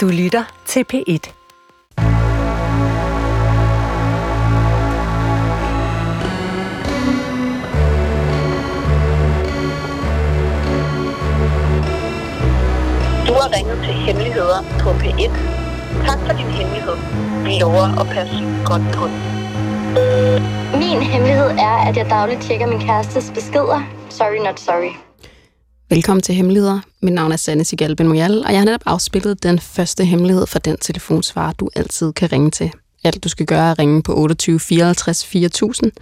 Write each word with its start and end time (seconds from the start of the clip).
Du 0.00 0.08
lytter 0.08 0.44
til 0.66 0.84
P1. 0.92 1.32
Du 13.28 13.32
har 13.32 13.56
ringet 13.56 13.78
til 13.84 13.94
Hemmeligheder 13.94 14.62
på 14.82 14.90
P1. 14.90 15.30
Tak 16.06 16.18
for 16.18 16.36
din 16.38 16.46
hemmelighed. 16.46 16.96
Vi 17.44 17.58
lover 17.60 18.00
at 18.00 18.06
passe 18.06 18.36
godt 18.64 18.82
på 18.94 19.04
den. 19.06 19.20
Min 20.78 21.02
hemmelighed 21.02 21.50
er, 21.50 21.88
at 21.88 21.96
jeg 21.96 22.06
dagligt 22.10 22.42
tjekker 22.42 22.66
min 22.66 22.80
kærestes 22.80 23.30
beskeder. 23.34 23.82
Sorry, 24.10 24.44
not 24.44 24.60
sorry. 24.60 25.09
Velkommen 25.92 26.22
til 26.22 26.34
Hemmeligheder. 26.34 26.80
Mit 27.00 27.12
navn 27.12 27.32
er 27.32 27.36
Sanne 27.36 27.64
Sigal 27.64 27.96
Ben 27.96 28.08
Moyal, 28.08 28.44
og 28.44 28.50
jeg 28.52 28.60
har 28.60 28.64
netop 28.64 28.82
afspillet 28.86 29.42
den 29.42 29.58
første 29.58 30.04
hemmelighed 30.04 30.46
for 30.46 30.58
den 30.58 30.76
telefonsvar, 30.76 31.52
du 31.52 31.70
altid 31.76 32.12
kan 32.12 32.32
ringe 32.32 32.50
til. 32.50 32.72
Alt 33.04 33.24
du 33.24 33.28
skal 33.28 33.46
gøre 33.46 33.66
er 33.66 33.70
at 33.70 33.78
ringe 33.78 34.02
på 34.02 34.14
28 34.16 34.60
54 34.60 35.26
4000, 35.26 35.92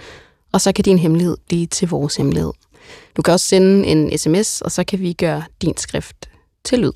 og 0.52 0.60
så 0.60 0.72
kan 0.72 0.84
din 0.84 0.98
hemmelighed 0.98 1.36
blive 1.48 1.66
til 1.66 1.88
vores 1.88 2.16
hemmelighed. 2.16 2.52
Du 3.16 3.22
kan 3.22 3.34
også 3.34 3.46
sende 3.46 3.86
en 3.86 4.18
sms, 4.18 4.60
og 4.60 4.72
så 4.72 4.84
kan 4.84 5.00
vi 5.00 5.12
gøre 5.12 5.42
din 5.62 5.76
skrift 5.76 6.28
til 6.64 6.78
lyd. 6.78 6.92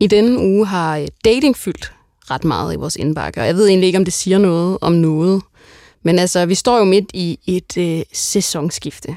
I 0.00 0.06
denne 0.06 0.38
uge 0.38 0.66
har 0.66 0.98
øh, 0.98 1.08
dating 1.24 1.56
fyldt 1.56 1.92
ret 2.30 2.44
meget 2.44 2.74
i 2.74 2.76
vores 2.76 2.96
indbakke, 2.96 3.40
og 3.40 3.46
jeg 3.46 3.54
ved 3.54 3.68
egentlig 3.68 3.86
ikke, 3.86 3.98
om 3.98 4.04
det 4.04 4.14
siger 4.14 4.38
noget 4.38 4.78
om 4.80 4.92
noget. 4.92 5.42
Men 6.02 6.18
altså, 6.18 6.46
vi 6.46 6.54
står 6.54 6.78
jo 6.78 6.84
midt 6.84 7.10
i 7.14 7.38
et 7.46 7.76
øh, 7.78 8.02
sæsonskifte. 8.12 9.16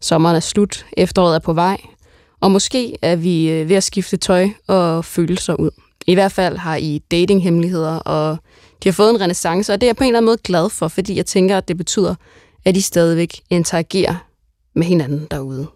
Sommeren 0.00 0.36
er 0.36 0.40
slut, 0.40 0.86
efteråret 0.92 1.34
er 1.34 1.38
på 1.38 1.52
vej, 1.52 1.80
og 2.40 2.50
måske 2.50 2.96
er 3.02 3.16
vi 3.16 3.50
øh, 3.50 3.68
ved 3.68 3.76
at 3.76 3.84
skifte 3.84 4.16
tøj 4.16 4.48
og 4.66 5.04
følelser 5.04 5.54
ud. 5.54 5.70
I 6.06 6.14
hvert 6.14 6.32
fald 6.32 6.56
har 6.56 6.76
I 6.76 7.02
datinghemmeligheder, 7.10 7.96
og 7.96 8.36
de 8.82 8.88
har 8.88 8.92
fået 8.92 9.10
en 9.10 9.20
renaissance, 9.20 9.72
og 9.72 9.80
det 9.80 9.86
er 9.86 9.88
jeg 9.88 9.96
på 9.96 10.04
en 10.04 10.08
eller 10.08 10.18
anden 10.18 10.26
måde 10.26 10.38
glad 10.44 10.70
for, 10.70 10.88
fordi 10.88 11.16
jeg 11.16 11.26
tænker, 11.26 11.56
at 11.56 11.68
det 11.68 11.76
betyder, 11.76 12.14
at 12.64 12.76
I 12.76 12.80
stadigvæk 12.80 13.40
interagerer 13.50 14.14
med 14.74 14.86
hinanden 14.86 15.26
derude. 15.30 15.66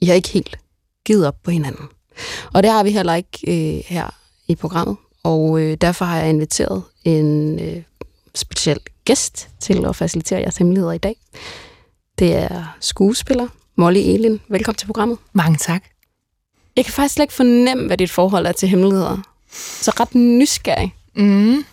I 0.00 0.06
har 0.06 0.14
ikke 0.14 0.28
helt 0.28 0.58
givet 1.04 1.26
op 1.26 1.42
på 1.42 1.50
hinanden. 1.50 1.86
Og 2.52 2.62
det 2.62 2.70
har 2.70 2.84
vi 2.84 2.90
heller 2.90 3.14
ikke 3.14 3.38
øh, 3.48 3.84
her 3.86 4.14
i 4.48 4.54
programmet, 4.54 4.96
og 5.22 5.60
øh, 5.60 5.76
derfor 5.80 6.04
har 6.04 6.18
jeg 6.18 6.30
inviteret 6.30 6.82
en 7.04 7.58
øh, 7.60 7.82
speciel 8.34 8.78
gæst 9.04 9.48
til 9.60 9.86
at 9.86 9.96
facilitere 9.96 10.40
jeres 10.40 10.56
hemmeligheder 10.56 10.92
i 10.92 10.98
dag. 10.98 11.16
Det 12.18 12.34
er 12.34 12.76
skuespiller 12.80 13.48
Molly 13.76 13.98
Elin. 13.98 14.40
Velkommen 14.48 14.76
til 14.76 14.86
programmet. 14.86 15.18
Mange 15.32 15.56
tak. 15.56 15.84
Jeg 16.76 16.84
kan 16.84 16.94
faktisk 16.94 17.14
slet 17.14 17.24
ikke 17.24 17.34
fornemme, 17.34 17.86
hvad 17.86 17.96
dit 17.96 18.10
forhold 18.10 18.46
er 18.46 18.52
til 18.52 18.68
hemmeligheder. 18.68 19.18
Så 19.80 19.90
ret 20.00 20.14
nysgerrig. 20.14 20.94
Mm. 21.16 21.64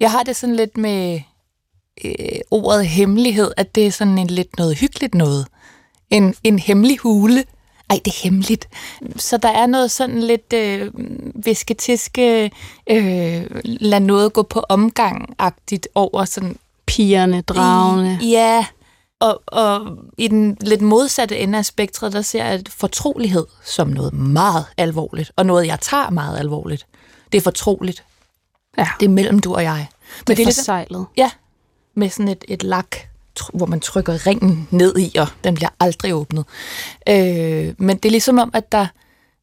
Jeg 0.00 0.10
har 0.10 0.22
det 0.22 0.36
sådan 0.36 0.56
lidt 0.56 0.76
med 0.76 1.20
øh, 2.04 2.40
ordet 2.50 2.86
hemmelighed, 2.86 3.50
at 3.56 3.74
det 3.74 3.86
er 3.86 3.90
sådan 3.90 4.18
en 4.18 4.26
lidt 4.26 4.58
noget 4.58 4.78
hyggeligt 4.78 5.14
noget. 5.14 5.46
En, 6.10 6.34
en 6.44 6.58
hemmelig 6.58 6.98
hule. 6.98 7.44
Ej, 7.90 8.00
det 8.04 8.10
er 8.10 8.22
hemmeligt. 8.22 8.68
Så 9.16 9.36
der 9.36 9.48
er 9.48 9.66
noget 9.66 9.90
sådan 9.90 10.20
lidt 10.20 10.52
øh, 10.52 10.90
visketiske, 11.44 12.50
øh, 12.90 13.46
lad 13.64 14.00
noget 14.00 14.32
gå 14.32 14.42
på 14.42 14.64
omgang-agtigt 14.68 15.86
over 15.94 16.24
sådan... 16.24 16.56
Pigerne, 16.86 17.40
dragene. 17.40 18.18
Ja, 18.22 18.66
og, 19.20 19.42
og 19.46 19.98
i 20.18 20.28
den 20.28 20.56
lidt 20.60 20.80
modsatte 20.80 21.38
ende 21.38 21.58
af 21.58 21.64
spektret, 21.64 22.12
der 22.12 22.22
ser 22.22 22.44
jeg 22.44 22.62
fortrolighed 22.68 23.46
som 23.64 23.88
noget 23.88 24.12
meget 24.12 24.64
alvorligt, 24.76 25.32
og 25.36 25.46
noget, 25.46 25.66
jeg 25.66 25.80
tager 25.80 26.10
meget 26.10 26.38
alvorligt. 26.38 26.86
Det 27.32 27.38
er 27.38 27.42
fortroligt. 27.42 28.04
Ja. 28.78 28.88
Det 29.00 29.06
er 29.06 29.10
mellem 29.10 29.38
du 29.38 29.54
og 29.54 29.62
jeg. 29.62 29.88
Men 30.18 30.26
det 30.26 30.32
er, 30.32 30.36
det 30.36 30.42
er 30.42 30.54
forsejlet. 30.54 31.06
Ja, 31.16 31.30
med 31.94 32.10
sådan 32.10 32.28
et, 32.28 32.44
et 32.48 32.62
lak, 32.62 32.96
hvor 33.54 33.66
man 33.66 33.80
trykker 33.80 34.26
ringen 34.26 34.68
ned 34.70 34.98
i, 34.98 35.16
og 35.18 35.28
den 35.44 35.54
bliver 35.54 35.68
aldrig 35.80 36.14
åbnet. 36.14 36.44
Øh, 37.08 37.74
men 37.78 37.96
det 37.96 38.04
er 38.04 38.10
ligesom 38.10 38.38
om, 38.38 38.50
at 38.54 38.72
der, 38.72 38.86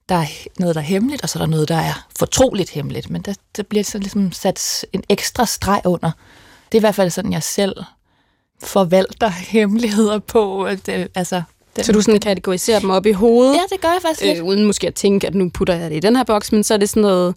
der 0.10 0.16
er 0.16 0.26
noget, 0.60 0.76
der 0.76 0.82
er 0.82 0.86
hemmeligt, 0.86 1.24
og 1.24 1.30
så 1.30 1.40
er 1.40 1.42
der 1.42 1.52
noget, 1.52 1.68
der 1.68 1.76
er 1.76 2.08
fortroligt 2.20 2.70
hemmeligt. 2.70 3.10
Men 3.10 3.22
der, 3.22 3.34
der 3.58 3.64
bliver 3.64 3.84
så 3.84 3.98
ligesom 3.98 4.32
sat 4.32 4.86
en 4.94 5.04
ekstra 5.10 5.46
streg 5.46 5.82
under. 5.86 6.12
Det 6.72 6.78
er 6.78 6.80
i 6.80 6.86
hvert 6.86 6.96
fald 6.96 7.10
sådan, 7.10 7.34
jeg 7.34 7.44
selv 7.44 7.76
forvalter 8.64 9.30
hemmeligheder 9.54 10.20
på. 10.20 10.64
At, 10.64 10.90
øh, 10.90 11.06
altså, 11.16 11.42
den, 11.76 11.84
så 11.84 11.92
du 11.92 12.02
sådan 12.02 12.20
kategoriserer 12.20 12.80
dem 12.80 12.90
op 12.90 13.06
i 13.06 13.12
hovedet? 13.12 13.54
Ja, 13.54 13.62
det 13.70 13.82
gør 13.82 13.90
jeg 13.90 14.02
faktisk 14.02 14.22
lidt. 14.22 14.38
Øh, 14.38 14.46
uden 14.46 14.66
måske 14.66 14.88
at 14.88 14.94
tænke, 14.94 15.28
at 15.28 15.36
nu 15.36 15.50
putter 15.50 15.76
jeg 15.76 15.90
det 15.90 15.98
i 15.98 16.00
den 16.00 16.16
her 16.16 16.24
boks, 16.24 16.52
men 16.52 16.64
så 16.64 16.74
er 16.74 16.78
det 16.78 16.90
sådan 16.90 17.02
noget, 17.02 17.36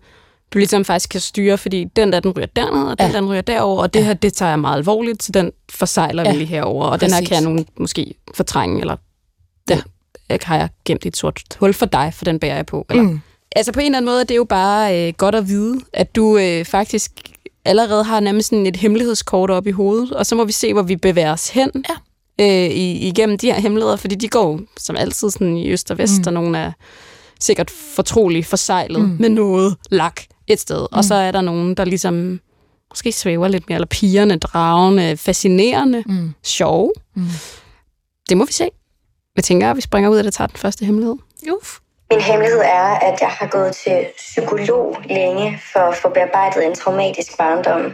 du 0.53 0.59
ligesom 0.59 0.85
faktisk 0.85 1.11
kan 1.11 1.21
styre, 1.21 1.59
fordi 1.59 1.85
den 1.85 2.13
der, 2.13 2.21
den 2.21 2.31
ryger 2.31 2.47
derned, 2.47 2.83
og 2.83 2.99
den 2.99 3.07
ja. 3.07 3.13
der, 3.13 3.21
den 3.21 3.31
ryger 3.31 3.41
derover, 3.41 3.83
og 3.83 3.95
det 3.95 4.01
ja. 4.01 4.05
her, 4.05 4.15
det 4.15 4.33
tager 4.33 4.49
jeg 4.49 4.59
meget 4.59 4.77
alvorligt, 4.77 5.23
så 5.23 5.33
den 5.33 5.53
forsejler 5.71 6.23
ja. 6.23 6.33
vi 6.33 6.37
lige 6.37 6.47
herover, 6.47 6.85
og 6.85 6.99
Præcis. 6.99 7.13
den 7.13 7.23
her 7.23 7.29
kan 7.29 7.35
jeg 7.35 7.43
nogen 7.43 7.67
måske 7.77 8.15
fortrænge, 8.35 8.81
eller 8.81 8.97
den 9.69 9.83
ja. 10.31 10.39
har 10.43 10.57
jeg 10.57 10.69
gemt 10.85 11.05
i 11.05 11.09
et 11.09 11.17
sort 11.17 11.43
hul 11.61 11.75
for 11.75 11.87
dig, 11.87 12.15
for 12.15 12.25
den 12.25 12.39
bærer 12.39 12.57
jeg 12.57 12.67
på. 12.67 12.87
Eller, 12.91 13.03
mm. 13.03 13.21
Altså 13.57 13.73
på 13.73 13.81
en 13.81 13.87
eller 13.87 13.99
anden 13.99 14.13
måde, 14.13 14.21
det 14.21 14.31
er 14.31 14.37
jo 14.37 14.45
bare 14.45 15.09
øh, 15.09 15.15
godt 15.17 15.35
at 15.35 15.49
vide, 15.49 15.81
at 15.93 16.17
du 16.17 16.39
øh, 16.39 16.65
faktisk 16.65 17.13
allerede 17.65 18.05
har 18.05 18.21
nærmest 18.21 18.49
sådan 18.49 18.67
et 18.67 18.77
hemmelighedskort 18.77 19.51
op 19.51 19.67
i 19.67 19.71
hovedet, 19.71 20.13
og 20.13 20.27
så 20.27 20.35
må 20.35 20.45
vi 20.45 20.53
se, 20.53 20.73
hvor 20.73 20.83
vi 20.83 20.97
bevæger 20.97 21.33
os 21.33 21.49
hen 21.49 21.71
ja. 21.89 21.95
øh, 22.45 22.71
igennem 22.77 23.39
de 23.39 23.47
her 23.47 23.61
hemmeligheder, 23.61 23.97
fordi 23.97 24.15
de 24.15 24.29
går 24.29 24.61
som 24.79 24.97
altid 24.97 25.31
sådan 25.31 25.57
i 25.57 25.71
øst 25.71 25.91
og 25.91 25.99
vest, 25.99 26.21
mm. 26.21 26.27
og 26.27 26.33
nogle 26.33 26.59
er 26.59 26.73
sikkert 27.41 27.71
fortroligt 27.71 28.47
forsejlet 28.47 29.01
mm. 29.01 29.17
med 29.21 29.29
noget 29.29 29.77
lak 29.91 30.21
et 30.47 30.61
sted, 30.61 30.81
mm. 30.81 30.99
og 30.99 31.05
så 31.05 31.15
er 31.15 31.31
der 31.31 31.41
nogen, 31.41 31.75
der 31.75 31.85
ligesom 31.85 32.41
måske 32.91 33.13
svæver 33.13 33.49
lidt 33.49 33.69
mere, 33.69 33.77
eller 33.77 33.87
pigerne, 33.87 34.37
dragende, 34.37 35.17
fascinerende, 35.17 36.05
mm. 36.07 36.35
sjove. 36.43 36.93
Mm. 37.17 37.27
Det 38.29 38.37
må 38.37 38.45
vi 38.45 38.53
se. 38.53 38.69
Jeg 39.37 39.45
tænker, 39.45 39.71
at 39.71 39.77
vi 39.77 39.81
springer 39.81 40.11
ud 40.11 40.17
af 40.17 40.25
det, 40.25 40.35
tager 40.35 40.49
den 40.49 40.57
første 40.57 40.85
hemmelighed. 40.85 41.17
Uf. 41.53 41.79
Min 42.15 42.23
hemmelighed 42.23 42.61
er, 42.61 42.89
at 43.09 43.21
jeg 43.21 43.29
har 43.29 43.47
gået 43.47 43.77
til 43.77 44.07
psykolog 44.17 44.97
længe 45.11 45.61
for 45.73 45.81
at 45.81 45.97
få 45.97 46.09
bearbejdet 46.09 46.67
en 46.67 46.75
traumatisk 46.75 47.39
barndom. 47.39 47.93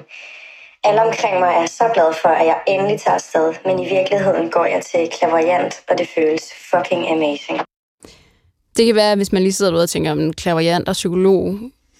Alle 0.84 1.02
omkring 1.02 1.40
mig 1.40 1.52
er 1.62 1.66
så 1.66 1.84
glad 1.94 2.14
for, 2.22 2.28
at 2.28 2.46
jeg 2.46 2.58
endelig 2.68 3.00
tager 3.00 3.14
afsted, 3.14 3.54
men 3.64 3.78
i 3.78 3.88
virkeligheden 3.96 4.50
går 4.50 4.64
jeg 4.64 4.82
til 4.90 5.08
klaverjant, 5.18 5.74
og 5.88 5.98
det 5.98 6.08
føles 6.14 6.44
fucking 6.70 7.10
amazing. 7.10 7.60
Det 8.76 8.86
kan 8.86 8.94
være, 8.94 9.16
hvis 9.16 9.32
man 9.32 9.42
lige 9.42 9.52
sidder 9.52 9.70
derude 9.70 9.84
og 9.84 9.90
tænker, 9.90 10.12
om 10.12 10.32
klaverjant 10.32 10.88
og 10.88 10.92
psykolog, 10.92 11.58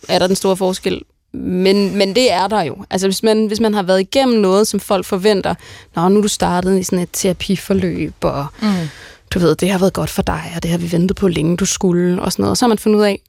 er 0.08 0.18
der 0.18 0.26
den 0.26 0.36
store 0.36 0.56
forskel? 0.56 1.02
Men, 1.32 1.98
men 1.98 2.14
det 2.14 2.32
er 2.32 2.46
der 2.46 2.62
jo. 2.62 2.76
Altså 2.90 3.06
hvis 3.06 3.22
man, 3.22 3.46
hvis 3.46 3.60
man 3.60 3.74
har 3.74 3.82
været 3.82 4.00
igennem 4.00 4.38
noget, 4.38 4.66
som 4.66 4.80
folk 4.80 5.06
forventer, 5.06 5.54
Nå, 5.96 6.08
nu 6.08 6.18
er 6.18 6.22
du 6.22 6.28
startet 6.28 6.78
i 6.78 6.82
sådan 6.82 6.98
et 6.98 7.08
terapiforløb, 7.12 8.14
og 8.24 8.46
mm 8.62 8.88
du 9.34 9.38
ved, 9.38 9.56
det 9.56 9.70
har 9.70 9.78
været 9.78 9.92
godt 9.92 10.10
for 10.10 10.22
dig, 10.22 10.52
og 10.56 10.62
det 10.62 10.70
har 10.70 10.78
vi 10.78 10.92
ventet 10.92 11.16
på 11.16 11.28
længe, 11.28 11.56
du 11.56 11.66
skulle, 11.66 12.22
og 12.22 12.32
sådan 12.32 12.42
noget. 12.42 12.50
Og 12.50 12.56
så 12.56 12.64
har 12.64 12.68
man 12.68 12.78
fundet 12.78 12.98
ud 12.98 13.04
af, 13.04 13.22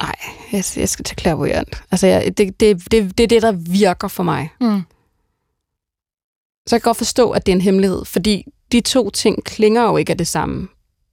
nej, 0.00 0.14
jeg, 0.52 0.64
jeg 0.76 0.88
skal 0.88 1.04
til 1.04 1.16
klærvoyant. 1.16 1.82
Altså, 1.90 2.06
jeg, 2.06 2.38
det, 2.38 2.60
det, 2.60 2.90
det, 2.90 3.18
det 3.18 3.24
er 3.24 3.28
det, 3.28 3.42
der 3.42 3.52
virker 3.52 4.08
for 4.08 4.22
mig. 4.22 4.50
Mm. 4.60 4.82
Så 6.66 6.76
jeg 6.76 6.82
kan 6.82 6.88
godt 6.88 6.96
forstå, 6.96 7.30
at 7.30 7.46
det 7.46 7.52
er 7.52 7.56
en 7.56 7.62
hemmelighed, 7.62 8.04
fordi 8.04 8.44
de 8.72 8.80
to 8.80 9.10
ting 9.10 9.44
klinger 9.44 9.82
jo 9.82 9.96
ikke 9.96 10.10
af 10.10 10.18
det 10.18 10.26
samme. 10.26 10.68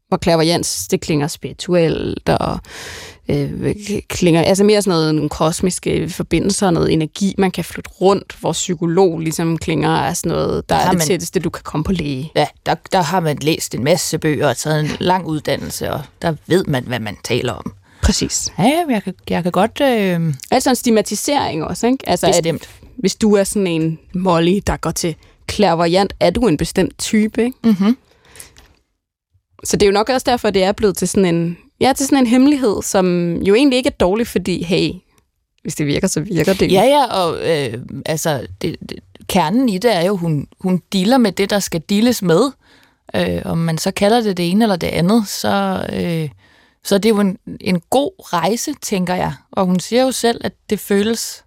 Hvor 0.08 0.18
klærvoyans, 0.18 0.88
det 0.88 1.02
klinger 1.02 1.28
spirituelt, 1.28 2.30
og 2.30 2.60
øh, 3.30 3.76
klinger, 4.10 4.42
altså 4.42 4.64
mere 4.64 4.82
sådan 4.82 4.98
noget, 4.98 5.16
nogle 5.16 5.30
kosmiske 5.30 6.10
forbindelser, 6.10 6.72
noget 6.72 6.94
energi, 6.94 7.36
man 7.38 7.52
kan 7.52 7.64
flytte 7.64 7.90
rundt, 8.02 8.36
hvor 8.40 8.52
psykolog 8.52 9.20
ligesom 9.20 9.58
klinger 9.58 9.90
af 9.90 10.18
sådan 10.18 10.32
noget, 10.32 10.70
der, 10.70 10.76
der 10.76 10.82
er 10.84 10.90
det 10.90 10.98
man, 10.98 11.08
tætteste, 11.08 11.40
du 11.40 11.50
kan 11.50 11.64
komme 11.64 11.84
på 11.84 11.92
læge. 11.92 12.32
Ja, 12.36 12.48
der, 12.66 12.76
der 12.92 13.02
har 13.02 13.20
man 13.20 13.38
læst 13.42 13.76
en 13.76 13.84
masse 13.84 14.18
bøger 14.18 14.50
og 14.50 14.58
taget 14.58 14.80
en 14.80 14.92
lang 15.00 15.26
uddannelse, 15.26 15.92
og 15.92 16.02
der 16.22 16.34
ved 16.48 16.64
man, 16.66 16.84
hvad 16.84 17.00
man 17.00 17.18
taler 17.24 17.54
om. 17.54 17.74
Præcis. 18.02 18.54
Ja, 18.60 18.84
jeg 18.90 19.04
kan, 19.04 19.14
jeg 19.30 19.44
kan 19.44 19.52
godt... 19.52 19.82
Øh... 19.82 20.34
Altså 20.52 20.70
en 20.70 20.76
stigmatisering 20.76 21.64
også, 21.64 21.88
ikke? 21.88 22.10
Altså, 22.10 22.28
Bestemt. 22.28 22.62
At, 22.62 22.70
hvis 22.98 23.16
du 23.16 23.34
er 23.34 23.44
sådan 23.44 23.68
en 23.68 24.00
Molly, 24.14 24.60
der 24.68 24.78
går 24.78 24.92
til 24.92 25.16
klærvoyant, 25.48 26.14
er 26.20 26.30
du 26.30 26.48
en 26.48 26.58
bestemt 26.58 26.98
type, 26.98 27.44
ikke? 27.44 27.58
Mm-hmm. 27.64 27.98
Så 29.64 29.78
det 29.78 29.86
er 29.86 29.88
jo 29.88 29.94
nok 29.94 30.10
også 30.10 30.26
derfor, 30.30 30.50
det 30.50 30.64
er 30.64 30.72
blevet 30.72 30.98
til 30.98 31.08
sådan 31.08 31.36
en 31.36 31.58
Ja, 31.80 31.94
til 31.94 32.06
sådan 32.06 32.18
en 32.18 32.28
hemmelighed, 32.28 32.84
som 32.84 33.36
jo 33.42 33.56
egentlig 33.56 33.78
ikke 33.78 33.88
er 33.88 33.98
dårlig, 34.00 34.28
fordi, 34.28 34.64
hey, 34.64 34.92
hvis 35.62 35.76
det 35.76 35.88
virker, 35.88 36.08
så 36.08 36.20
virker 36.20 36.54
det. 36.54 36.72
Ja, 36.72 36.84
ja, 36.84 37.06
og 37.06 37.38
øh, 37.52 37.78
altså, 38.06 38.48
det, 38.62 38.76
det, 38.90 39.00
kernen 39.28 39.70
i 39.70 39.78
det 39.78 39.96
er 39.96 40.02
jo, 40.02 40.18
hun, 40.18 40.48
hun 40.60 40.82
dealer 40.94 41.18
med 41.18 41.32
det, 41.32 41.50
der 41.50 41.60
skal 41.60 41.82
deales 41.90 42.22
med. 42.22 42.52
Øh, 43.16 43.42
om 43.46 43.58
man 43.58 43.78
så 43.78 43.92
kalder 43.92 44.22
det 44.22 44.38
det 44.38 44.52
ene 44.52 44.66
eller 44.66 44.76
det 44.76 44.88
andet, 44.88 45.28
så, 45.28 45.86
øh, 45.94 46.30
så 46.84 46.98
det 46.98 47.06
er 47.06 47.16
jo 47.16 47.20
en, 47.20 47.38
en 47.62 47.82
god 47.90 48.34
rejse, 48.34 48.74
tænker 48.82 49.16
jeg. 49.16 49.34
Og 49.52 49.66
hun 49.66 49.80
siger 49.80 50.04
jo 50.04 50.12
selv, 50.12 50.42
at 50.44 50.54
det 50.70 50.80
føles 50.80 51.44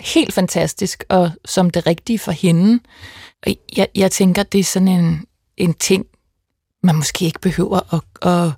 helt 0.00 0.34
fantastisk, 0.34 1.04
og 1.08 1.30
som 1.44 1.70
det 1.70 1.86
rigtige 1.86 2.18
for 2.18 2.32
hende. 2.32 2.80
Og 3.46 3.52
jeg, 3.76 3.88
jeg 3.94 4.10
tænker, 4.10 4.42
det 4.42 4.58
er 4.58 4.64
sådan 4.64 4.88
en, 4.88 5.24
en 5.56 5.74
ting, 5.74 6.06
man 6.82 6.94
måske 6.96 7.24
ikke 7.24 7.40
behøver 7.40 7.94
at, 7.94 8.28
at 8.32 8.52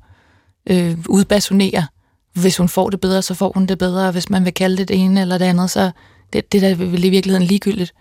øh, 0.70 0.98
udbasonere, 1.08 1.86
hvis 2.34 2.56
hun 2.56 2.68
får 2.68 2.90
det 2.90 3.00
bedre, 3.00 3.22
så 3.22 3.34
får 3.34 3.52
hun 3.54 3.66
det 3.66 3.78
bedre, 3.78 4.06
og 4.06 4.12
hvis 4.12 4.30
man 4.30 4.44
vil 4.44 4.54
kalde 4.54 4.76
det 4.76 4.88
det 4.88 4.96
ene 4.96 5.20
eller 5.20 5.38
det 5.38 5.44
andet, 5.44 5.70
så 5.70 5.90
det, 6.32 6.52
det 6.52 6.64
er 6.64 6.68
da 6.68 6.84
vel 6.84 7.04
i 7.04 7.08
virkeligheden 7.08 7.46
ligegyldigt. 7.46 7.94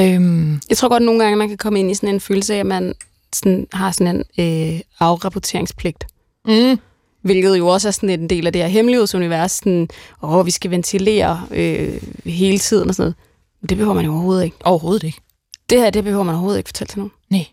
Øhm, 0.00 0.60
Jeg 0.68 0.76
tror 0.76 0.88
godt, 0.88 1.02
nogle 1.02 1.22
gange 1.22 1.36
man 1.36 1.48
kan 1.48 1.58
komme 1.58 1.80
ind 1.80 1.90
i 1.90 1.94
sådan 1.94 2.08
en 2.08 2.20
følelse 2.20 2.54
af, 2.54 2.58
at 2.58 2.66
man 2.66 2.94
sådan, 3.34 3.66
har 3.72 3.90
sådan 3.92 4.24
en 4.38 4.74
øh, 4.74 4.80
afrapporteringspligt. 5.00 6.04
mm, 6.44 6.78
Hvilket 7.22 7.58
jo 7.58 7.68
også 7.68 7.88
er 7.88 7.92
sådan 7.92 8.10
en 8.10 8.30
del 8.30 8.46
af 8.46 8.52
det 8.52 8.62
her 8.62 8.68
hemmelighedsunivers. 8.68 9.52
Sådan, 9.52 9.88
åh, 10.22 10.46
vi 10.46 10.50
skal 10.50 10.70
ventilere 10.70 11.46
øh, 11.50 12.02
hele 12.24 12.58
tiden 12.58 12.88
og 12.88 12.94
sådan 12.94 13.04
noget. 13.04 13.14
Men 13.60 13.68
det 13.68 13.76
behøver 13.76 13.94
man 13.94 14.04
jo 14.04 14.12
overhovedet 14.12 14.44
ikke. 14.44 14.56
overhovedet 14.64 15.02
ikke. 15.02 15.18
Det 15.70 15.78
her, 15.78 15.90
det 15.90 16.04
behøver 16.04 16.22
man 16.24 16.34
overhovedet 16.34 16.58
ikke 16.58 16.68
fortælle 16.68 16.88
til 16.88 16.98
nogen. 16.98 17.12
Nej, 17.30 17.46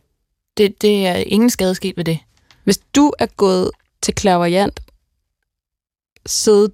det, 0.59 0.81
det 0.81 1.07
er 1.07 1.13
ingen 1.15 1.49
skade 1.49 1.75
sket 1.75 1.97
ved 1.97 2.03
det. 2.05 2.19
Hvis 2.63 2.77
du 2.77 3.13
er 3.19 3.25
gået 3.25 3.71
til 4.01 4.13
clairvoyant, 4.19 4.79
siddet 6.25 6.71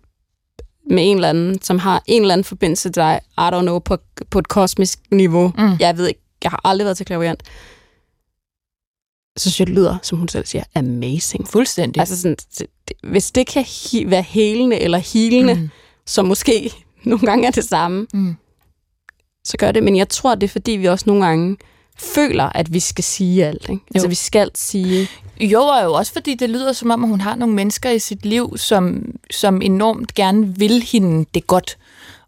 med 0.89 1.09
en 1.11 1.17
eller 1.17 1.29
anden, 1.29 1.61
som 1.61 1.79
har 1.79 2.03
en 2.05 2.21
eller 2.21 2.33
anden 2.33 2.45
forbindelse 2.45 2.83
til 2.89 2.95
dig, 2.95 3.19
I 3.37 3.41
don't 3.41 3.61
know, 3.61 3.79
på, 3.79 3.97
på 4.29 4.39
et 4.39 4.47
kosmisk 4.47 4.99
niveau. 5.11 5.47
Mm. 5.57 5.77
Jeg 5.79 5.97
ved 5.97 6.07
ikke, 6.07 6.19
jeg 6.43 6.51
har 6.51 6.61
aldrig 6.63 6.85
været 6.85 6.97
til 6.97 7.05
clairvoyant. 7.05 7.43
Så 9.37 9.41
synes 9.49 9.59
jeg, 9.59 9.67
det 9.67 9.75
lyder, 9.75 9.97
som 10.03 10.17
hun 10.17 10.27
selv 10.27 10.45
siger, 10.45 10.63
amazing. 10.75 11.47
Fuldstændig. 11.47 11.99
Altså 11.99 12.21
sådan, 12.21 12.35
det- 12.59 12.67
hvis 13.03 13.31
det 13.31 13.47
kan 13.47 13.63
hi- 13.63 14.09
være 14.09 14.21
helende 14.21 14.79
eller 14.79 14.97
healende, 14.97 15.53
mm. 15.53 15.59
mm, 15.61 15.69
som 16.05 16.25
måske 16.25 16.71
nogle 17.03 17.25
gange 17.25 17.47
er 17.47 17.51
det 17.51 17.63
samme, 17.63 18.07
mm. 18.13 18.35
så 19.43 19.57
gør 19.57 19.71
det. 19.71 19.83
Men 19.83 19.95
jeg 19.95 20.09
tror, 20.09 20.35
det 20.35 20.43
er 20.43 20.51
fordi, 20.51 20.71
vi 20.71 20.85
også 20.85 21.03
nogle 21.07 21.25
gange 21.25 21.57
føler, 21.97 22.43
at 22.43 22.73
vi 22.73 22.79
skal 22.79 23.03
sige 23.03 23.45
alt. 23.45 23.69
Ikke? 23.69 23.81
Altså, 23.95 24.07
vi 24.07 24.15
skal 24.15 24.51
sige... 24.55 25.07
Jo, 25.39 25.61
og 25.61 25.83
jo 25.83 25.93
også 25.93 26.13
fordi 26.13 26.35
det 26.35 26.49
lyder 26.49 26.73
som 26.73 26.91
om, 26.91 27.03
at 27.03 27.09
hun 27.09 27.21
har 27.21 27.35
nogle 27.35 27.55
mennesker 27.55 27.89
i 27.89 27.99
sit 27.99 28.25
liv, 28.25 28.57
som, 28.57 29.05
som 29.31 29.61
enormt 29.61 30.13
gerne 30.13 30.59
vil 30.59 30.81
hende 30.91 31.25
det 31.33 31.47
godt, 31.47 31.77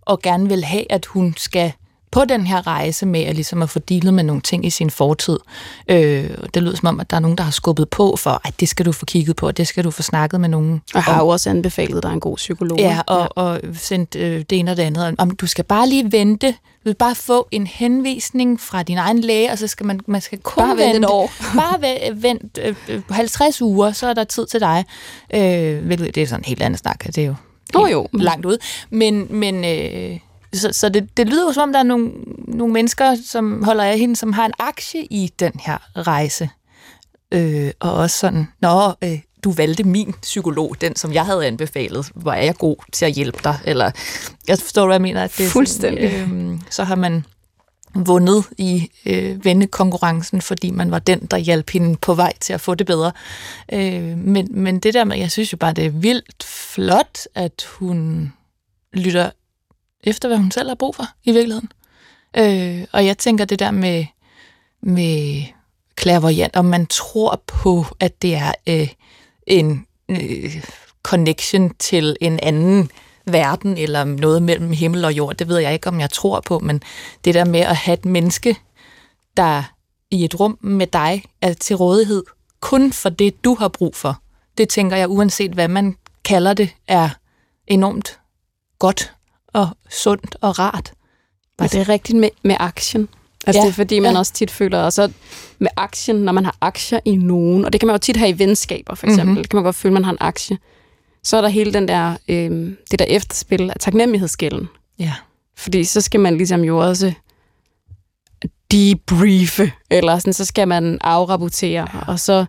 og 0.02 0.22
gerne 0.22 0.50
vil 0.50 0.64
have, 0.64 0.92
at 0.92 1.06
hun 1.06 1.34
skal 1.38 1.74
på 2.12 2.26
den 2.26 2.48
her 2.48 2.68
rejse 2.68 3.06
med 3.06 3.22
at, 3.22 3.36
ligesom 3.36 3.62
at 3.62 3.70
få 3.70 3.80
dealet 3.80 4.14
med 4.14 4.24
nogle 4.24 4.42
ting 4.42 4.66
i 4.66 4.70
sin 4.70 4.90
fortid. 4.90 5.40
Øh, 5.88 6.30
det 6.54 6.64
lyder 6.64 6.76
som 6.76 6.88
om, 6.88 7.00
at 7.00 7.10
der 7.10 7.16
er 7.16 7.20
nogen, 7.22 7.38
der 7.38 7.44
har 7.44 7.52
skubbet 7.52 7.90
på 7.90 8.16
for, 8.16 8.42
at 8.44 8.60
det 8.60 8.70
skal 8.70 8.86
du 8.86 8.92
få 8.92 9.06
kigget 9.06 9.36
på, 9.36 9.48
og 9.48 9.58
det 9.58 9.68
skal 9.68 9.84
du 9.84 9.92
få 9.92 10.02
snakket 10.02 10.42
med 10.42 10.50
nogen 10.50 10.82
Og 10.94 11.04
har 11.04 11.22
jo 11.22 11.28
også 11.28 11.50
anbefalet 11.50 12.04
dig 12.04 12.14
en 12.14 12.20
god 12.20 12.36
psykolog. 12.36 12.80
Ja, 12.80 13.02
og, 13.08 13.38
og 13.38 13.60
sendt 13.74 14.16
øh, 14.16 14.44
det 14.50 14.60
ene 14.60 14.72
og 14.72 14.78
det 14.78 14.84
andet. 14.84 15.16
Om 15.18 15.32
du 15.32 15.48
skal 15.48 15.64
bare 15.64 15.90
lige 15.90 16.12
vente. 16.12 16.56
Du 16.88 16.90
vil 16.90 16.96
bare 16.96 17.16
få 17.16 17.48
en 17.52 17.68
henvisning 17.68 18.62
fra 18.62 18.84
din 18.84 18.98
egen 18.98 19.20
læge, 19.20 19.52
og 19.52 19.58
så 19.58 19.68
skal 19.68 19.86
man, 19.86 20.00
man 20.08 20.22
skal 20.22 20.40
kun 20.40 20.64
Bare 20.64 20.78
vente 20.78 20.98
et 20.98 21.06
år. 21.06 21.32
bare 21.62 21.82
vent 22.22 22.60
øh, 22.62 22.76
øh, 22.90 23.02
50 23.10 23.62
uger, 23.62 23.92
så 23.92 24.08
er 24.08 24.14
der 24.14 24.24
tid 24.24 24.46
til 24.48 24.60
dig. 24.60 24.86
Øh, 25.34 25.86
hvilket- 25.86 26.16
det 26.16 26.24
er 26.24 26.28
sådan 26.28 26.40
en 26.40 26.46
helt 26.46 26.62
anden 26.62 26.78
snak. 26.78 27.04
Det 27.06 27.18
er 27.18 27.26
jo 27.26 27.36
Nå 27.74 27.86
helt 27.86 27.92
jo. 27.94 28.08
langt 28.14 28.46
ud. 28.46 28.58
Men, 28.90 29.28
men 29.30 29.66
øh, 29.66 30.20
så, 30.54 30.70
så 30.74 30.90
det, 30.90 31.18
det 31.18 31.30
lyder 31.30 31.46
jo 31.48 31.54
som 31.54 31.64
om, 31.64 31.72
der 31.74 31.80
er 31.80 31.84
nogle, 31.84 32.12
nogle 32.48 32.74
mennesker, 32.74 33.18
som 33.26 33.64
holder 33.64 33.84
af 33.84 34.00
hende, 34.00 34.16
som 34.16 34.34
har 34.34 34.46
en 34.46 34.54
aktie 34.60 35.04
i 35.06 35.32
den 35.40 35.52
her 35.66 35.78
rejse. 36.08 36.50
Øh, 37.32 37.72
og 37.80 37.94
også 37.94 38.18
sådan, 38.18 38.48
nå, 38.62 38.94
øh, 39.04 39.20
du 39.44 39.52
valgte 39.52 39.84
min 39.84 40.14
psykolog, 40.22 40.82
den 40.82 40.96
som 40.96 41.14
jeg 41.14 41.26
havde 41.26 41.48
anbefalet. 41.48 42.12
Hvor 42.16 42.32
er 42.32 42.44
jeg 42.44 42.56
god 42.56 42.76
til 42.94 43.06
at 43.06 43.12
hjælpe 43.12 43.40
dig? 43.44 43.60
Eller, 43.66 43.92
jeg 44.48 44.60
forstår, 44.60 44.86
hvad 44.86 44.96
jeg 44.96 45.02
mener. 45.02 45.24
At 45.24 45.34
det 45.38 45.46
er 45.46 45.50
Fuldstændig. 45.50 46.12
Sådan, 46.12 46.52
øh, 46.54 46.60
så 46.70 46.84
har 46.84 46.96
man 46.96 47.26
vundet 47.96 48.46
i 48.58 48.92
øh, 49.06 49.46
vennekonkurrencen, 49.46 50.42
fordi 50.42 50.72
man 50.72 50.92
var 50.92 51.00
den, 51.00 51.20
der 51.20 51.38
hjalp 51.38 51.70
hende 51.70 51.98
på 51.98 52.14
vej 52.14 52.34
til 52.40 52.54
at 52.54 52.62
få 52.62 52.76
det 52.76 52.88
bedre. 52.88 53.12
Øh, 53.74 54.18
men, 54.18 54.48
men 54.52 54.80
det 54.80 54.94
der 54.94 55.04
med, 55.04 55.18
jeg 55.18 55.32
synes 55.32 55.52
jo 55.52 55.58
bare, 55.58 55.74
det 55.74 55.86
er 55.86 55.90
vildt 55.90 56.44
flot, 56.44 57.20
at 57.36 57.68
hun 57.70 58.34
lytter 58.94 59.30
efter, 60.04 60.28
hvad 60.28 60.38
hun 60.38 60.52
selv 60.52 60.68
har 60.68 60.76
brug 60.76 60.96
for 60.96 61.06
i 61.24 61.32
virkeligheden. 61.32 61.72
Øh, 62.38 62.86
og 62.92 63.06
jeg 63.06 63.18
tænker 63.18 63.46
det 63.46 63.60
der 63.60 63.72
med, 63.72 64.06
med 64.82 65.44
clairvoyant, 66.00 66.56
om 66.56 66.66
man 66.66 66.86
tror 66.86 67.44
på, 67.48 67.86
at 68.00 68.22
det 68.22 68.36
er 68.36 68.52
øh, 68.68 68.90
en 69.48 69.86
øh, 70.10 70.64
connection 71.04 71.74
til 71.80 72.18
en 72.22 72.40
anden 72.44 72.92
verden, 73.26 73.78
eller 73.78 74.04
noget 74.04 74.44
mellem 74.44 74.72
himmel 74.72 75.06
og 75.06 75.14
jord, 75.14 75.36
det 75.36 75.48
ved 75.48 75.58
jeg 75.58 75.74
ikke, 75.74 75.88
om 75.88 76.00
jeg 76.00 76.10
tror 76.10 76.40
på, 76.40 76.60
men 76.60 76.82
det 77.26 77.34
der 77.34 77.46
med 77.46 77.60
at 77.60 77.76
have 77.76 77.94
et 77.94 78.06
menneske, 78.06 78.56
der 79.38 79.64
i 80.12 80.26
et 80.26 80.40
rum 80.40 80.58
med 80.62 80.88
dig 80.88 81.24
er 81.42 81.54
til 81.54 81.76
rådighed, 81.76 82.24
kun 82.60 82.94
for 82.94 83.10
det, 83.10 83.44
du 83.44 83.56
har 83.56 83.68
brug 83.68 83.96
for, 83.96 84.22
det 84.58 84.70
tænker 84.70 84.98
jeg, 84.98 85.10
uanset 85.10 85.52
hvad 85.52 85.68
man 85.68 85.98
kalder 86.26 86.54
det, 86.54 86.70
er 86.88 87.10
enormt 87.68 88.20
godt 88.80 89.14
og 89.48 89.70
sundt 89.90 90.36
og 90.42 90.60
rart. 90.60 90.94
Var 91.60 91.68
det 91.68 91.90
rigtigt 91.90 92.18
med, 92.18 92.30
med 92.44 92.56
aktien? 92.60 93.10
Altså 93.48 93.60
Ja, 93.60 93.66
det 93.66 93.70
er 93.72 93.76
fordi, 93.76 94.00
man 94.00 94.12
ja. 94.14 94.20
også 94.20 94.34
tit 94.34 94.52
føler, 94.52 94.80
og 94.80 94.94
så 94.94 95.12
med 95.60 95.68
action, 95.78 96.16
når 96.18 96.32
man 96.32 96.46
har 96.46 96.56
aktier 96.62 97.00
i 97.06 97.16
nogen, 97.16 97.66
og 97.66 97.74
det 97.74 97.82
kan 97.82 97.88
man 97.88 97.94
jo 97.94 97.98
tit 97.98 98.18
have 98.18 98.30
i 98.30 98.40
venskaber, 98.40 98.96
for 98.96 99.06
eksempel, 99.08 99.26
Mhm. 99.26 99.32
mm-hmm. 99.32 99.44
kan 99.48 99.58
man 99.58 99.64
godt 99.64 99.76
føle, 99.76 99.94
man 99.94 100.04
har 100.04 100.12
en 100.12 100.18
aktie. 100.20 100.58
Så 101.24 101.38
er 101.38 101.42
der 101.42 101.48
hele 101.50 101.74
den 101.74 101.88
der, 101.88 102.18
øh, 102.28 102.72
det 102.92 103.00
der 103.00 103.06
efterspil 103.06 103.70
af 103.70 103.76
taknemmelighedsgælden. 103.80 104.68
Ja. 105.00 105.14
Fordi 105.58 105.84
så 105.84 106.02
skal 106.02 106.20
man 106.20 106.38
ligesom 106.38 106.62
jo 106.64 106.78
også 106.78 107.14
debriefe, 108.72 109.72
eller 109.90 110.20
sådan, 110.20 110.34
så 110.34 110.46
skal 110.46 110.68
man 110.68 110.98
afrapportere, 111.02 111.88
ja. 111.94 112.00
og 112.08 112.20
så, 112.20 112.46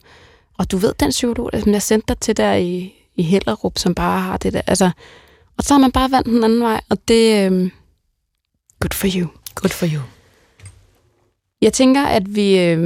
og 0.58 0.70
du 0.70 0.76
ved, 0.76 0.94
den 1.00 1.10
psykolog, 1.10 1.50
som 1.62 1.72
jeg 1.72 1.82
sendte 1.82 2.06
dig 2.08 2.18
til 2.18 2.36
der 2.36 2.54
i, 2.54 2.92
i 3.16 3.22
Hellerup, 3.22 3.78
som 3.78 3.94
bare 3.94 4.20
har 4.20 4.36
det 4.36 4.52
der, 4.52 4.60
altså, 4.66 4.90
og 5.56 5.64
så 5.64 5.74
har 5.74 5.78
man 5.78 5.92
bare 5.92 6.10
valgt 6.10 6.26
den 6.26 6.44
anden 6.44 6.60
vej, 6.60 6.80
og 6.88 6.98
det, 7.08 7.50
øh, 7.52 7.70
good 8.80 8.92
for 8.94 9.06
you. 9.16 9.28
Good 9.54 9.70
for 9.70 9.86
you. 9.94 10.00
Jeg 11.62 11.72
tænker, 11.72 12.06
at 12.06 12.22
vi 12.26 12.58
øh, 12.60 12.78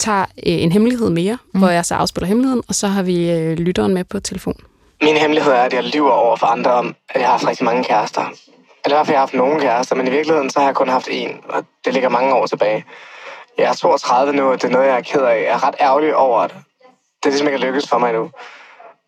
tager 0.00 0.22
øh, 0.22 0.62
en 0.62 0.72
hemmelighed 0.72 1.10
mere, 1.10 1.38
mm. 1.54 1.60
hvor 1.60 1.68
jeg 1.68 1.84
så 1.84 1.94
afspiller 1.94 2.28
hemmeligheden, 2.28 2.62
og 2.68 2.74
så 2.74 2.86
har 2.86 3.02
vi 3.02 3.30
øh, 3.30 3.52
lytteren 3.52 3.94
med 3.94 4.04
på 4.04 4.20
telefon. 4.20 4.56
Min 5.02 5.16
hemmelighed 5.16 5.52
er, 5.52 5.62
at 5.62 5.72
jeg 5.72 5.84
lyver 5.84 6.10
over 6.10 6.36
for 6.36 6.46
andre 6.46 6.72
om, 6.72 6.94
at 7.08 7.20
jeg 7.20 7.28
har 7.28 7.32
haft 7.32 7.46
rigtig 7.48 7.64
mange 7.64 7.84
kærester. 7.84 8.24
Eller 8.84 8.96
i 8.96 8.98
hvert 8.98 9.06
fald, 9.06 9.14
jeg 9.14 9.18
har 9.18 9.26
haft 9.26 9.34
nogle 9.34 9.60
kærester, 9.60 9.96
men 9.96 10.06
i 10.06 10.10
virkeligheden 10.10 10.50
så 10.50 10.58
har 10.58 10.66
jeg 10.66 10.74
kun 10.74 10.88
haft 10.88 11.08
én, 11.08 11.54
og 11.56 11.64
det 11.84 11.92
ligger 11.92 12.08
mange 12.08 12.34
år 12.34 12.46
tilbage. 12.46 12.84
Jeg 13.58 13.64
er 13.64 13.74
32 13.74 14.32
nu, 14.32 14.50
og 14.50 14.62
det 14.62 14.68
er 14.68 14.72
noget, 14.72 14.86
jeg 14.86 14.96
er 14.96 15.00
ked 15.00 15.20
af. 15.20 15.42
Jeg 15.42 15.52
er 15.52 15.66
ret 15.66 15.74
ærgerlig 15.80 16.16
over, 16.16 16.38
at 16.38 16.54
det 17.22 17.32
ligesom 17.32 17.46
ikke 17.46 17.56
er 17.56 17.66
lykkedes 17.66 17.88
for 17.88 17.98
mig 17.98 18.12
nu. 18.12 18.30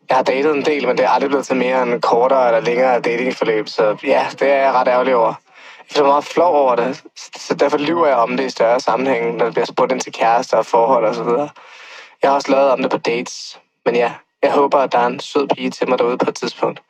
Jeg 0.08 0.16
har 0.16 0.24
datet 0.24 0.54
en 0.54 0.64
del, 0.64 0.86
men 0.86 0.96
det 0.96 1.04
er 1.04 1.08
aldrig 1.08 1.28
blevet 1.28 1.46
til 1.46 1.56
mere 1.56 1.82
end 1.82 2.02
kortere 2.02 2.46
eller 2.46 2.60
længere 2.60 3.00
datingforløb, 3.00 3.68
så 3.68 3.96
ja, 4.04 4.26
det 4.40 4.50
er 4.50 4.62
jeg 4.62 4.72
ret 4.72 4.88
ærgerlig 4.88 5.16
over. 5.16 5.34
Jeg 5.94 6.02
mig 6.02 6.08
meget 6.10 6.24
flov 6.24 6.54
over 6.54 6.76
det, 6.76 7.04
så 7.36 7.54
derfor 7.54 7.78
lyver 7.78 8.06
jeg 8.06 8.16
om 8.16 8.36
det 8.36 8.44
i 8.44 8.50
større 8.50 8.80
sammenhæng, 8.80 9.36
når 9.36 9.44
det 9.44 9.54
bliver 9.54 9.66
spurgt 9.66 9.92
ind 9.92 10.00
til 10.00 10.12
kærester 10.12 10.56
og 10.56 10.66
forhold 10.66 11.04
og 11.04 11.14
så 11.14 11.22
videre. 11.22 11.48
Jeg 12.22 12.30
har 12.30 12.34
også 12.34 12.50
lavet 12.50 12.70
om 12.70 12.82
det 12.82 12.90
på 12.90 12.98
dates, 12.98 13.60
men 13.84 13.94
ja, 13.94 14.12
jeg 14.42 14.52
håber, 14.52 14.78
at 14.78 14.92
der 14.92 14.98
er 14.98 15.06
en 15.06 15.20
sød 15.20 15.48
pige 15.48 15.70
til 15.70 15.88
mig 15.88 15.98
derude 15.98 16.18
på 16.18 16.30
et 16.30 16.36
tidspunkt. 16.36 16.82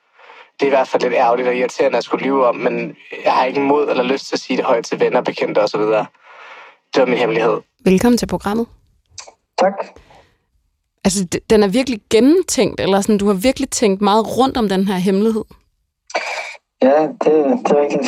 Det 0.60 0.62
er 0.62 0.66
i 0.66 0.76
hvert 0.76 0.88
fald 0.88 1.02
lidt 1.02 1.14
ærgerligt 1.14 1.48
og 1.48 1.56
irriterende 1.56 1.98
at 1.98 2.04
skulle 2.04 2.24
lyve 2.24 2.46
om, 2.46 2.56
men 2.56 2.96
jeg 3.24 3.32
har 3.32 3.44
ikke 3.44 3.60
mod 3.60 3.88
eller 3.88 4.02
lyst 4.02 4.26
til 4.26 4.36
at 4.36 4.40
sige 4.40 4.56
det 4.56 4.64
højt 4.64 4.84
til 4.84 5.00
venner, 5.00 5.20
bekendte 5.20 5.58
og 5.58 5.68
så 5.68 5.78
videre. 5.78 6.06
Det 6.94 7.00
var 7.00 7.06
min 7.06 7.18
hemmelighed. 7.18 7.60
Velkommen 7.84 8.18
til 8.18 8.26
programmet. 8.26 8.66
Tak. 9.58 9.72
Altså, 11.04 11.40
den 11.50 11.62
er 11.62 11.68
virkelig 11.68 12.00
gennemtænkt, 12.10 12.80
eller 12.80 13.00
sådan, 13.00 13.18
du 13.18 13.26
har 13.26 13.34
virkelig 13.34 13.70
tænkt 13.70 14.00
meget 14.00 14.38
rundt 14.38 14.56
om 14.56 14.68
den 14.68 14.88
her 14.88 14.96
hemmelighed. 14.96 15.44
Ja, 16.82 17.02
det, 17.02 17.20
det 17.64 17.72
er 17.72 17.80
rigtigt. 17.80 18.06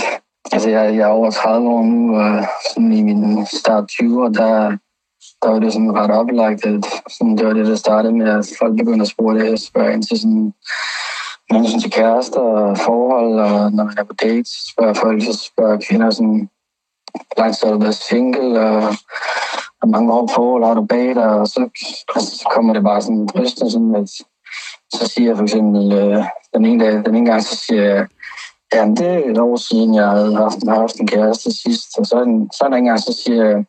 Altså, 0.53 0.71
jeg, 0.71 0.97
jeg 0.97 1.03
er 1.03 1.07
over 1.07 1.31
30 1.31 1.69
år 1.69 1.83
nu, 1.83 2.19
og 2.21 2.45
sådan 2.71 2.93
i 2.93 3.03
min 3.03 3.47
start 3.47 3.85
20'er, 3.93 4.33
der, 4.33 4.76
der 5.43 5.49
var 5.50 5.59
det 5.59 5.73
sådan 5.73 5.97
ret 5.97 6.11
oplagt, 6.11 6.67
at 6.67 6.85
sådan, 7.19 7.38
det 7.38 7.47
var 7.47 7.53
det, 7.53 7.67
der 7.67 7.76
startede 7.76 8.17
med, 8.17 8.29
at 8.29 8.49
folk 8.59 8.76
begyndte 8.76 9.03
at 9.03 9.09
spørge 9.09 9.38
det, 9.38 9.61
spørge 9.61 9.93
ind 9.93 10.03
til 10.03 10.19
sådan, 10.19 10.53
med 11.50 11.61
hensyn 11.61 11.81
til 11.81 11.91
kærester 11.91 12.41
og 12.41 12.79
forhold, 12.79 13.41
og 13.41 13.73
når 13.73 13.85
man 13.85 13.95
er 13.99 14.05
på 14.05 14.15
dates, 14.23 14.50
spørger 14.73 14.95
folk, 14.95 15.23
så 15.23 15.33
spørger 15.33 15.81
kvinder 15.88 16.11
sådan, 16.11 16.49
hvor 17.12 17.43
lang 17.43 17.57
tid 17.57 17.67
har 17.67 17.75
du 17.75 17.81
været 17.81 17.95
single, 17.95 18.61
og 18.61 18.81
hvor 19.79 19.88
mange 19.88 20.12
år 20.12 20.31
på, 20.37 20.55
eller 20.57 20.67
har 20.67 20.75
du 20.75 20.87
bag 20.87 21.15
dig, 21.15 21.29
og 21.29 21.47
så, 21.47 21.69
altså, 22.15 22.37
så 22.38 22.49
kommer 22.55 22.73
det 22.75 22.83
bare 22.83 23.03
sådan 23.03 23.26
drystende, 23.26 23.71
sådan 23.71 23.95
at 23.95 24.09
så 24.93 25.07
siger 25.07 25.29
jeg 25.29 25.37
for 25.37 25.45
eksempel, 25.45 25.93
øh, 25.93 26.25
den, 26.55 26.65
ene 26.65 26.85
dag, 26.85 27.05
den 27.05 27.15
ene 27.15 27.31
gang, 27.31 27.43
så 27.43 27.57
siger 27.57 27.83
jeg, 27.83 28.07
Ja, 28.75 28.85
det 28.85 29.06
er 29.06 29.30
et 29.30 29.38
år 29.38 29.56
siden, 29.56 29.94
jeg 29.94 30.08
havde 30.08 30.37
haft, 30.37 30.68
har 30.68 30.80
haft 30.80 30.96
en 30.96 31.06
kæreste 31.06 31.52
sidst. 31.62 31.99
Og 31.99 32.06
så, 32.06 32.23
en, 32.23 32.50
så 32.52 32.64
en 32.66 32.73
anden 32.73 32.85
gang, 32.85 33.00
så 33.00 33.23
siger 33.25 33.44
jeg, 33.44 33.64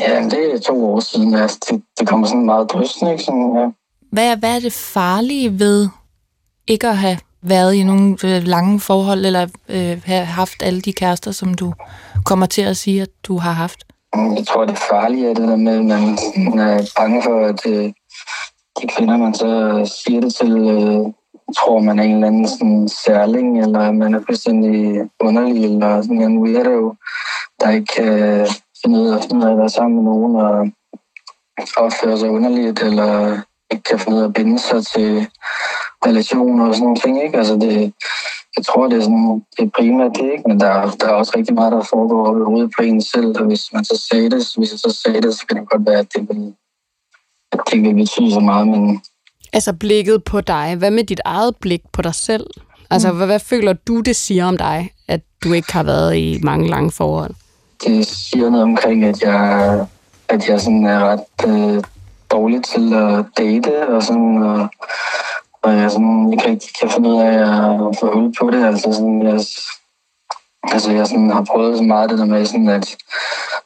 ja, 0.00 0.24
det 0.24 0.54
er 0.54 0.58
to 0.58 0.92
år 0.92 1.00
siden. 1.00 1.34
Altså, 1.34 1.58
det, 1.70 1.82
det 1.98 2.08
kommer 2.08 2.26
sådan 2.26 2.44
meget 2.44 2.70
drystende, 2.70 3.12
ikke? 3.12 3.24
Sådan, 3.24 3.56
ja. 3.56 3.68
Hvad 4.12 4.32
er, 4.32 4.36
hvad 4.36 4.56
er 4.56 4.60
det 4.60 4.72
farlige 4.72 5.58
ved 5.58 5.88
ikke 6.66 6.88
at 6.88 6.96
have 6.96 7.18
været 7.42 7.74
i 7.74 7.82
nogle 7.82 8.16
øh, 8.24 8.42
lange 8.42 8.80
forhold, 8.80 9.26
eller 9.26 9.46
øh, 9.68 10.02
have 10.04 10.24
haft 10.24 10.62
alle 10.62 10.80
de 10.80 10.92
kærester, 10.92 11.30
som 11.30 11.54
du 11.54 11.72
kommer 12.24 12.46
til 12.46 12.62
at 12.62 12.76
sige, 12.76 13.02
at 13.02 13.10
du 13.22 13.38
har 13.38 13.52
haft? 13.52 13.84
Jeg 14.14 14.46
tror, 14.48 14.64
det 14.64 14.78
farlige 14.78 15.30
er 15.30 15.34
det 15.34 15.48
der 15.48 15.56
med, 15.56 15.78
at 15.78 15.84
man, 15.84 16.18
man 16.36 16.58
er 16.58 16.92
bange 16.96 17.22
for, 17.22 17.46
at 17.46 17.66
øh, 17.66 17.92
de 18.82 18.86
kvinder, 18.96 19.16
man 19.16 19.34
så 19.34 19.50
siger 20.04 20.20
det 20.20 20.34
til, 20.34 20.52
øh, 20.52 21.12
tror, 21.52 21.80
man 21.80 21.98
er 21.98 22.02
en 22.02 22.14
eller 22.14 22.26
anden 22.26 22.48
sådan 22.48 22.88
særling, 22.88 23.60
eller 23.60 23.92
man 23.92 24.14
er 24.14 24.20
fuldstændig 24.26 25.10
underlig, 25.20 25.64
eller 25.64 26.02
sådan 26.02 26.22
en 26.22 26.38
weirdo, 26.38 26.94
der 27.60 27.70
ikke 27.70 27.86
kan 27.96 28.46
finde 28.82 29.00
ud 29.00 29.08
af, 29.08 29.22
finde 29.22 29.36
ud 29.36 29.48
af 29.48 29.52
at 29.52 29.58
være 29.58 29.68
sammen 29.68 29.96
med 29.96 30.04
nogen 30.04 30.36
og 30.36 30.68
opføre 31.76 32.18
sig 32.18 32.30
underligt, 32.30 32.82
eller 32.82 33.40
ikke 33.70 33.82
kan 33.82 33.98
finde 33.98 34.16
ud 34.16 34.22
af 34.22 34.26
at 34.26 34.32
binde 34.32 34.58
sig 34.58 34.86
til 34.86 35.28
relationer 36.06 36.66
og 36.66 36.74
sådan 36.74 36.84
nogle 36.84 37.00
ting. 37.00 37.22
Ikke? 37.22 37.38
Altså 37.38 37.54
det, 37.54 37.92
jeg 38.56 38.64
tror, 38.66 38.88
det 38.88 38.98
er, 38.98 39.02
sådan, 39.02 39.44
det 39.56 39.64
er 39.64 39.70
primært 39.78 40.16
det, 40.16 40.32
ikke? 40.32 40.44
men 40.46 40.60
der, 40.60 40.90
der 41.00 41.06
er 41.08 41.12
også 41.12 41.32
rigtig 41.36 41.54
meget, 41.54 41.72
der 41.72 41.82
foregår 41.82 42.26
oppe 42.26 42.40
i 42.40 42.44
hovedet 42.44 42.72
på 42.76 42.82
en 42.82 43.02
selv, 43.02 43.40
og 43.40 43.46
hvis 43.46 43.72
man 43.72 43.84
så 43.84 44.06
sagde 44.10 44.30
det, 44.30 44.42
hvis 44.56 44.72
jeg 44.72 44.78
så 44.78 45.00
sagde 45.04 45.22
det, 45.22 45.34
så 45.34 45.46
kan 45.46 45.56
det 45.56 45.70
godt 45.70 45.86
være, 45.86 45.98
at 45.98 46.12
det 46.14 46.28
vil, 46.28 46.54
at 47.52 47.60
det 47.70 47.82
vil 47.82 47.94
betyde 47.94 48.32
så 48.32 48.40
meget, 48.40 48.68
men 48.68 49.02
Altså 49.52 49.72
blikket 49.72 50.24
på 50.24 50.40
dig. 50.40 50.74
Hvad 50.78 50.90
med 50.90 51.04
dit 51.04 51.20
eget 51.24 51.56
blik 51.56 51.82
på 51.92 52.02
dig 52.02 52.14
selv? 52.14 52.46
Altså, 52.90 53.10
mm. 53.10 53.16
hvad, 53.16 53.26
hvad 53.26 53.38
føler 53.40 53.72
du, 53.72 54.00
det 54.00 54.16
siger 54.16 54.46
om 54.46 54.56
dig, 54.56 54.92
at 55.08 55.20
du 55.44 55.52
ikke 55.52 55.72
har 55.72 55.82
været 55.82 56.16
i 56.16 56.40
mange 56.42 56.68
lange 56.68 56.90
forhold? 56.90 57.34
Det 57.84 58.06
siger 58.06 58.50
noget 58.50 58.62
omkring, 58.62 59.04
at 59.04 59.22
jeg, 59.22 59.86
at 60.28 60.48
jeg 60.48 60.60
sådan 60.60 60.86
er 60.86 61.04
ret 61.04 61.48
øh, 61.48 61.82
dårlig 62.30 62.64
til 62.64 62.94
at 62.94 63.24
date, 63.38 63.88
og 63.88 64.02
sådan, 64.02 64.42
og, 64.42 64.68
og 65.62 65.76
jeg 65.76 65.90
sådan 65.90 66.32
ikke 66.32 66.50
rigtig 66.50 66.70
kan 66.80 66.90
finde 66.90 67.08
ud 67.08 67.20
af 67.20 67.32
at 67.88 67.96
få 68.00 68.14
hul 68.14 68.34
på 68.40 68.50
det. 68.50 68.64
Altså, 68.64 68.92
sådan, 68.92 69.22
jeg, 69.22 69.40
altså, 70.62 70.92
jeg 70.92 71.06
sådan 71.06 71.30
har 71.30 71.44
prøvet 71.44 71.78
så 71.78 71.84
meget 71.84 72.10
det 72.10 72.18
der 72.18 72.24
med, 72.24 72.46
sådan, 72.46 72.68
at 72.68 72.96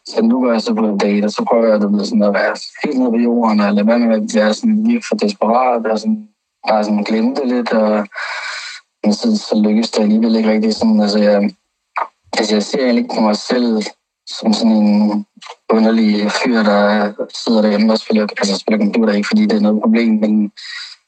så 0.06 0.22
nu 0.22 0.40
går 0.40 0.52
jeg 0.52 0.62
så 0.62 0.74
på 0.74 0.86
en 0.86 0.98
date, 0.98 1.24
og 1.24 1.30
så 1.30 1.44
prøver 1.48 1.68
jeg 1.68 1.80
det 1.80 2.06
sådan 2.08 2.22
at 2.22 2.34
være 2.34 2.56
helt 2.84 2.98
nede 2.98 3.10
på 3.10 3.16
jorden, 3.16 3.60
og 3.60 3.72
lade 3.72 3.86
være 3.86 3.98
med 3.98 4.16
at 4.16 4.34
være 4.34 4.54
sådan 4.54 4.76
virkelig 4.76 5.04
for 5.08 5.16
desperat, 5.16 5.86
og 5.86 5.98
sådan, 5.98 6.28
bare 6.68 6.84
sådan 6.84 7.04
glemme 7.04 7.34
det 7.34 7.48
lidt, 7.48 7.72
og 7.72 8.06
men 9.04 9.14
så, 9.14 9.38
så 9.48 9.62
lykkes 9.64 9.90
det 9.90 10.02
alligevel 10.02 10.36
ikke 10.36 10.50
rigtig 10.50 10.74
sådan, 10.74 11.00
altså 11.00 11.18
jeg, 11.18 11.50
altså 12.38 12.54
jeg 12.54 12.62
ser 12.62 12.78
egentlig 12.78 13.02
ikke 13.02 13.14
på 13.14 13.20
mig 13.20 13.36
selv 13.36 13.82
som 14.26 14.52
sådan 14.52 14.72
en 14.72 15.26
underlig 15.70 16.30
fyr, 16.32 16.62
der 16.62 17.12
sidder 17.44 17.62
derhjemme 17.62 17.92
og 17.92 17.98
spiller, 17.98 18.26
altså 18.38 18.58
spiller 18.58 18.84
computer, 18.84 19.12
ikke 19.12 19.28
fordi 19.28 19.42
det 19.46 19.56
er 19.56 19.60
noget 19.60 19.82
problem, 19.82 20.12
men 20.12 20.52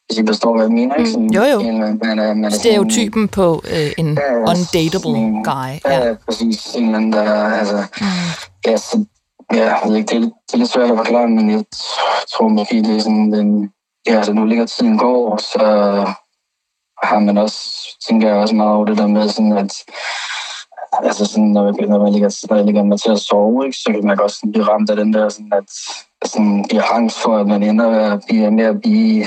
hvis 0.06 0.18
I 0.18 0.26
forstår, 0.26 0.52
hvad 0.52 0.64
jeg 0.64 0.72
mener, 0.72 0.94
ikke? 0.94 1.10
Sådan, 1.10 1.30
jo, 1.30 1.42
jo. 1.42 1.60
En, 1.60 1.78
man, 1.78 2.00
man 2.02 2.16
man 2.16 2.44
er 2.44 2.50
Stereotypen 2.50 3.28
på 3.28 3.62
øh, 3.72 3.92
en 3.98 4.14
ja, 4.14 4.36
undateable 4.36 5.18
en, 5.18 5.44
guy. 5.44 5.72
Ja, 5.84 6.06
ja, 6.06 6.14
præcis. 6.26 6.74
En 6.74 6.94
anden, 6.94 7.12
der, 7.12 7.48
altså, 7.60 7.84
mm. 8.00 8.06
ja, 8.66 8.76
så, 8.76 9.04
ja, 9.52 9.64
jeg 9.64 9.80
ved 9.86 9.96
ikke, 9.96 10.08
det 10.08 10.16
er, 10.16 10.20
det 10.20 10.54
er 10.54 10.58
lidt 10.58 10.70
svært 10.70 10.90
at 10.90 10.96
forklare, 10.96 11.28
men 11.28 11.50
jeg 11.50 11.64
tror 12.32 12.48
måske, 12.48 12.82
det 12.82 12.96
er 12.96 13.00
sådan, 13.00 13.32
den, 13.32 13.70
ja, 14.06 14.16
altså 14.16 14.32
nu 14.32 14.44
ligger 14.44 14.66
tiden 14.66 14.98
går, 14.98 15.36
så 15.36 15.64
har 17.02 17.18
man 17.18 17.38
også, 17.38 17.60
tænker 18.08 18.28
jeg 18.28 18.36
også 18.36 18.54
meget 18.54 18.74
over 18.74 18.84
det 18.84 18.98
der 18.98 19.06
med 19.06 19.28
sådan, 19.28 19.52
at 19.52 19.72
altså 21.02 21.24
sådan, 21.24 21.44
når, 21.44 21.64
jeg, 21.64 21.88
når, 21.88 22.02
man 22.02 22.12
ligger, 22.12 22.46
når 22.50 22.56
jeg 22.56 22.64
ligger 22.64 22.82
med 22.82 22.98
til 22.98 23.10
at 23.10 23.18
sove, 23.18 23.66
ikke, 23.66 23.78
så 23.78 23.90
kan 23.92 24.06
man 24.06 24.20
også 24.20 24.36
sådan 24.36 24.52
blive 24.52 24.68
ramt 24.68 24.90
af 24.90 24.96
den 24.96 25.12
der, 25.12 25.28
sådan, 25.28 25.52
at 25.52 25.64
sådan, 26.28 26.64
bliver 26.68 26.94
angst 26.94 27.18
for, 27.22 27.38
at 27.38 27.46
man 27.46 27.62
ender 27.62 27.90
med 27.90 28.12
at 28.12 28.20
blive, 28.28 28.68
at 28.68 28.80
blive 28.80 29.26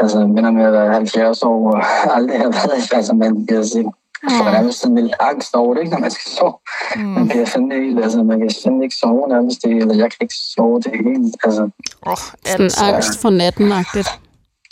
altså, 0.00 0.26
minder 0.26 0.50
med 0.50 0.64
at 0.64 0.72
være 0.72 0.92
70 0.92 1.42
år 1.42 1.72
og 1.72 1.82
aldrig 2.16 2.38
har 2.38 2.50
været 2.50 2.92
altså, 2.92 3.12
man 3.12 3.46
bliver 3.46 3.62
sådan, 3.62 3.92
Mm. 4.22 4.32
Man 4.32 4.46
er 4.46 4.52
nærmest 4.52 4.80
sådan 4.80 4.96
lidt 4.96 5.14
angst 5.20 5.54
over 5.54 5.74
det, 5.74 5.80
ikke, 5.80 5.92
når 5.92 6.00
man 6.00 6.10
skal 6.10 6.30
sove. 6.30 6.54
Mm. 6.96 7.02
Man 7.02 7.28
bliver 7.28 7.46
fandme 7.46 7.74
helt, 7.74 8.04
altså 8.04 8.22
man 8.22 8.40
kan 8.40 8.50
simpelthen 8.50 8.82
ikke 8.82 8.96
sove 8.96 9.28
nærmest 9.28 9.62
det, 9.62 9.76
eller 9.76 9.94
jeg 9.94 10.10
kan 10.10 10.18
ikke 10.20 10.34
sove 10.54 10.80
det 10.80 10.92
helt. 10.92 11.36
Altså, 11.44 11.70
oh, 12.02 12.16
sådan 12.46 12.64
altså, 12.64 12.84
angst 12.84 13.18
for 13.18 13.30
natten-agtigt. 13.30 14.08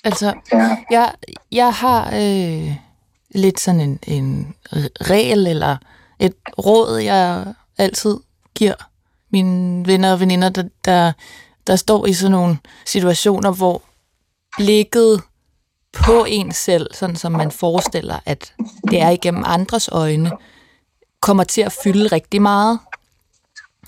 Altså, 0.04 0.34
ja. 0.52 0.76
jeg, 0.90 1.12
jeg 1.52 1.72
har 1.72 2.10
øh, 2.14 2.72
lidt 3.30 3.60
sådan 3.60 3.80
en, 3.80 3.98
en 4.06 4.54
regel, 5.00 5.46
eller 5.46 5.76
et 6.18 6.34
råd, 6.58 6.98
jeg 6.98 7.44
altid 7.78 8.16
giver 8.54 8.74
mine 9.30 9.86
venner 9.86 10.12
og 10.12 10.20
veninder, 10.20 10.48
der, 10.48 10.64
der, 10.84 11.12
der 11.66 11.76
står 11.76 12.06
i 12.06 12.12
sådan 12.12 12.32
nogle 12.32 12.58
situationer, 12.86 13.52
hvor 13.52 13.82
blikket 14.56 15.22
på 15.92 16.24
en 16.28 16.52
selv, 16.52 16.94
sådan 16.94 17.16
som 17.16 17.32
man 17.32 17.50
forestiller, 17.50 18.18
at 18.24 18.52
det 18.90 19.00
er 19.00 19.10
igennem 19.10 19.42
andres 19.46 19.88
øjne, 19.92 20.30
kommer 21.20 21.44
til 21.44 21.60
at 21.60 21.72
fylde 21.72 22.06
rigtig 22.06 22.42
meget. 22.42 22.78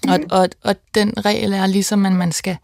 Og, 0.09 0.21
og, 0.31 0.49
og 0.65 0.77
den 0.95 1.25
regel 1.25 1.53
er 1.53 1.67
ligesom, 1.67 2.07
at 2.07 2.13
man 2.13 2.33
skal 2.33 2.57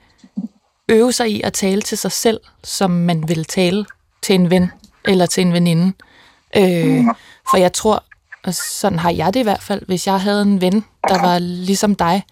øve 0.88 1.12
sig 1.12 1.30
i 1.30 1.40
at 1.42 1.52
tale 1.52 1.82
til 1.82 1.98
sig 1.98 2.12
selv, 2.12 2.40
som 2.64 2.90
man 2.90 3.28
vil 3.28 3.44
tale 3.44 3.86
til 4.22 4.34
en 4.34 4.50
ven 4.50 4.70
eller 5.04 5.26
til 5.26 5.40
en 5.46 5.52
veninde. 5.52 5.92
Øh, 6.56 7.04
for 7.50 7.56
jeg 7.56 7.72
tror, 7.72 8.04
og 8.44 8.54
sådan 8.54 8.98
har 8.98 9.10
jeg 9.10 9.34
det 9.34 9.40
i 9.40 9.42
hvert 9.42 9.62
fald, 9.62 9.86
hvis 9.86 10.06
jeg 10.06 10.20
havde 10.20 10.42
en 10.42 10.60
ven, 10.60 10.84
der 11.08 11.20
var 11.20 11.38
ligesom 11.38 11.94
dig, 11.94 12.22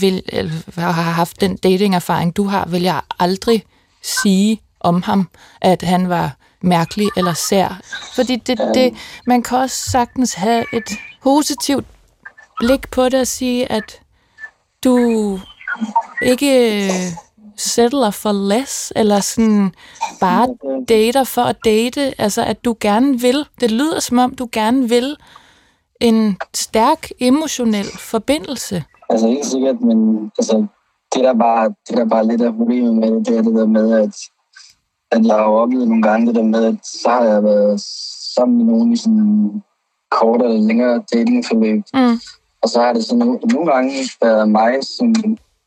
vil, 0.00 0.22
eller 0.28 0.80
har 0.80 0.92
haft 0.92 1.40
den 1.40 1.56
dating-erfaring, 1.56 2.36
du 2.36 2.44
har, 2.44 2.66
vil 2.66 2.82
jeg 2.82 3.00
aldrig 3.18 3.64
sige 4.02 4.60
om 4.84 5.02
ham, 5.02 5.28
at 5.60 5.82
han 5.82 6.08
var 6.08 6.36
mærkelig 6.62 7.08
eller 7.16 7.32
sær. 7.32 7.80
Fordi 8.14 8.36
det, 8.36 8.58
det, 8.74 8.94
man 9.26 9.42
kan 9.42 9.58
også 9.58 9.90
sagtens 9.90 10.34
have 10.34 10.64
et 10.72 10.90
positivt 11.22 11.86
blik 12.58 12.90
på 12.90 13.04
det 13.04 13.20
og 13.20 13.26
sige, 13.26 13.72
at 13.72 14.00
du 14.84 15.38
ikke 16.22 16.90
settler 17.56 18.10
for 18.10 18.32
less, 18.32 18.92
eller 18.96 19.20
sådan 19.20 19.74
bare 20.20 20.48
dater 20.88 21.24
for 21.24 21.42
at 21.42 21.56
date. 21.64 22.20
Altså, 22.20 22.44
at 22.44 22.64
du 22.64 22.76
gerne 22.80 23.20
vil. 23.20 23.46
Det 23.60 23.70
lyder 23.70 24.00
som 24.00 24.18
om, 24.18 24.34
du 24.34 24.48
gerne 24.52 24.88
vil 24.88 25.16
en 26.00 26.36
stærk 26.54 27.10
emotionel 27.20 27.86
forbindelse. 27.98 28.84
Altså 29.10 29.28
ikke 29.28 29.46
sikkert, 29.46 29.80
men 29.80 30.30
altså, 30.38 30.66
det, 31.14 31.24
der 31.24 31.34
bare, 31.34 31.74
det 31.88 31.96
der 31.96 32.04
bare 32.04 32.26
lidt 32.26 32.42
af 32.42 32.52
problemet 32.52 32.94
med 32.94 33.10
det, 33.10 33.26
det 33.26 33.38
er 33.38 33.42
det 33.42 33.54
der 33.54 33.66
med, 33.66 33.92
at, 33.92 34.14
at 35.10 35.26
jeg 35.26 35.34
har 35.34 35.44
oplevet 35.44 35.88
nogle 35.88 36.02
gange 36.02 36.26
det 36.26 36.34
der 36.34 36.42
med, 36.42 36.64
at 36.64 36.76
så 36.82 37.08
har 37.08 37.24
jeg 37.24 37.44
været 37.44 37.80
sammen 38.34 38.56
med 38.58 38.64
nogen 38.64 38.92
i 38.92 38.96
sådan 38.96 39.62
kort 40.10 40.42
eller 40.42 40.66
længere 40.66 41.02
datingforløb. 41.12 41.82
Mm. 41.94 42.18
Og 42.62 42.68
så 42.68 42.80
har 42.80 42.92
det 42.92 43.04
sådan 43.04 43.18
nogle, 43.18 43.38
nogle 43.38 43.72
gange 43.72 43.92
været 44.22 44.48
mig, 44.48 44.72
som 44.82 45.14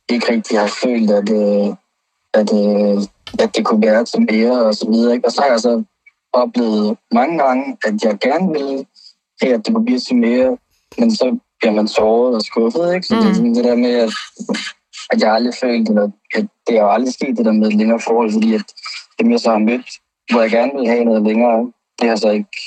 ikke 0.10 0.32
rigtig 0.32 0.60
har 0.60 0.72
følt, 0.84 1.12
at, 1.12 1.30
øh, 1.30 1.76
at, 2.34 2.50
øh, 2.54 3.04
at 3.40 3.56
det 3.56 3.66
kunne 3.66 3.88
være 3.88 4.06
til 4.06 4.28
mere 4.32 4.66
og 4.66 4.76
så 4.76 4.86
videre. 4.90 5.14
Ikke? 5.14 5.28
Og 5.28 5.32
så 5.32 5.42
har 5.42 5.50
jeg 5.50 5.60
så 5.60 5.84
oplevet 6.34 6.98
mange 7.12 7.38
gange, 7.44 7.78
at 7.86 8.04
jeg 8.04 8.18
gerne 8.20 8.52
ville 8.52 8.86
have, 9.42 9.54
at 9.54 9.66
det 9.66 9.74
kunne 9.74 9.86
blive 9.86 10.00
til 10.00 10.16
mere, 10.16 10.58
men 10.98 11.16
så 11.16 11.38
bliver 11.60 11.74
man 11.74 11.88
såret 11.88 12.36
og 12.36 12.42
skuffet. 12.42 12.94
Ikke? 12.94 13.08
Så 13.08 13.16
mm. 13.16 13.22
det 13.22 13.30
er 13.30 13.34
sådan 13.34 13.56
det 13.56 13.64
der 13.64 13.76
med, 13.76 13.94
at, 13.94 14.14
at 15.10 15.22
jeg 15.22 15.34
aldrig 15.34 15.54
følt, 15.62 15.90
eller 15.90 16.10
at 16.36 16.46
det 16.68 16.80
har 16.80 16.88
aldrig 16.88 17.14
sket 17.14 17.38
det 17.38 17.46
der 17.46 17.52
med 17.52 17.68
et 17.68 17.76
længere 17.76 18.00
forhold, 18.00 18.32
fordi 18.32 18.54
at 18.54 18.64
dem 19.20 19.32
jeg 19.32 19.40
så 19.40 19.52
har 19.52 19.58
mødt, 19.58 19.88
hvor 20.32 20.42
jeg 20.42 20.52
gerne 20.52 20.72
vil 20.76 20.88
have 20.88 21.06
noget 21.06 21.24
længere, 21.24 21.72
det 22.02 22.10
har 22.10 22.16
så 22.16 22.30
ikke, 22.30 22.58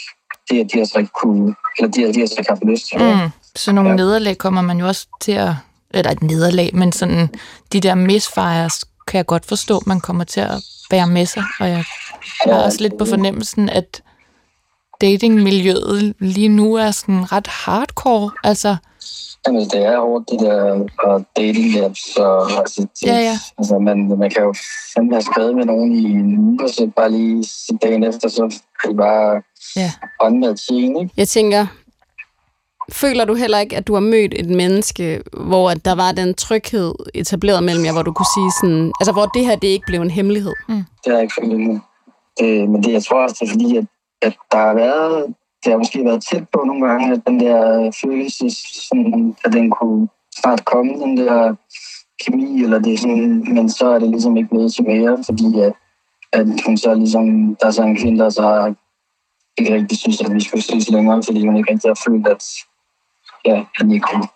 det, 0.51 0.73
de 0.73 0.79
har 0.79 0.85
så 0.85 0.99
ikke 0.99 1.11
kunne, 1.21 1.55
eller 1.79 1.91
de, 1.91 2.15
de 2.15 2.21
har 2.21 2.27
så 2.27 2.35
ikke 2.39 2.51
haft 2.51 2.65
lyst 2.65 2.87
til. 2.87 2.99
Mm. 2.99 3.31
Så 3.55 3.73
nogle 3.73 3.91
ja. 3.91 3.97
nederlag 3.97 4.39
kommer 4.39 4.63
man 4.63 4.79
jo 4.79 4.87
også 4.87 5.07
til 5.21 5.33
at 5.33 5.55
eller 5.95 6.11
et 6.11 6.23
nederlag, 6.23 6.71
men 6.75 6.93
sådan 6.93 7.29
de 7.73 7.81
der 7.81 7.95
misfires 7.95 8.85
kan 9.07 9.17
jeg 9.17 9.27
godt 9.27 9.47
forstå, 9.47 9.83
man 9.87 10.01
kommer 10.01 10.25
til 10.25 10.41
at 10.41 10.65
bære 10.91 11.07
med 11.07 11.27
sig, 11.27 11.45
og 11.61 11.69
jeg 11.69 11.85
har 12.41 12.53
også 12.65 12.81
lidt 12.81 12.99
på 12.99 13.05
fornemmelsen, 13.05 13.69
at 13.69 14.03
datingmiljøet 15.01 16.15
lige 16.19 16.49
nu 16.49 16.75
er 16.75 16.91
sådan 16.91 17.33
ret 17.33 17.47
hardcore, 17.47 18.31
altså 18.45 18.77
Jamen, 19.47 19.61
det 19.61 19.87
er 19.87 20.01
hårdt, 20.01 20.31
det 20.31 20.41
der 20.41 20.75
uh, 20.75 21.23
dating 21.37 21.75
der, 21.75 21.91
så 22.15 22.57
altså, 22.59 22.81
det, 22.81 23.07
ja, 23.07 23.19
ja. 23.19 23.39
altså 23.59 23.79
man, 23.79 24.19
man 24.19 24.31
kan 24.31 24.43
jo 24.43 24.55
fandme 24.95 25.15
have 25.15 25.23
skrevet 25.23 25.57
med 25.57 25.65
nogen 25.65 25.93
i 25.93 26.05
en 26.05 26.39
uge, 26.39 26.59
og 26.63 26.71
så 26.71 26.91
bare 26.97 27.11
lige 27.11 27.45
dagen 27.83 28.05
efter, 28.05 28.29
så 28.29 28.43
er 28.85 28.89
det 28.89 28.97
bare 28.97 29.43
ja. 29.77 30.29
med 30.29 30.57
tiden, 30.57 30.97
ikke? 31.01 31.15
Jeg 31.17 31.29
tænker, 31.29 31.67
Føler 32.93 33.25
du 33.25 33.35
heller 33.35 33.59
ikke, 33.59 33.77
at 33.77 33.87
du 33.87 33.95
har 33.95 34.01
mødt 34.01 34.35
et 34.37 34.51
menneske, 34.51 35.23
hvor 35.33 35.75
der 35.75 35.95
var 35.95 36.13
den 36.13 36.35
tryghed 36.35 36.95
etableret 37.15 37.63
mellem 37.63 37.85
jer, 37.85 37.93
hvor 37.93 38.03
du 38.03 38.13
kunne 38.13 38.33
sige 38.35 38.53
sådan, 38.61 38.93
altså 39.01 39.13
hvor 39.13 39.27
det 39.27 39.45
her, 39.45 39.57
det 39.57 39.69
ikke 39.69 39.87
blev 39.87 40.01
en 40.01 40.11
hemmelighed? 40.11 40.53
Mm. 40.69 40.75
Det 40.75 41.07
har 41.07 41.13
jeg 41.13 41.23
ikke 41.23 41.35
følt 41.41 41.53
endnu. 41.53 41.81
Øh, 42.43 42.69
men 42.69 42.83
det, 42.83 42.93
jeg 42.93 43.05
tror 43.05 43.23
også, 43.23 43.37
det 43.41 43.49
er 43.49 43.53
fordi, 43.53 43.77
at, 43.77 43.85
at 44.23 44.35
der 44.53 44.59
har 44.59 44.75
været, 44.75 45.35
det 45.65 45.73
har 45.73 45.79
måske 45.79 46.05
været 46.05 46.25
tæt 46.31 46.49
på 46.53 46.63
nogle 46.67 46.87
gange, 46.89 47.13
at 47.15 47.21
den 47.27 47.41
der 47.41 47.91
følelse, 48.05 48.45
sådan, 48.89 49.37
at 49.45 49.53
den 49.53 49.71
kunne 49.71 50.09
snart 50.41 50.65
komme, 50.65 50.93
den 50.93 51.17
der 51.17 51.55
kemi, 52.25 52.63
eller 52.63 52.79
det 52.79 53.01
sådan, 53.01 53.45
men 53.55 53.71
så 53.71 53.89
er 53.95 53.99
det 53.99 54.09
ligesom 54.09 54.37
ikke 54.37 54.55
noget 54.55 54.75
til 54.75 54.85
mere, 54.85 55.19
fordi 55.25 55.61
at, 55.61 55.73
at 56.33 56.47
hun 56.67 56.77
så 56.77 56.95
ligesom, 56.95 57.57
der 57.61 57.67
er 57.67 57.71
så 57.71 57.83
en 57.83 57.97
kvinde, 57.97 58.19
der 58.19 58.31
så 58.31 58.75
ikke 59.59 59.75
rigtig 59.75 59.99
synes, 59.99 60.21
at 60.21 60.35
vi 60.35 60.41
skulle 60.41 60.63
ses 60.63 60.89
længere, 60.91 61.23
fordi 61.23 61.47
hun 61.47 61.57
ikke 61.57 61.73
rigtig 61.73 61.91
har 61.91 62.01
følt, 62.09 62.27
at 62.29 62.45
ja, 63.47 63.65
at 63.81 63.91
vi 63.91 63.99
kunne 63.99 64.27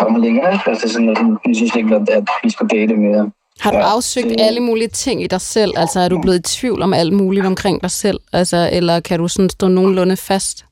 komme 0.00 0.20
længere. 0.20 0.58
Altså 0.66 0.88
sådan, 0.88 1.08
at 1.08 1.18
hun 1.18 1.54
synes 1.54 1.74
ikke, 1.76 1.94
at, 1.96 2.08
at 2.08 2.24
vi 2.44 2.50
skulle 2.50 2.78
date 2.78 2.96
mere. 2.96 3.30
Har 3.60 3.70
du 3.70 3.76
Ja, 3.76 3.82
afsøgt 3.94 4.26
det- 4.28 4.40
alle 4.40 4.60
mulige 4.60 4.88
ting 4.88 5.22
i 5.22 5.26
dig 5.26 5.40
selv? 5.40 5.72
Altså 5.76 6.00
er 6.00 6.08
du 6.08 6.20
blevet 6.20 6.38
i 6.38 6.42
tvivl 6.58 6.82
om 6.82 6.92
alt 6.94 7.12
muligt 7.12 7.46
omkring 7.46 7.82
dig 7.82 7.90
selv? 7.90 8.20
Altså, 8.32 8.68
eller 8.72 9.00
kan 9.00 9.18
du 9.18 9.28
sådan 9.28 9.50
stå 9.50 9.68
nogenlunde 9.68 10.16
fast? 10.16 10.64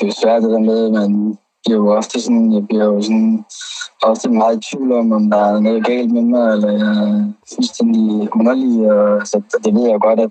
Det 0.00 0.08
er 0.08 0.20
svært 0.22 0.42
det 0.42 0.50
der 0.50 0.58
med, 0.58 0.86
at 0.86 0.92
man 0.92 1.38
bliver 1.64 1.78
jo 1.78 1.96
ofte 1.96 2.20
sådan, 2.20 2.52
jeg 2.52 2.66
bliver 2.66 2.84
jo 2.84 3.02
sådan 3.02 3.44
ofte 4.02 4.28
meget 4.28 4.56
i 4.56 4.66
tvivl 4.68 4.92
om, 4.92 5.12
om 5.12 5.30
der 5.30 5.38
er 5.38 5.60
noget 5.60 5.86
galt 5.86 6.10
med 6.10 6.22
mig, 6.22 6.52
eller 6.52 6.70
jeg 6.70 6.80
er 6.80 7.32
fuldstændig 7.54 8.28
underlig, 8.36 8.92
og 8.92 9.14
altså, 9.14 9.42
det 9.64 9.74
ved 9.74 9.88
jeg 9.88 10.00
godt, 10.00 10.20
at 10.20 10.30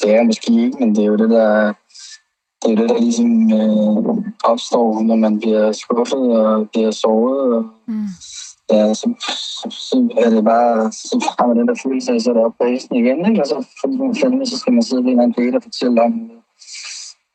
det 0.00 0.10
er 0.10 0.16
jeg 0.16 0.26
måske 0.26 0.52
ikke, 0.52 0.76
men 0.80 0.94
det 0.94 1.02
er 1.02 1.08
jo 1.08 1.16
det, 1.16 1.30
der 1.30 1.72
det 2.62 2.70
er 2.70 2.76
jo 2.76 2.82
det, 2.82 2.90
der 2.90 3.00
ligesom 3.00 3.52
øh, 3.52 4.24
opstår, 4.44 5.02
når 5.02 5.16
man 5.16 5.40
bliver 5.40 5.72
skuffet 5.72 6.24
og 6.40 6.68
bliver 6.70 6.90
såret, 6.90 7.54
og 7.54 7.64
Mm. 7.86 8.06
ja, 8.70 8.94
så, 8.94 9.06
så, 9.20 9.66
så, 9.70 10.08
er 10.24 10.30
det 10.30 10.44
bare, 10.44 10.92
så 10.92 11.34
har 11.38 11.46
man 11.46 11.56
den 11.58 11.68
der 11.68 11.74
følelse 11.82 12.10
af 12.10 12.14
at 12.14 12.22
sætte 12.22 12.38
op 12.38 12.52
på 12.60 12.66
hesten 12.66 12.96
igen, 12.96 13.26
ikke? 13.28 13.40
og 13.42 13.46
så, 13.46 13.66
fandme, 14.20 14.46
så 14.46 14.58
skal 14.58 14.72
man 14.72 14.82
sidde 14.82 15.04
ved 15.04 15.12
en 15.12 15.18
eller 15.18 15.22
anden 15.22 15.44
date 15.44 15.56
og 15.56 15.62
fortælle 15.62 16.02
om 16.02 16.12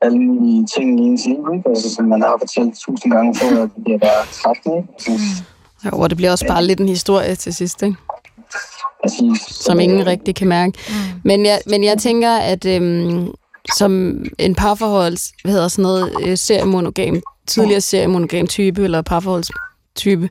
alle 0.01 0.19
mulige 0.19 0.67
ting 0.75 0.99
i 0.99 1.03
ens 1.03 1.25
liv, 1.25 1.45
ikke? 1.55 1.69
Altså, 1.69 1.95
som 1.95 2.05
man 2.05 2.21
har 2.21 2.35
fortalt 2.39 2.75
tusind 2.85 3.11
gange 3.13 3.35
før, 3.35 3.63
at 3.63 3.69
det 3.75 3.83
bliver 3.83 3.99
bare 3.99 4.25
træt, 4.33 4.57
ikke? 4.77 4.87
Altså, 4.97 5.43
Jo, 5.85 5.99
og 5.99 6.09
det 6.09 6.17
bliver 6.17 6.31
også 6.31 6.47
bare 6.47 6.65
lidt 6.65 6.79
en 6.79 6.89
historie 6.89 7.35
til 7.35 7.53
sidst, 7.53 7.83
ikke? 7.83 7.95
præcis. 9.03 9.55
som 9.55 9.79
ingen 9.79 10.05
rigtig 10.05 10.35
kan 10.35 10.47
mærke. 10.47 10.73
Mm. 10.89 11.21
Men, 11.23 11.45
jeg, 11.45 11.61
men 11.65 11.83
jeg 11.83 11.97
tænker, 11.97 12.31
at 12.31 12.65
øhm, 12.65 13.33
som 13.77 14.23
en 14.39 14.55
parforholds, 14.55 15.31
hvad 15.43 15.53
hedder 15.53 15.67
sådan 15.67 15.83
noget, 15.83 16.13
øh, 16.23 16.37
seriemonogam, 16.37 17.21
tidligere 17.47 17.81
seriemonogam 17.81 18.47
type, 18.47 18.83
eller 18.83 19.01
parforholdstype, 19.01 20.29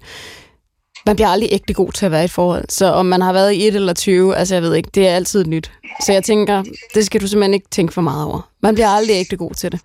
man 1.06 1.16
bliver 1.16 1.28
aldrig 1.28 1.48
ægte 1.52 1.74
god 1.74 1.92
til 1.92 2.06
at 2.06 2.12
være 2.12 2.22
i 2.22 2.24
et 2.24 2.30
forhold. 2.30 2.64
Så 2.68 2.86
om 2.86 3.06
man 3.06 3.20
har 3.20 3.32
været 3.32 3.52
i 3.52 3.68
et 3.68 3.74
eller 3.74 3.92
20, 3.92 4.36
altså 4.36 4.54
jeg 4.54 4.62
ved 4.62 4.74
ikke, 4.74 4.90
det 4.94 5.08
er 5.08 5.14
altid 5.14 5.44
nyt. 5.44 5.72
Så 6.06 6.12
jeg 6.12 6.24
tænker, 6.24 6.62
det 6.94 7.06
skal 7.06 7.20
du 7.20 7.26
simpelthen 7.26 7.54
ikke 7.54 7.68
tænke 7.70 7.92
for 7.92 8.02
meget 8.02 8.24
over. 8.24 8.47
Man 8.62 8.74
bliver 8.74 8.88
aldrig 8.88 9.14
ægte 9.14 9.36
god 9.36 9.50
til 9.50 9.72
det. 9.72 9.80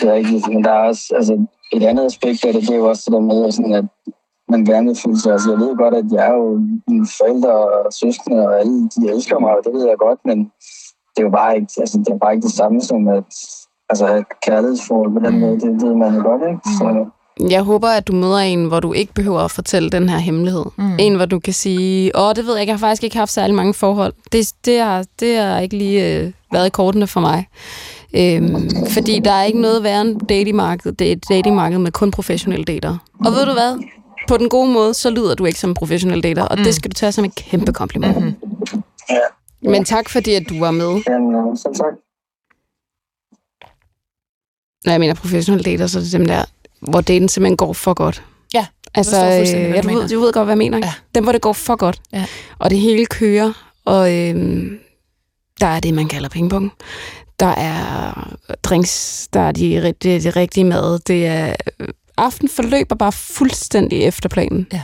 Det 0.00 0.08
er 0.08 0.14
rigtigt, 0.14 0.48
men 0.48 0.64
der 0.64 0.70
er 0.70 0.88
også 0.88 1.04
altså, 1.16 1.46
et 1.72 1.82
andet 1.82 2.04
aspekt 2.04 2.44
af 2.44 2.52
det, 2.52 2.62
det 2.62 2.70
er 2.70 2.76
jo 2.76 2.88
også 2.88 3.02
det 3.06 3.12
der 3.12 3.20
med, 3.20 3.52
sådan, 3.52 3.74
at 3.74 3.84
man 4.48 4.64
gerne 4.64 4.86
vil 4.86 4.98
føle 5.04 5.20
sig. 5.20 5.32
Altså, 5.32 5.50
jeg 5.50 5.58
ved 5.58 5.76
godt, 5.76 5.94
at 5.94 6.04
jeg 6.12 6.26
er 6.26 6.34
jo 6.34 6.48
mine 6.88 7.06
forældre 7.18 7.52
og 7.52 7.92
søskende, 7.92 8.48
og 8.48 8.60
alle 8.60 8.76
de 8.94 9.00
elsker 9.12 9.38
mig, 9.38 9.50
og 9.56 9.60
det 9.64 9.72
ved 9.72 9.86
jeg 9.88 9.96
godt, 9.98 10.20
men 10.24 10.38
det 11.12 11.18
er 11.22 11.26
jo 11.28 11.30
bare 11.30 11.56
ikke, 11.56 11.68
altså, 11.80 11.98
det, 11.98 12.08
er 12.08 12.18
bare 12.18 12.34
ikke 12.34 12.46
det 12.46 12.56
samme 12.60 12.80
som 12.80 13.08
at 13.08 13.24
altså, 13.90 14.06
have 14.06 14.18
et 14.18 14.26
kærlighedsforhold 14.46 15.12
på 15.12 15.20
den 15.26 15.40
måde. 15.40 15.60
Det 15.60 15.82
ved 15.82 15.94
man 15.94 16.14
jo 16.14 16.22
godt, 16.22 16.42
ikke? 16.50 16.60
Så, 16.78 17.06
Jeg 17.50 17.62
håber, 17.62 17.88
at 17.88 18.08
du 18.08 18.12
møder 18.12 18.38
en, 18.38 18.64
hvor 18.64 18.80
du 18.80 18.92
ikke 18.92 19.14
behøver 19.14 19.40
at 19.40 19.50
fortælle 19.50 19.90
den 19.90 20.08
her 20.08 20.18
hemmelighed. 20.18 20.64
Mm. 20.78 20.96
En, 20.98 21.16
hvor 21.16 21.26
du 21.26 21.38
kan 21.38 21.52
sige, 21.52 22.16
åh, 22.18 22.34
det 22.36 22.46
ved 22.46 22.52
jeg 22.52 22.60
ikke, 22.60 22.70
jeg 22.70 22.78
har 22.78 22.86
faktisk 22.86 23.04
ikke 23.04 23.16
haft 23.16 23.32
særlig 23.32 23.56
mange 23.56 23.74
forhold. 23.74 24.12
Det, 24.32 24.52
det, 24.64 24.80
har, 24.80 25.04
det 25.20 25.36
har 25.36 25.58
ikke 25.58 25.76
lige 25.76 26.18
øh, 26.18 26.32
været 26.52 26.66
i 26.66 26.70
kortene 26.70 27.06
for 27.06 27.20
mig. 27.20 27.46
Øhm, 28.16 28.70
fordi 28.90 29.18
der 29.18 29.32
er 29.32 29.44
ikke 29.44 29.60
noget 29.60 29.82
værre 29.82 30.00
end 30.00 30.20
datingmarked. 30.28 30.92
Det 30.92 31.08
er 31.08 31.12
et 31.12 31.28
datingmarked 31.28 31.78
med 31.78 31.92
kun 31.92 32.10
professionelle 32.10 32.64
dater. 32.64 32.96
Og 33.24 33.32
ved 33.32 33.46
du 33.46 33.52
hvad? 33.52 33.78
På 34.28 34.36
den 34.36 34.48
gode 34.48 34.72
måde, 34.72 34.94
så 34.94 35.10
lyder 35.10 35.34
du 35.34 35.44
ikke 35.44 35.58
som 35.60 35.70
en 35.70 35.74
professionel 35.74 36.22
dater, 36.22 36.42
og 36.42 36.58
mm. 36.58 36.64
det 36.64 36.74
skal 36.74 36.90
du 36.90 36.94
tage 36.94 37.12
som 37.12 37.24
et 37.24 37.34
kæmpe 37.34 37.72
kompliment. 37.72 38.24
Mm. 38.24 38.34
ja, 39.10 39.70
Men 39.70 39.84
tak 39.84 40.08
fordi, 40.08 40.34
at 40.34 40.42
du 40.48 40.58
var 40.60 40.70
med. 40.70 41.02
jamen, 41.08 41.34
øh, 41.34 41.56
selv 41.56 41.74
tak. 41.74 41.92
Når 44.84 44.92
jeg 44.92 45.00
mener 45.00 45.14
professionelle 45.14 45.64
dater, 45.72 45.86
så 45.86 45.98
er 45.98 46.02
det 46.02 46.12
dem 46.12 46.26
der, 46.26 46.44
hvor 46.80 47.00
daten 47.00 47.28
simpelthen 47.28 47.56
går 47.56 47.72
for 47.72 47.94
godt. 47.94 48.22
Ja, 48.54 48.66
Altså, 48.94 49.16
hvad 49.16 49.44
ja, 49.46 49.80
du 49.80 49.82
du, 49.82 49.88
ved, 49.88 49.94
mener. 49.96 50.08
du 50.08 50.20
ved 50.20 50.32
godt, 50.32 50.46
hvad 50.46 50.52
jeg 50.52 50.58
mener. 50.58 50.78
Ja. 50.78 50.92
Dem, 51.14 51.24
hvor 51.24 51.32
det 51.32 51.40
går 51.40 51.52
for 51.52 51.76
godt. 51.76 52.00
Ja. 52.12 52.24
Og 52.58 52.70
det 52.70 52.78
hele 52.78 53.06
kører, 53.06 53.52
og 53.84 54.14
øhm, 54.18 54.78
der 55.60 55.66
er 55.66 55.80
det, 55.80 55.94
man 55.94 56.08
kalder 56.08 56.28
pingpong. 56.28 56.72
Der 57.40 57.46
er 57.46 58.28
drinks, 58.62 59.28
der 59.32 59.40
er 59.40 59.52
de, 59.52 59.92
det, 60.02 60.22
det 60.22 60.36
rigtige 60.36 60.64
mad. 60.64 60.98
Det 60.98 61.26
er, 61.26 61.54
aften 62.16 62.48
forløber 62.48 62.94
bare 62.94 63.12
fuldstændig 63.12 64.02
efter 64.02 64.28
planen. 64.28 64.66
Ja. 64.72 64.82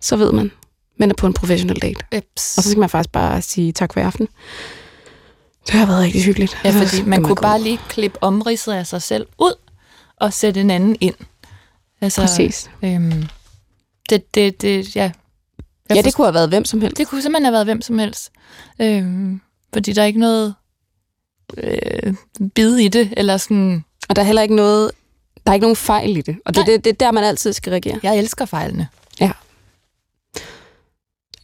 Så 0.00 0.16
ved 0.16 0.32
man, 0.32 0.50
man 0.96 1.10
er 1.10 1.14
på 1.14 1.26
en 1.26 1.32
professionel 1.34 1.82
date. 1.82 2.04
Eps. 2.12 2.58
Og 2.58 2.62
så 2.62 2.70
skal 2.70 2.80
man 2.80 2.88
faktisk 2.88 3.12
bare 3.12 3.42
sige 3.42 3.72
tak 3.72 3.92
for 3.92 4.00
i 4.00 4.02
aften. 4.02 4.28
Det 5.66 5.74
har 5.74 5.86
været 5.86 6.02
rigtig 6.02 6.24
hyggeligt. 6.24 6.58
Ja, 6.64 6.70
fordi 6.70 6.86
skal 6.86 7.06
man 7.08 7.22
kunne 7.22 7.36
bare 7.36 7.60
lige 7.62 7.78
klippe 7.88 8.22
omridset 8.22 8.72
af 8.72 8.86
sig 8.86 9.02
selv 9.02 9.26
ud, 9.38 9.54
og 10.20 10.32
sætte 10.32 10.60
en 10.60 10.70
anden 10.70 10.96
ind. 11.00 11.14
Altså, 12.00 12.20
Præcis. 12.20 12.70
Øhm, 12.82 13.24
det, 14.10 14.34
det, 14.34 14.62
det, 14.62 14.96
ja. 14.96 15.12
Jeg 15.88 15.96
Ja, 15.96 16.02
det 16.02 16.14
kunne 16.14 16.26
have 16.26 16.34
været 16.34 16.48
hvem 16.48 16.64
som 16.64 16.80
helst. 16.80 16.96
det 16.96 17.08
kunne 17.08 17.22
simpelthen 17.22 17.44
have 17.44 17.52
været 17.52 17.66
hvem 17.66 17.82
som 17.82 17.98
helst. 17.98 18.30
Øhm, 18.80 19.40
fordi 19.72 19.92
der 19.92 20.02
er 20.02 20.06
ikke 20.06 20.20
noget 20.20 20.54
øh, 21.56 22.14
bid 22.54 22.76
i 22.76 22.88
det, 22.88 23.14
eller 23.16 23.36
sådan, 23.36 23.84
Og 24.08 24.16
der 24.16 24.22
er 24.22 24.26
heller 24.26 24.42
ikke 24.42 24.56
noget, 24.56 24.90
der 25.46 25.52
er 25.52 25.54
ikke 25.54 25.64
nogen 25.64 25.76
fejl 25.76 26.16
i 26.16 26.20
det. 26.20 26.36
Og 26.46 26.54
det, 26.54 26.66
det, 26.66 26.84
det 26.84 26.90
er 26.90 26.96
der, 27.06 27.12
man 27.12 27.24
altid 27.24 27.52
skal 27.52 27.70
reagere. 27.70 28.00
jeg 28.02 28.18
elsker 28.18 28.44
fejlene. 28.44 28.88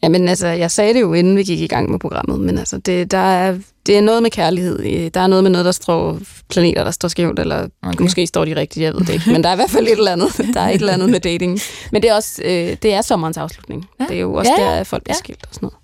Jamen 0.03 0.29
altså, 0.29 0.47
jeg 0.47 0.71
sagde 0.71 0.95
det 0.95 1.01
jo, 1.01 1.13
inden 1.15 1.37
vi 1.37 1.43
gik 1.45 1.61
i 1.61 1.67
gang 1.67 1.91
med 1.91 1.99
programmet, 1.99 2.41
men 2.41 2.59
altså, 2.59 2.79
det, 2.79 3.11
der 3.11 3.19
er, 3.19 3.59
det 3.87 3.97
er 3.97 4.01
noget 4.01 4.23
med 4.23 4.31
kærlighed. 4.31 5.11
Der 5.11 5.21
er 5.21 5.27
noget 5.27 5.45
med 5.45 5.51
noget, 5.51 5.65
der 5.65 5.73
står 5.73 6.19
planeter, 6.51 6.85
der 6.85 6.91
står 6.91 7.09
skævt, 7.09 7.39
eller 7.39 7.69
Okay. 7.83 8.03
måske 8.03 8.27
står 8.27 8.45
de 8.45 8.57
rigtigt, 8.57 8.83
jeg 8.85 8.93
ved 8.95 9.01
det 9.01 9.09
ikke. 9.13 9.33
Men 9.33 9.43
der 9.43 9.49
er 9.49 9.53
i 9.53 9.57
hvert 9.57 9.71
fald 9.71 9.87
et 9.87 9.93
eller 9.93 10.13
andet. 10.13 10.55
Der 10.55 10.61
er 10.61 10.69
et 10.69 10.75
eller 10.81 10.93
andet 10.93 11.11
med 11.11 11.21
dating. 11.21 11.61
Men 11.93 12.03
det 12.03 12.11
er 12.11 12.15
også, 12.15 12.43
øh, 12.45 12.77
det 12.83 12.85
er 12.93 13.03
sommerens 13.03 13.37
afslutning. 13.37 13.87
Ja. 14.01 14.05
Ja. 14.05 14.09
Det 14.09 14.17
er 14.17 14.21
jo 14.21 14.35
også 14.35 14.53
Ja, 14.59 14.63
ja, 14.65 14.71
ja. 14.73 14.79
der, 14.79 14.85
folk 14.85 15.05
bliver 15.05 15.15
Ja. 15.15 15.19
ja. 15.19 15.25
skilt 15.25 15.43
og 15.49 15.55
sådan 15.55 15.67
noget. 15.67 15.77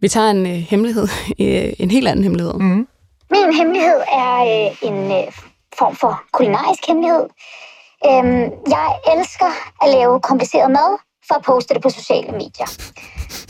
Vi 0.00 0.08
tager 0.08 0.30
en 0.30 0.46
øh, 0.46 0.52
hemmelighed, 0.52 1.08
øh, 1.42 1.72
en 1.78 1.90
helt 1.90 2.08
anden 2.08 2.22
hemmelighed. 2.22 2.54
Mm. 2.54 2.88
Min 3.30 3.52
hemmelighed 3.58 4.00
er 4.12 4.34
øh, 4.52 4.88
en 4.88 4.98
øh, 5.18 5.32
form 5.78 5.96
for 5.96 6.22
kulinarisk 6.32 6.86
hemmelighed. 6.88 7.24
Øhm, 8.08 8.44
jeg 8.76 8.88
elsker 9.12 9.50
at 9.82 9.88
lave 9.96 10.20
kompliceret 10.20 10.70
mad 10.70 10.90
for 11.28 11.34
at 11.34 11.42
poste 11.42 11.74
det 11.74 11.82
på 11.82 11.90
sociale 11.90 12.32
medier. 12.32 12.68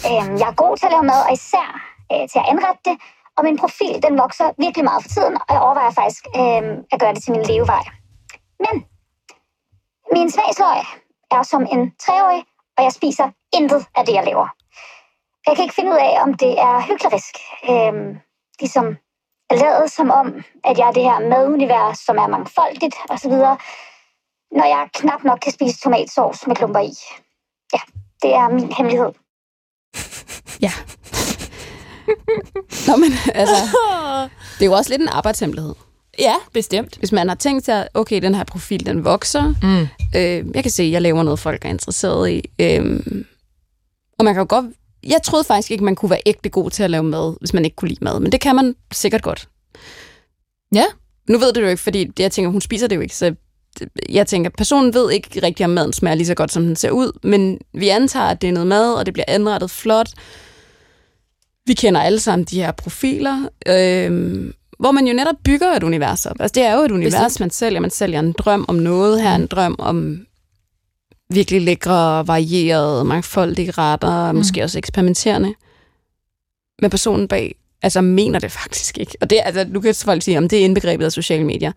Øhm, 0.09 0.33
jeg 0.41 0.49
er 0.53 0.57
god 0.63 0.77
til 0.77 0.87
at 0.87 0.93
lave 0.93 1.07
mad, 1.13 1.21
og 1.29 1.33
især 1.33 1.69
øh, 2.13 2.25
til 2.31 2.39
at 2.43 2.47
anrette 2.53 2.83
det. 2.89 2.97
Og 3.37 3.45
min 3.45 3.59
profil, 3.63 3.95
den 4.07 4.19
vokser 4.19 4.47
virkelig 4.65 4.85
meget 4.85 5.03
for 5.05 5.11
tiden, 5.17 5.35
og 5.47 5.51
jeg 5.55 5.61
overvejer 5.67 5.91
faktisk 6.03 6.23
øh, 6.41 6.63
at 6.93 7.01
gøre 7.03 7.15
det 7.15 7.23
til 7.23 7.33
min 7.33 7.45
levevej. 7.51 7.85
Men 8.65 8.75
min 10.15 10.31
smagsløg 10.31 10.81
er 11.37 11.43
som 11.43 11.63
en 11.75 11.83
treårig, 12.05 12.43
og 12.77 12.81
jeg 12.87 12.93
spiser 12.93 13.27
intet 13.59 13.83
af 13.97 14.03
det, 14.07 14.15
jeg 14.15 14.25
laver. 14.25 14.58
Jeg 15.49 15.57
kan 15.57 15.65
ikke 15.65 15.75
finde 15.75 15.91
ud 15.91 16.03
af, 16.09 16.23
om 16.23 16.35
det 16.35 16.53
er 16.69 16.77
hyklerisk. 16.89 17.35
Øhm, 17.71 18.09
ligesom 18.61 18.97
lade 19.51 19.89
som 19.89 20.11
om, 20.11 20.27
at 20.65 20.79
jeg 20.79 20.89
er 20.89 20.93
det 20.93 21.03
her 21.03 21.19
madunivers, 21.29 21.99
som 21.99 22.17
er 22.17 22.27
mangfoldigt 22.27 22.97
osv., 23.11 23.35
når 24.59 24.67
jeg 24.75 24.89
knap 24.95 25.25
nok 25.25 25.39
kan 25.43 25.53
spise 25.53 25.81
tomatsauce 25.81 26.47
med 26.47 26.57
klumper 26.57 26.81
i. 26.81 26.93
Ja, 27.75 27.81
det 28.23 28.35
er 28.35 28.49
min 28.49 28.73
hemmelighed. 28.73 29.13
Ja. 30.61 30.73
Nå, 32.87 32.97
men 32.97 33.13
altså, 33.35 33.57
det 34.59 34.63
er 34.63 34.67
jo 34.67 34.73
også 34.73 34.91
lidt 34.91 35.03
en 35.03 35.09
arbejdshemmelighed. 35.09 35.75
Ja, 36.19 36.35
bestemt. 36.53 36.97
Hvis 36.99 37.13
man 37.13 37.29
har 37.29 37.35
tænkt 37.35 37.65
sig, 37.65 37.89
okay, 37.95 38.23
den 38.23 38.35
her 38.35 38.45
profil, 38.45 38.87
den 38.87 39.05
vokser. 39.05 39.55
Mm. 39.63 39.89
Øh, 40.19 40.55
jeg 40.55 40.65
kan 40.65 40.71
se, 40.71 40.83
at 40.83 40.91
jeg 40.91 41.03
laver 41.03 41.23
noget, 41.23 41.39
folk 41.39 41.65
er 41.65 41.69
interesseret 41.69 42.31
i. 42.31 42.51
Øh, 42.61 43.01
og 44.19 44.25
man 44.25 44.35
kan 44.35 44.41
jo 44.41 44.47
godt... 44.49 44.67
Jeg 45.07 45.23
troede 45.25 45.45
faktisk 45.45 45.71
ikke, 45.71 45.85
man 45.85 45.95
kunne 45.95 46.11
være 46.11 46.21
ægte 46.27 46.49
god 46.49 46.71
til 46.71 46.83
at 46.83 46.91
lave 46.91 47.03
mad, 47.03 47.37
hvis 47.41 47.55
man 47.55 47.65
ikke 47.65 47.77
kunne 47.77 47.89
lide 47.89 48.05
mad. 48.05 48.21
Men 48.21 48.33
det 48.33 48.41
kan 48.41 48.57
man 48.57 48.75
sikkert 48.93 49.23
godt. 49.23 49.49
Ja. 50.75 50.85
Nu 51.29 51.39
ved 51.39 51.53
det 51.53 51.61
jo 51.63 51.67
ikke, 51.67 51.83
fordi 51.83 52.11
jeg 52.19 52.33
tænker, 52.33 52.51
hun 52.51 52.61
spiser 52.61 52.87
det 52.87 52.97
jo 52.97 53.01
ikke. 53.01 53.17
Så 53.17 53.35
jeg 54.09 54.27
tænker, 54.27 54.51
personen 54.51 54.95
ved 54.95 55.11
ikke 55.11 55.43
rigtig, 55.43 55.65
om 55.65 55.71
maden 55.71 55.93
smager 55.93 56.15
lige 56.15 56.27
så 56.27 56.35
godt, 56.35 56.53
som 56.53 56.63
den 56.63 56.77
ser 56.77 56.91
ud. 56.91 57.19
Men 57.23 57.59
vi 57.75 57.89
antager, 57.89 58.27
at 58.27 58.43
det 58.43 58.49
er 58.49 58.53
noget 58.53 58.67
mad, 58.67 58.95
og 58.95 59.07
det 59.07 59.15
bliver 59.15 59.25
anrettet 59.29 59.71
flot. 59.71 60.09
Vi 61.67 61.75
kender 61.75 62.01
alle 62.01 62.21
sammen 62.21 62.45
de 62.45 62.61
her 62.61 62.73
profiler. 62.73 63.49
Øh, 63.67 64.53
hvor 64.79 64.93
man 64.93 65.07
jo 65.07 65.15
netop 65.15 65.35
bygger 65.45 65.73
et 65.73 65.83
univers 65.83 66.27
op. 66.27 66.37
Altså, 66.41 66.55
det 66.55 66.63
er 66.63 66.75
jo 66.77 66.81
et 66.83 66.91
univers, 66.91 67.13
Bestemt. 67.15 67.41
man 67.41 67.51
sælger. 67.51 67.81
Man 67.81 67.91
sælger 67.91 68.21
en 68.21 68.33
drøm 68.33 68.65
om 68.69 68.75
noget 68.77 69.23
her, 69.23 69.35
en 69.35 69.47
drøm 69.47 69.77
om 69.79 70.27
virkelig 71.31 71.63
lækre, 71.63 72.27
varierede, 72.27 73.05
mangfoldige 73.05 73.71
retter, 73.71 74.33
mm. 74.33 74.39
måske 74.39 74.63
også 74.63 74.79
eksperimenterende. 74.79 75.55
Men 76.83 76.91
personen 76.91 77.29
bag, 77.29 77.55
altså 77.83 78.01
mener 78.01 78.39
det 78.39 78.53
faktisk 78.53 78.99
ikke. 78.99 79.17
Og 79.21 79.31
det, 79.31 79.41
altså, 79.45 79.67
nu 79.69 79.81
kan 79.81 79.95
folk 79.95 80.23
sige, 80.23 80.39
om 80.39 80.49
det 80.49 80.59
er 80.61 80.65
indbegrebet 80.65 81.05
af 81.05 81.13
sociale 81.13 81.45
medier. 81.45 81.73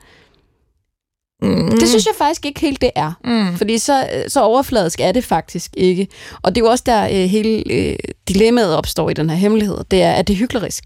Mm. 1.41 1.71
Det 1.79 1.89
synes 1.89 2.05
jeg 2.05 2.13
faktisk 2.17 2.45
ikke 2.45 2.59
helt, 2.59 2.81
det 2.81 2.91
er. 2.95 3.11
Mm. 3.23 3.57
Fordi 3.57 3.77
så, 3.77 4.09
så 4.27 4.41
overfladisk 4.41 4.99
er 4.99 5.11
det 5.11 5.23
faktisk 5.23 5.71
ikke. 5.77 6.07
Og 6.41 6.55
det 6.55 6.61
er 6.61 6.65
jo 6.65 6.71
også 6.71 6.83
der 6.85 7.03
øh, 7.03 7.29
hele 7.29 7.63
øh, 7.71 7.95
dilemmaet 8.27 8.75
opstår 8.75 9.09
i 9.09 9.13
den 9.13 9.29
her 9.29 9.37
hemmelighed. 9.37 9.77
Det 9.91 10.01
er, 10.01 10.11
at 10.11 10.27
det 10.27 10.33
er 10.33 10.37
hyklerisk. 10.37 10.83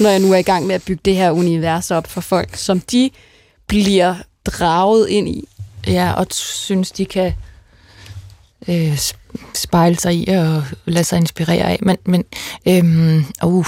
Når 0.00 0.10
jeg 0.10 0.20
nu 0.20 0.32
er 0.32 0.36
i 0.36 0.42
gang 0.42 0.66
med 0.66 0.74
at 0.74 0.82
bygge 0.82 1.00
det 1.04 1.16
her 1.16 1.30
univers 1.30 1.90
op 1.90 2.06
for 2.06 2.20
folk, 2.20 2.56
som 2.56 2.80
de 2.80 3.10
bliver 3.66 4.14
draget 4.44 5.08
ind 5.08 5.28
i. 5.28 5.48
Ja, 5.86 6.12
og 6.12 6.26
synes, 6.30 6.90
de 6.92 7.04
kan 7.04 7.32
øh, 8.68 8.98
spejle 9.54 9.98
sig 9.98 10.14
i 10.14 10.28
og 10.28 10.64
lade 10.84 11.04
sig 11.04 11.18
inspirere 11.18 11.64
af. 11.64 11.78
Men, 11.82 11.96
men 12.04 12.24
øhm, 12.68 13.24
uh. 13.44 13.66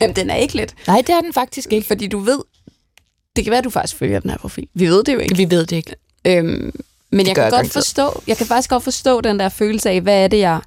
Jamen, 0.00 0.16
den 0.16 0.30
er 0.30 0.36
ikke 0.36 0.56
let. 0.56 0.74
Nej, 0.86 1.02
det 1.06 1.14
er 1.14 1.20
den 1.20 1.32
faktisk 1.32 1.72
ikke. 1.72 1.86
Fordi 1.86 2.06
du 2.06 2.18
ved, 2.18 2.38
det 3.36 3.44
kan 3.44 3.50
være, 3.50 3.58
at 3.58 3.64
du 3.64 3.70
faktisk 3.70 3.96
følger 3.96 4.20
den 4.20 4.30
her 4.30 4.38
profil. 4.38 4.68
Vi 4.74 4.86
ved 4.86 5.04
det 5.04 5.14
jo 5.14 5.18
ikke. 5.18 5.36
Vi 5.36 5.50
ved 5.50 5.66
det 5.66 5.76
ikke. 5.76 5.94
Øhm, 6.24 6.72
men 7.10 7.20
det 7.20 7.26
jeg 7.28 7.34
kan 7.34 7.44
jeg 7.44 7.52
godt 7.52 7.72
forstå, 7.72 8.22
jeg 8.26 8.36
kan 8.36 8.46
faktisk 8.46 8.70
godt 8.70 8.82
forstå 8.82 9.20
den 9.20 9.38
der 9.38 9.48
følelse 9.48 9.90
af, 9.90 10.00
hvad 10.00 10.24
er 10.24 10.28
det, 10.28 10.38
jeg, 10.38 10.60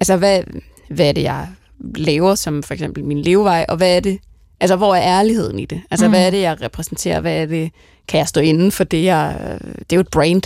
altså 0.00 0.16
hvad, 0.16 0.42
hvad 0.88 1.08
er 1.08 1.12
det, 1.12 1.22
jeg 1.22 1.48
laver 1.94 2.34
som 2.34 2.62
for 2.62 2.74
eksempel 2.74 3.04
min 3.04 3.22
levevej, 3.22 3.66
og 3.68 3.76
hvad 3.76 3.96
er 3.96 4.00
det, 4.00 4.18
altså 4.60 4.76
hvor 4.76 4.94
er 4.94 5.02
ærligheden 5.02 5.58
i 5.58 5.64
det? 5.64 5.82
Altså 5.90 6.06
mm. 6.06 6.12
hvad 6.12 6.26
er 6.26 6.30
det, 6.30 6.40
jeg 6.40 6.62
repræsenterer? 6.62 7.20
Hvad 7.20 7.34
er 7.34 7.46
det, 7.46 7.70
kan 8.08 8.18
jeg 8.18 8.28
stå 8.28 8.40
inden 8.40 8.72
for 8.72 8.84
det, 8.84 9.04
jeg, 9.04 9.58
det 9.60 9.92
er 9.92 9.96
jo 9.96 10.00
et 10.00 10.08
brand. 10.08 10.42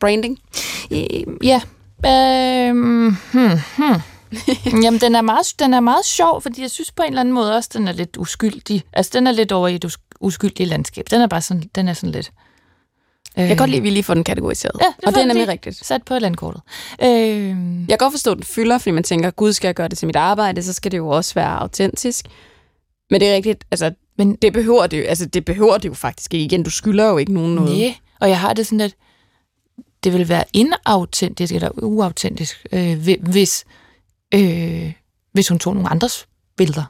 Branding. 0.00 0.38
Ja. 1.42 1.60
Øhm, 2.06 3.16
hmm, 3.32 3.58
hmm. 3.76 4.00
Jamen, 4.82 5.00
den 5.00 5.14
er, 5.14 5.22
meget, 5.22 5.46
den 5.58 5.74
er 5.74 5.80
meget 5.80 6.04
sjov, 6.04 6.40
fordi 6.42 6.62
jeg 6.62 6.70
synes 6.70 6.92
på 6.92 7.02
en 7.02 7.08
eller 7.08 7.20
anden 7.20 7.34
måde 7.34 7.56
også, 7.56 7.70
den 7.72 7.88
er 7.88 7.92
lidt 7.92 8.16
uskyldig. 8.16 8.82
Altså, 8.92 9.10
den 9.14 9.26
er 9.26 9.32
lidt 9.32 9.52
over 9.52 9.68
i 9.68 9.74
et 9.74 9.96
uskyldigt 10.20 10.68
landskab. 10.68 11.04
Den 11.10 11.20
er 11.20 11.26
bare 11.26 11.42
sådan, 11.42 11.70
den 11.74 11.88
er 11.88 11.92
sådan 11.92 12.12
lidt... 12.12 12.32
Jeg 13.36 13.48
kan 13.48 13.56
godt 13.56 13.70
lide, 13.70 13.78
at 13.78 13.82
vi 13.82 13.90
lige 13.90 14.02
får 14.02 14.14
den 14.14 14.24
kategoriseret. 14.24 14.80
Ja, 14.80 14.86
det 14.86 15.04
og 15.04 15.14
det 15.14 15.22
er 15.22 15.26
nemlig 15.26 15.48
rigtigt. 15.48 15.86
Sat 15.86 16.02
på 16.02 16.18
landkortet. 16.18 16.62
Øh... 17.02 17.08
Jeg 17.08 17.88
kan 17.88 17.98
godt 17.98 18.12
forstå, 18.12 18.30
at 18.30 18.36
den 18.36 18.44
fylder, 18.44 18.78
fordi 18.78 18.90
man 18.90 19.02
tænker, 19.02 19.30
gud, 19.30 19.52
skal 19.52 19.68
jeg 19.68 19.74
gøre 19.74 19.88
det 19.88 19.98
til 19.98 20.06
mit 20.06 20.16
arbejde, 20.16 20.62
så 20.62 20.72
skal 20.72 20.92
det 20.92 20.98
jo 20.98 21.08
også 21.08 21.34
være 21.34 21.58
autentisk. 21.60 22.26
Men 23.10 23.20
det 23.20 23.28
er 23.28 23.34
rigtigt, 23.34 23.64
altså, 23.70 23.92
men 24.18 24.36
det 24.42 24.52
behøver 24.52 24.86
det 24.86 24.98
jo, 24.98 25.04
altså, 25.04 25.26
det 25.26 25.44
behøver 25.44 25.78
det 25.78 25.88
jo 25.88 25.94
faktisk 25.94 26.34
ikke. 26.34 26.44
Igen, 26.44 26.62
du 26.62 26.70
skylder 26.70 27.08
jo 27.08 27.18
ikke 27.18 27.32
nogen 27.32 27.54
noget. 27.54 27.78
Nej, 27.78 27.94
og 28.20 28.28
jeg 28.28 28.40
har 28.40 28.52
det 28.52 28.66
sådan, 28.66 28.80
at 28.80 28.94
det 30.04 30.12
vil 30.12 30.28
være 30.28 30.44
inautentisk 30.52 31.54
eller 31.54 31.70
uautentisk, 31.82 32.66
øh, 32.72 33.18
hvis, 33.20 33.64
øh, 34.34 34.92
hvis 35.32 35.48
hun 35.48 35.58
tog 35.58 35.74
nogle 35.74 35.90
andres 35.90 36.28
billeder 36.56 36.84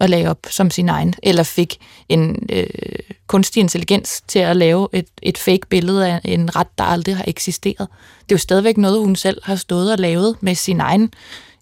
og 0.00 0.08
lagde 0.08 0.30
op 0.30 0.46
som 0.50 0.70
sin 0.70 0.88
egen, 0.88 1.14
eller 1.22 1.42
fik 1.42 1.78
en 2.08 2.48
øh, 2.52 2.66
kunstig 3.26 3.60
intelligens 3.60 4.22
til 4.28 4.38
at 4.38 4.56
lave 4.56 4.88
et, 4.92 5.06
et 5.22 5.38
fake 5.38 5.66
billede 5.68 6.08
af 6.08 6.20
en 6.24 6.56
ret, 6.56 6.78
der 6.78 6.84
aldrig 6.84 7.16
har 7.16 7.24
eksisteret. 7.26 7.88
Det 8.20 8.32
er 8.32 8.34
jo 8.34 8.38
stadigvæk 8.38 8.76
noget, 8.76 9.00
hun 9.00 9.16
selv 9.16 9.40
har 9.44 9.56
stået 9.56 9.92
og 9.92 9.98
lavet 9.98 10.36
med 10.40 10.54
sin 10.54 10.80
egen 10.80 11.12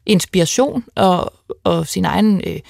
inspiration 0.06 0.84
og, 0.94 1.32
og 1.64 1.86
sin 1.86 2.04
egen 2.04 2.42
øh, 2.46 2.60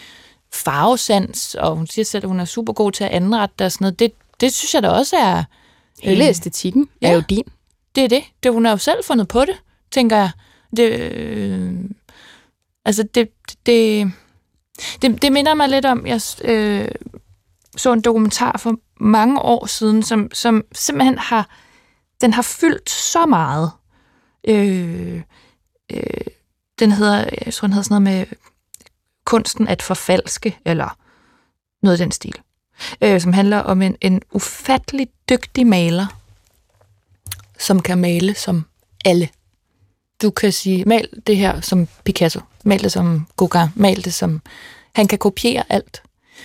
farvesans, 0.53 1.55
og 1.55 1.77
hun 1.77 1.87
siger 1.87 2.05
selv, 2.05 2.25
at 2.25 2.29
hun 2.29 2.41
er 2.41 2.45
super 2.45 2.73
god 2.73 2.93
til 2.93 3.05
at 3.05 3.11
anrette 3.11 3.65
og 3.65 3.73
sådan 3.73 3.85
noget. 3.85 3.99
Det, 3.99 4.13
det 4.41 4.53
synes 4.53 4.75
jeg 4.75 4.83
da 4.83 4.89
også 4.89 5.17
er... 5.17 5.45
Hele 6.03 6.29
æstetikken 6.29 6.89
ja, 7.03 7.09
er 7.09 7.15
jo 7.15 7.23
din. 7.29 7.45
Det 7.97 8.05
er 8.05 8.09
det. 8.09 8.25
det. 8.43 8.53
Hun 8.53 8.65
har 8.65 8.73
jo 8.73 8.79
selv 8.79 9.05
fundet 9.05 9.29
på 9.29 9.41
det, 9.41 9.63
tænker 9.91 10.17
jeg. 10.17 10.31
Det, 10.77 11.01
øh, 11.01 11.75
altså, 12.85 13.03
det, 13.03 13.29
det, 13.67 14.13
det, 15.03 15.23
det 15.23 15.33
minder 15.33 15.55
mig 15.55 15.69
lidt 15.69 15.85
om, 15.85 16.07
jeg 16.07 16.21
øh, 16.45 16.89
så 17.77 17.93
en 17.93 18.01
dokumentar 18.01 18.59
for 18.59 18.77
mange 19.01 19.41
år 19.43 19.67
siden, 19.67 20.03
som, 20.03 20.31
som 20.33 20.65
simpelthen 20.73 21.19
har, 21.19 21.49
den 22.21 22.33
har 22.33 22.43
fyldt 22.43 22.91
så 22.91 23.27
meget. 23.27 23.71
Øh, 24.49 25.23
øh, 25.93 26.27
den 26.79 26.93
hedder, 26.93 27.25
jeg 27.47 27.55
tror, 27.55 27.67
den 27.67 27.73
hedder 27.73 27.85
sådan 27.85 28.03
noget 28.03 28.29
med 28.29 28.37
kunsten 29.25 29.69
at 29.69 29.83
forfalske, 29.83 30.59
eller 30.65 30.99
noget 31.83 32.01
af 32.01 32.05
den 32.05 32.13
stil, 32.13 32.35
øh, 33.01 33.21
som 33.21 33.33
handler 33.33 33.59
om 33.59 33.83
en, 33.83 33.97
en 34.01 34.23
ufattelig 34.33 35.09
dygtig 35.29 35.67
maler, 35.67 36.07
som 37.59 37.83
kan 37.83 37.99
male 37.99 38.35
som 38.35 38.65
alle. 39.05 39.29
Du 40.23 40.31
kan 40.31 40.53
sige, 40.53 40.85
mal 40.85 41.09
det 41.27 41.37
her 41.37 41.61
som 41.61 41.89
Picasso, 42.05 42.41
mal 42.65 42.83
det 42.83 42.93
som 42.93 43.27
Gauguin, 43.37 43.69
mal 43.75 44.05
det 44.05 44.15
som... 44.15 44.43
Han 44.95 45.07
kan 45.07 45.19
kopiere 45.19 45.63
alt. 45.69 46.03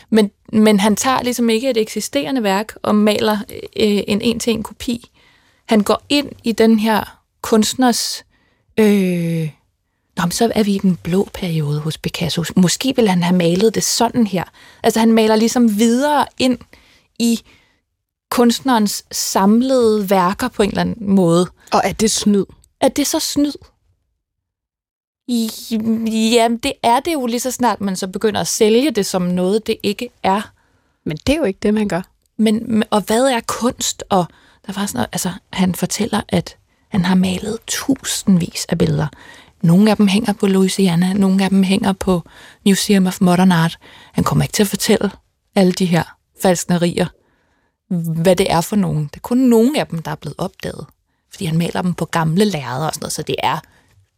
Men, 0.09 0.31
men 0.53 0.79
han 0.79 0.95
tager 0.95 1.23
ligesom 1.23 1.49
ikke 1.49 1.69
et 1.69 1.77
eksisterende 1.77 2.43
værk 2.43 2.73
og 2.83 2.95
maler 2.95 3.37
øh, 3.51 4.01
en 4.07 4.21
en-til-en 4.21 4.63
kopi. 4.63 5.09
Han 5.65 5.83
går 5.83 6.01
ind 6.09 6.29
i 6.43 6.51
den 6.51 6.79
her 6.79 7.21
kunstners 7.41 8.23
øh, 8.79 9.49
Nå, 10.17 10.23
men 10.23 10.31
så 10.31 10.51
er 10.55 10.63
vi 10.63 10.75
i 10.75 10.77
den 10.77 10.95
blå 10.95 11.29
periode 11.33 11.79
hos 11.79 11.97
Picasso. 11.97 12.43
Måske 12.55 12.93
vil 12.95 13.09
han 13.09 13.23
have 13.23 13.37
malet 13.37 13.75
det 13.75 13.83
sådan 13.83 14.27
her. 14.27 14.43
Altså 14.83 14.99
han 14.99 15.11
maler 15.11 15.35
ligesom 15.35 15.77
videre 15.77 16.25
ind 16.39 16.57
i 17.19 17.41
kunstnerens 18.31 19.05
samlede 19.11 20.09
værker 20.09 20.47
på 20.47 20.63
en 20.63 20.69
eller 20.69 20.81
anden 20.81 21.15
måde. 21.15 21.47
Og 21.73 21.81
er 21.83 21.93
det 21.93 22.11
snyd? 22.11 22.45
Er 22.81 22.87
det 22.87 23.07
så 23.07 23.19
snyd? 23.19 23.53
Jamen, 26.33 26.57
det 26.57 26.73
er 26.83 26.99
det 26.99 27.13
jo 27.13 27.25
lige 27.25 27.39
så 27.39 27.51
snart, 27.51 27.81
man 27.81 27.95
så 27.95 28.07
begynder 28.07 28.41
at 28.41 28.47
sælge 28.47 28.91
det 28.91 29.05
som 29.05 29.21
noget, 29.21 29.67
det 29.67 29.77
ikke 29.83 30.09
er. 30.23 30.51
Men 31.05 31.17
det 31.17 31.33
er 31.33 31.37
jo 31.37 31.43
ikke 31.43 31.59
det, 31.63 31.73
man 31.73 31.87
gør. 31.87 32.01
Men, 32.37 32.83
og 32.89 33.01
hvad 33.01 33.23
er 33.23 33.39
kunst? 33.47 34.03
Og 34.09 34.25
der 34.67 34.73
var 34.73 34.85
sådan 34.85 34.97
noget, 34.97 35.09
altså, 35.11 35.31
han 35.53 35.75
fortæller, 35.75 36.21
at 36.29 36.57
han 36.89 37.05
har 37.05 37.15
malet 37.15 37.59
tusindvis 37.67 38.65
af 38.69 38.77
billeder. 38.77 39.07
Nogle 39.61 39.91
af 39.91 39.97
dem 39.97 40.07
hænger 40.07 40.33
på 40.33 40.47
Louisiana, 40.47 41.13
nogle 41.13 41.43
af 41.43 41.49
dem 41.49 41.63
hænger 41.63 41.93
på 41.93 42.21
Museum 42.65 43.07
of 43.07 43.21
Modern 43.21 43.51
Art. 43.51 43.77
Han 44.13 44.23
kommer 44.23 44.43
ikke 44.43 44.53
til 44.53 44.63
at 44.63 44.67
fortælle 44.67 45.11
alle 45.55 45.71
de 45.71 45.85
her 45.85 46.03
falsknerier, 46.41 47.07
hvad 47.97 48.35
det 48.35 48.51
er 48.51 48.61
for 48.61 48.75
nogen. 48.75 49.03
Det 49.03 49.15
er 49.15 49.21
kun 49.21 49.37
nogle 49.37 49.79
af 49.79 49.87
dem, 49.87 50.01
der 50.01 50.11
er 50.11 50.15
blevet 50.15 50.35
opdaget, 50.37 50.85
fordi 51.31 51.45
han 51.45 51.57
maler 51.57 51.81
dem 51.81 51.93
på 51.93 52.05
gamle 52.05 52.45
lærreder 52.45 52.87
og 52.87 52.93
sådan 52.93 53.03
noget, 53.03 53.13
så 53.13 53.21
det 53.21 53.35
er 53.43 53.57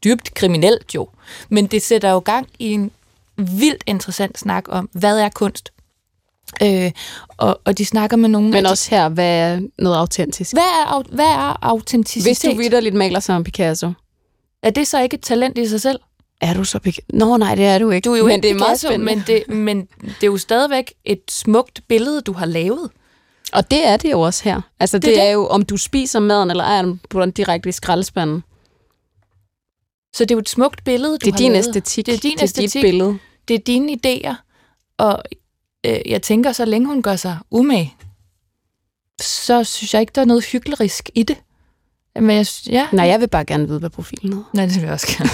dybt 0.04 0.34
kriminelt 0.34 0.96
jo. 0.96 1.08
Men 1.50 1.68
det 1.68 1.82
sætter 1.82 2.12
jo 2.12 2.20
gang 2.20 2.48
i 2.60 2.72
en 2.72 2.92
vildt 3.38 3.84
interessant 3.88 4.40
snak 4.40 4.64
om, 4.68 4.90
hvad 4.92 5.20
er 5.20 5.30
kunst? 5.30 5.70
Øh, 6.64 6.92
og, 7.38 7.60
og 7.66 7.78
de 7.78 7.86
snakker 7.86 8.18
med 8.18 8.30
nogen... 8.30 8.52
Men 8.52 8.66
også 8.66 8.90
her, 8.90 9.10
hvad 9.10 9.38
er 9.38 9.60
noget 9.80 9.98
autentisk? 9.98 10.54
Hvad 10.54 10.62
er, 10.64 11.04
hvad 11.16 11.26
er 11.26 11.58
autenticitet? 11.66 12.28
Hvis 12.28 12.40
du 12.40 12.58
vidderligt 12.58 12.96
maler 12.96 13.20
som 13.20 13.44
Picasso, 13.44 13.92
er 14.64 14.70
det 14.70 14.88
så 14.88 15.02
ikke 15.02 15.16
et 15.16 15.22
talent 15.22 15.58
i 15.58 15.68
sig 15.68 15.82
selv? 15.82 16.00
Er 16.42 16.54
du 16.54 16.64
så 16.64 16.80
pik- 16.88 17.00
Nå 17.10 17.38
nej, 17.38 17.56
det 17.56 17.66
er 17.66 17.80
du 17.80 17.90
ikke. 17.90 18.06
Du 18.06 18.14
er 18.14 18.18
jo 18.18 18.26
men 18.28 18.44
det 18.44 18.52
er 18.52 18.56
meget 18.56 18.80
spændende. 18.80 19.06
Men 19.16 19.24
det, 19.28 19.44
men 19.50 19.82
det 20.06 20.24
er 20.24 20.28
jo 20.28 20.38
stadigvæk 20.38 20.94
et 21.06 21.22
smukt 21.30 21.82
billede, 21.88 22.22
du 22.22 22.34
har 22.34 22.46
lavet. 22.46 22.90
Og 23.54 23.72
det 23.72 23.88
er 23.88 23.98
det 23.98 24.12
jo 24.12 24.22
også 24.22 24.44
her. 24.44 24.62
Altså 24.80 24.98
det, 24.98 25.04
det, 25.06 25.16
det. 25.16 25.24
er 25.24 25.32
jo, 25.32 25.48
om 25.48 25.66
du 25.66 25.78
spiser 25.78 26.20
maden, 26.20 26.52
eller 26.52 26.64
er 26.64 26.82
den 26.82 27.02
på 27.10 27.22
den 27.22 27.32
direkte 27.32 27.70
i 27.70 27.72
skraldespanden. 27.72 28.44
Så 30.16 30.24
det 30.26 30.32
er 30.32 30.36
jo 30.36 30.40
et 30.40 30.50
smukt 30.50 30.84
billede, 30.84 31.12
du 31.12 31.18
det 31.18 31.28
er 31.28 31.32
har 31.32 31.38
din 31.38 31.52
lavet. 31.52 31.68
æstetik. 31.68 32.06
Det 32.06 32.14
er 32.14 32.18
din 32.20 32.32
det 32.32 32.40
er 32.40 32.44
æstetik. 32.44 32.74
dit 32.74 32.82
billede. 32.82 33.20
Det 33.48 33.54
er 33.54 33.60
dine 33.60 33.92
idéer. 34.06 34.36
Og 34.98 35.24
øh, 35.86 36.00
jeg 36.06 36.22
tænker, 36.22 36.52
så 36.52 36.66
længe 36.66 36.88
hun 36.88 37.02
gør 37.02 37.16
sig 37.16 37.38
umage, 37.52 37.96
så 39.22 39.64
synes 39.64 39.94
jeg 39.94 40.02
ikke, 40.02 40.12
der 40.16 40.22
er 40.22 40.26
noget 40.26 40.46
hyklerisk 40.46 41.10
i 41.16 41.24
det. 41.24 41.38
Men 42.16 42.30
jeg, 42.30 42.46
ja. 42.70 42.88
Nej, 42.92 43.06
jeg 43.06 43.20
vil 43.20 43.28
bare 43.28 43.46
gerne 43.46 43.68
vide, 43.68 43.80
hvad 43.80 43.90
profilen 43.90 44.34
hedder. 44.34 44.50
Nej, 44.54 44.66
det 44.66 44.76
vil 44.76 44.84
jeg 44.84 44.94
også 44.94 45.08
gerne. 45.18 45.30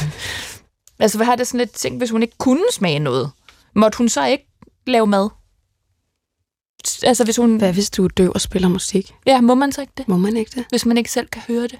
altså, 1.00 1.18
hvad 1.18 1.26
har 1.26 1.36
det 1.36 1.48
sådan 1.48 1.58
lidt 1.58 1.72
ting, 1.72 1.98
hvis 1.98 2.10
hun 2.10 2.22
ikke 2.22 2.38
kunne 2.38 2.64
smage 2.74 3.00
noget? 3.00 3.32
Måtte 3.76 3.98
hun 3.98 4.10
så 4.10 4.26
ikke 4.26 4.48
lave 4.88 5.08
mad? 5.08 5.30
Altså, 7.04 7.24
hvis 7.24 7.38
hun... 7.38 7.58
Hvad 7.58 7.74
hvis 7.74 7.89
du 7.89 8.04
er 8.04 8.08
døv 8.08 8.32
og 8.36 8.42
spiller 8.42 8.70
musik? 8.70 9.13
Ja, 9.26 9.42
må 9.42 9.56
man 9.56 9.72
så 9.72 9.82
ikke 9.82 9.94
det? 9.98 10.08
Må 10.08 10.18
man 10.18 10.38
ikke 10.38 10.52
det? 10.56 10.65
Hvis 10.70 10.86
man 10.86 10.98
ikke 10.98 11.12
selv 11.12 11.28
kan 11.28 11.42
høre 11.48 11.63
det. 11.63 11.80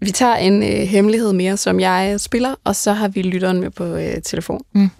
Vi 0.00 0.10
tager 0.10 0.34
en 0.34 0.62
øh, 0.62 0.68
hemmelighed 0.68 1.32
mere, 1.32 1.56
som 1.56 1.80
jeg 1.80 2.20
spiller, 2.20 2.54
og 2.64 2.76
så 2.76 2.92
har 2.92 3.08
vi 3.08 3.22
lytteren 3.22 3.60
med 3.60 3.70
på 3.70 3.84
øh, 3.84 4.22
telefon. 4.22 4.60
Mm. 4.72 4.90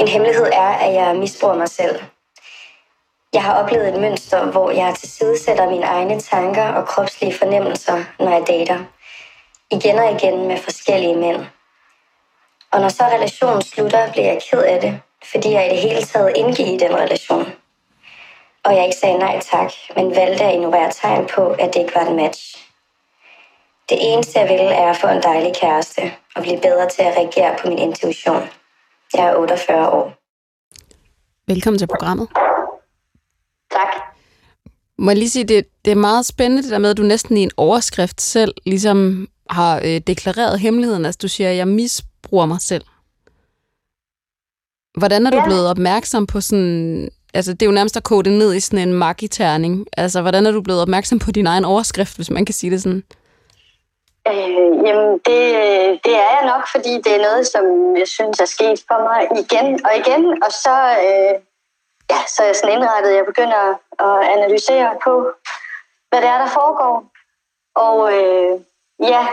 En 0.00 0.08
hemmelighed 0.08 0.46
er, 0.52 0.68
at 0.68 0.94
jeg 0.94 1.16
misbruger 1.16 1.56
mig 1.56 1.68
selv. 1.68 1.96
Jeg 3.32 3.42
har 3.42 3.54
oplevet 3.54 3.88
et 3.88 4.00
mønster, 4.00 4.50
hvor 4.50 4.70
jeg 4.70 4.94
tilsidesætter 4.98 5.70
mine 5.70 5.84
egne 5.84 6.20
tanker 6.20 6.68
og 6.68 6.86
kropslige 6.86 7.34
fornemmelser, 7.38 8.04
når 8.18 8.30
jeg 8.30 8.44
dater. 8.46 8.78
Igen 9.70 9.98
og 9.98 10.10
igen 10.12 10.48
med 10.48 10.56
forskellige 10.58 11.16
mænd. 11.16 11.40
Og 12.72 12.80
når 12.80 12.88
så 12.88 13.04
relationen 13.04 13.62
slutter, 13.62 14.12
bliver 14.12 14.26
jeg 14.26 14.40
ked 14.50 14.62
af 14.62 14.80
det, 14.80 15.00
fordi 15.30 15.50
jeg 15.52 15.66
i 15.66 15.70
det 15.74 15.78
hele 15.78 16.02
taget 16.02 16.32
indgik 16.36 16.66
i 16.66 16.76
den 16.76 16.94
relation. 16.94 17.46
Og 18.66 18.76
jeg 18.76 18.84
ikke 18.84 18.96
sagde 18.96 19.18
nej 19.18 19.40
tak, 19.52 19.70
men 19.96 20.16
valgte 20.16 20.44
at 20.44 20.54
ignorere 20.54 20.92
tegn 20.92 21.26
på, 21.34 21.42
at 21.50 21.74
det 21.74 21.80
ikke 21.80 21.94
var 21.94 22.06
en 22.06 22.16
match. 22.16 22.42
Det 23.88 23.98
eneste 24.00 24.38
jeg 24.38 24.48
vil 24.48 24.60
er 24.60 24.90
at 24.90 24.96
få 24.96 25.06
en 25.06 25.22
dejlig 25.22 25.52
kæreste 25.60 26.02
og 26.36 26.42
blive 26.42 26.60
bedre 26.60 26.88
til 26.88 27.02
at 27.02 27.16
reagere 27.16 27.56
på 27.60 27.68
min 27.68 27.78
intuition. 27.78 28.42
Jeg 29.14 29.24
er 29.26 29.36
48 29.36 29.90
år. 29.90 30.12
Velkommen 31.46 31.78
til 31.78 31.86
programmet. 31.86 32.28
Tak. 33.72 33.92
Må 34.98 35.10
jeg 35.10 35.18
lige 35.18 35.30
sige, 35.30 35.44
det, 35.44 35.66
det 35.84 35.90
er 35.90 35.96
meget 35.96 36.26
spændende 36.26 36.62
det 36.62 36.70
der 36.70 36.78
med, 36.78 36.90
at 36.90 36.96
du 36.96 37.02
næsten 37.02 37.36
i 37.36 37.42
en 37.42 37.50
overskrift 37.56 38.20
selv 38.20 38.54
ligesom 38.66 39.28
har 39.50 39.80
øh, 39.84 40.00
deklareret 40.06 40.60
hemmeligheden. 40.60 41.04
Altså 41.04 41.18
du 41.22 41.28
siger, 41.28 41.50
at 41.50 41.56
jeg 41.56 41.68
misbruger 41.68 42.46
mig 42.46 42.60
selv. 42.60 42.84
Hvordan 44.98 45.26
er 45.26 45.30
du 45.30 45.36
ja. 45.36 45.44
blevet 45.44 45.70
opmærksom 45.70 46.26
på 46.26 46.40
sådan... 46.40 47.10
Altså 47.36 47.52
det 47.52 47.62
er 47.62 47.66
jo 47.66 47.78
nærmest 47.78 47.96
at 47.96 48.04
kode 48.10 48.30
det 48.30 48.38
ned 48.38 48.54
i 48.54 48.60
sådan 48.60 48.88
en 48.88 48.94
magiterning. 48.94 49.86
Altså 49.96 50.20
hvordan 50.22 50.46
er 50.46 50.50
du 50.50 50.60
blevet 50.62 50.82
opmærksom 50.82 51.18
på 51.18 51.30
din 51.30 51.46
egen 51.46 51.64
overskrift, 51.64 52.16
hvis 52.16 52.30
man 52.30 52.44
kan 52.44 52.54
sige 52.54 52.70
det 52.70 52.82
sådan? 52.82 53.02
Øh, 54.28 54.70
jamen, 54.86 55.12
det, 55.26 55.40
det 56.04 56.14
er 56.24 56.30
jeg 56.36 56.44
nok, 56.52 56.64
fordi 56.74 56.92
det 57.04 57.12
er 57.14 57.22
noget, 57.28 57.46
som 57.46 57.64
jeg 57.96 58.08
synes 58.08 58.40
er 58.40 58.44
sket 58.56 58.78
for 58.88 58.98
mig 59.08 59.20
igen 59.42 59.68
og 59.86 59.92
igen. 60.00 60.22
Og 60.44 60.52
så, 60.64 60.76
øh, 61.06 61.34
ja, 62.12 62.20
så 62.32 62.42
er 62.42 62.46
jeg 62.46 62.56
sådan 62.56 62.74
indrettet, 62.76 63.18
jeg 63.18 63.24
begynder 63.26 63.62
at 64.06 64.16
analysere 64.36 64.90
på, 65.04 65.12
hvad 66.08 66.20
det 66.22 66.28
er, 66.28 66.38
der 66.38 66.50
foregår. 66.60 66.94
Og 67.86 67.96
øh, 68.16 68.52
ja, 69.12 69.26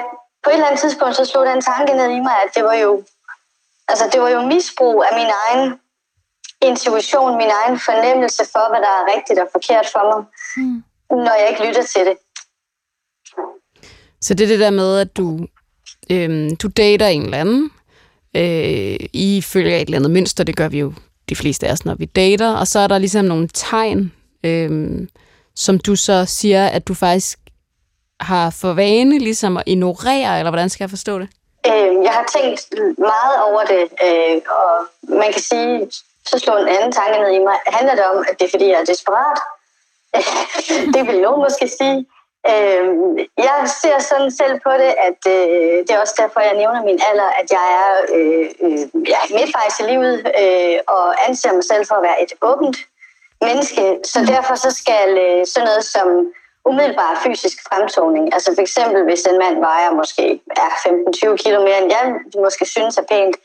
på 0.43 0.49
et 0.49 0.53
eller 0.53 0.67
andet 0.67 0.79
tidspunkt, 0.79 1.15
så 1.15 1.25
slog 1.25 1.45
den 1.45 1.61
tanke 1.61 1.93
ned 1.93 2.09
i 2.17 2.19
mig, 2.27 2.37
at 2.45 2.55
det 2.55 2.63
var 2.63 2.73
jo, 2.73 3.03
altså, 3.87 4.09
det 4.11 4.21
var 4.21 4.29
jo 4.29 4.41
misbrug 4.41 5.03
af 5.07 5.11
min 5.19 5.31
egen 5.43 5.79
intuition, 6.69 7.37
min 7.37 7.51
egen 7.59 7.79
fornemmelse 7.79 8.43
for, 8.53 8.65
hvad 8.71 8.81
der 8.85 8.93
er 8.99 9.05
rigtigt 9.15 9.39
og 9.39 9.47
forkert 9.51 9.87
for 9.93 10.03
mig, 10.11 10.21
mm. 10.57 10.83
når 11.25 11.35
jeg 11.39 11.49
ikke 11.49 11.67
lytter 11.67 11.83
til 11.83 12.01
det. 12.09 12.17
Så 14.21 14.33
det 14.33 14.43
er 14.43 14.47
det 14.47 14.59
der 14.59 14.69
med, 14.69 14.99
at 14.99 15.17
du, 15.17 15.47
øhm, 16.11 16.55
du 16.55 16.67
dater 16.67 17.07
en 17.07 17.21
eller 17.21 17.37
anden, 17.37 17.71
øh, 18.35 19.07
I 19.13 19.41
følger 19.41 19.75
et 19.75 19.81
eller 19.81 19.97
andet 19.97 20.11
mønster, 20.11 20.43
det 20.43 20.57
gør 20.57 20.67
vi 20.67 20.79
jo 20.79 20.93
de 21.29 21.35
fleste 21.35 21.67
af 21.67 21.71
os, 21.71 21.85
når 21.85 21.95
vi 21.95 22.05
dater, 22.05 22.55
og 22.55 22.67
så 22.67 22.79
er 22.79 22.87
der 22.87 22.97
ligesom 22.97 23.25
nogle 23.25 23.47
tegn, 23.53 24.11
øhm, 24.45 25.09
som 25.55 25.79
du 25.79 25.95
så 25.95 26.25
siger, 26.25 26.67
at 26.67 26.87
du 26.87 26.93
faktisk 26.93 27.39
har 28.19 28.49
for 28.49 28.73
vane 28.73 29.19
ligesom 29.19 29.57
at 29.57 29.63
ignorere, 29.65 30.39
eller 30.39 30.51
hvordan 30.51 30.69
skal 30.69 30.83
jeg 30.83 30.89
forstå 30.89 31.19
det? 31.19 31.29
Øh, 31.67 32.03
jeg 32.03 32.11
har 32.11 32.25
tænkt 32.37 32.61
meget 32.97 33.35
over 33.47 33.63
det, 33.63 33.83
øh, 34.07 34.41
og 34.59 34.73
man 35.19 35.31
kan 35.33 35.41
sige, 35.41 35.89
så 36.25 36.39
slår 36.39 36.57
en 36.57 36.67
anden 36.67 36.91
tanke 36.91 37.19
ned 37.19 37.31
i 37.31 37.39
mig. 37.39 37.57
Handler 37.65 37.95
det 37.95 38.05
om, 38.05 38.25
at 38.29 38.39
det 38.39 38.45
er, 38.45 38.49
fordi 38.49 38.67
jeg 38.69 38.79
er 38.81 38.85
desperat? 38.85 39.39
det 40.93 41.07
vil 41.07 41.21
nogen 41.21 41.41
måske 41.41 41.67
sige. 41.79 42.05
Øh, 42.51 42.85
jeg 43.37 43.57
ser 43.81 43.99
sådan 43.99 44.31
selv 44.31 44.55
på 44.65 44.71
det, 44.81 44.91
at 45.07 45.21
øh, 45.35 45.77
det 45.85 45.91
er 45.91 46.01
også 46.01 46.15
derfor, 46.17 46.39
jeg 46.39 46.55
nævner 46.61 46.81
min 46.89 46.99
alder, 47.09 47.29
at 47.41 47.47
jeg 47.57 47.67
er 47.83 47.91
øh, 48.17 48.47
øh, 48.63 49.07
ja, 49.13 49.19
midtvejs 49.37 49.79
i 49.79 49.83
livet 49.91 50.15
øh, 50.41 50.77
og 50.87 51.27
anser 51.27 51.53
mig 51.53 51.63
selv 51.63 51.85
for 51.87 51.95
at 51.95 52.03
være 52.03 52.21
et 52.23 52.33
åbent 52.41 52.77
menneske. 53.41 53.83
Så 54.03 54.19
derfor 54.33 54.55
så 54.55 54.71
skal 54.71 55.09
øh, 55.25 55.45
sådan 55.45 55.67
noget 55.67 55.85
som 55.85 56.07
umiddelbar 56.69 57.21
fysisk 57.23 57.57
fremtoning, 57.69 58.33
altså 58.33 58.49
for 58.55 58.61
eksempel 58.61 59.03
hvis 59.03 59.23
en 59.31 59.37
mand 59.37 59.59
vejer 59.59 59.91
måske 59.91 60.41
ja, 60.57 60.67
15-20 60.67 61.35
kilo 61.43 61.57
mere 61.67 61.81
end 61.81 61.91
jeg 61.97 62.05
måske 62.45 62.65
synes 62.65 62.97
er 62.97 63.05
pænt, 63.11 63.35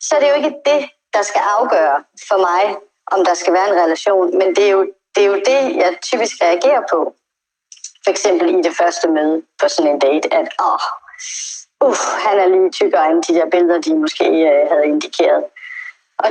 så 0.00 0.10
er 0.16 0.20
det 0.20 0.28
jo 0.28 0.34
ikke 0.34 0.54
det, 0.70 0.80
der 1.14 1.22
skal 1.22 1.42
afgøre 1.58 2.04
for 2.28 2.38
mig, 2.48 2.76
om 3.06 3.24
der 3.24 3.34
skal 3.34 3.52
være 3.52 3.68
en 3.68 3.80
relation, 3.82 4.38
men 4.38 4.56
det 4.56 4.64
er 4.66 4.70
jo 4.70 4.92
det, 5.14 5.22
er 5.22 5.26
jo 5.26 5.34
det 5.34 5.76
jeg 5.76 5.98
typisk 6.02 6.42
reagerer 6.42 6.82
på 6.90 7.14
for 8.04 8.10
eksempel 8.10 8.58
i 8.58 8.62
det 8.62 8.76
første 8.76 9.08
møde 9.08 9.42
på 9.60 9.68
sådan 9.68 9.92
en 9.92 9.98
date, 9.98 10.34
at 10.34 10.48
åh, 10.60 10.84
uh, 11.84 11.96
han 12.26 12.38
er 12.38 12.48
lige 12.48 12.70
tykkere 12.70 13.10
end 13.10 13.22
de 13.22 13.34
der 13.34 13.50
billeder, 13.50 13.80
de 13.80 13.94
måske 13.94 14.24
uh, 14.24 14.70
havde 14.70 14.86
indikeret. 14.86 15.44
Og 16.18 16.28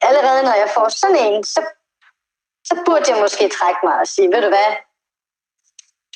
allerede 0.00 0.42
når 0.42 0.56
jeg 0.62 0.70
får 0.74 0.88
sådan 0.88 1.16
en, 1.16 1.44
så, 1.44 1.60
så 2.64 2.74
burde 2.86 3.12
jeg 3.12 3.20
måske 3.20 3.48
trække 3.48 3.80
mig 3.84 4.00
og 4.00 4.06
sige, 4.06 4.28
ved 4.32 4.42
du 4.42 4.48
hvad, 4.48 4.70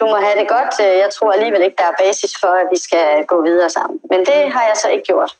du 0.00 0.04
må 0.06 0.16
have 0.16 0.38
det 0.40 0.48
godt. 0.48 0.74
Øh, 0.84 0.98
jeg 1.04 1.10
tror 1.10 1.32
alligevel 1.32 1.62
ikke, 1.62 1.76
der 1.76 1.84
er 1.84 2.02
basis 2.04 2.32
for, 2.40 2.52
at 2.62 2.68
vi 2.72 2.78
skal 2.78 3.26
gå 3.26 3.42
videre 3.42 3.70
sammen. 3.70 4.00
Men 4.10 4.20
det 4.26 4.52
har 4.52 4.62
jeg 4.68 4.76
så 4.76 4.88
ikke 4.88 5.04
gjort. 5.04 5.36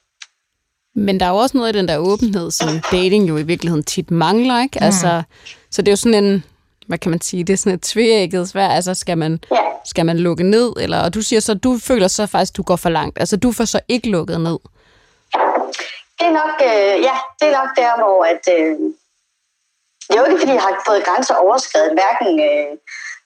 Men 0.94 1.20
der 1.20 1.26
er 1.26 1.30
jo 1.30 1.36
også 1.36 1.56
noget 1.56 1.68
af 1.68 1.72
den 1.72 1.88
der 1.88 1.98
åbenhed, 1.98 2.50
som 2.50 2.68
dating 2.92 3.28
jo 3.28 3.36
i 3.36 3.42
virkeligheden 3.42 3.84
tit 3.84 4.10
mangler, 4.10 4.62
ikke? 4.62 4.78
Mm. 4.80 4.86
Altså, 4.86 5.22
så 5.70 5.82
det 5.82 5.88
er 5.88 5.92
jo 5.92 5.96
sådan 5.96 6.24
en, 6.24 6.44
hvad 6.86 6.98
kan 6.98 7.10
man 7.10 7.20
sige, 7.20 7.44
det 7.44 7.52
er 7.52 7.56
sådan 7.56 7.74
et 7.74 7.82
tvækket 7.82 8.48
svær, 8.48 8.68
altså 8.68 8.94
skal 8.94 9.18
man, 9.18 9.40
skal 9.84 10.06
man 10.06 10.18
lukke 10.18 10.44
ned, 10.44 10.72
eller, 10.80 10.98
og 10.98 11.14
du 11.14 11.22
siger 11.22 11.40
så, 11.40 11.54
du 11.54 11.78
føler 11.78 12.08
så 12.08 12.26
faktisk, 12.26 12.56
du 12.56 12.62
går 12.62 12.76
for 12.76 12.88
langt, 12.88 13.18
altså 13.20 13.36
du 13.36 13.52
får 13.52 13.64
så 13.64 13.80
ikke 13.88 14.08
lukket 14.08 14.40
ned. 14.40 14.58
Det 16.18 16.26
er 16.30 16.36
nok, 16.42 16.54
øh, 16.70 16.94
ja, 17.08 17.16
det 17.40 17.46
er 17.48 17.58
nok 17.60 17.70
der, 17.76 17.92
hvor 18.02 18.24
at, 18.24 18.42
øh, 18.56 18.76
det 20.06 20.16
er 20.16 20.20
jo 20.20 20.26
ikke, 20.26 20.40
fordi 20.42 20.52
jeg 20.52 20.66
har 20.68 20.82
fået 20.88 21.04
grænser 21.04 21.34
overskrevet, 21.34 21.92
hverken 21.98 22.30
øh, 22.48 22.70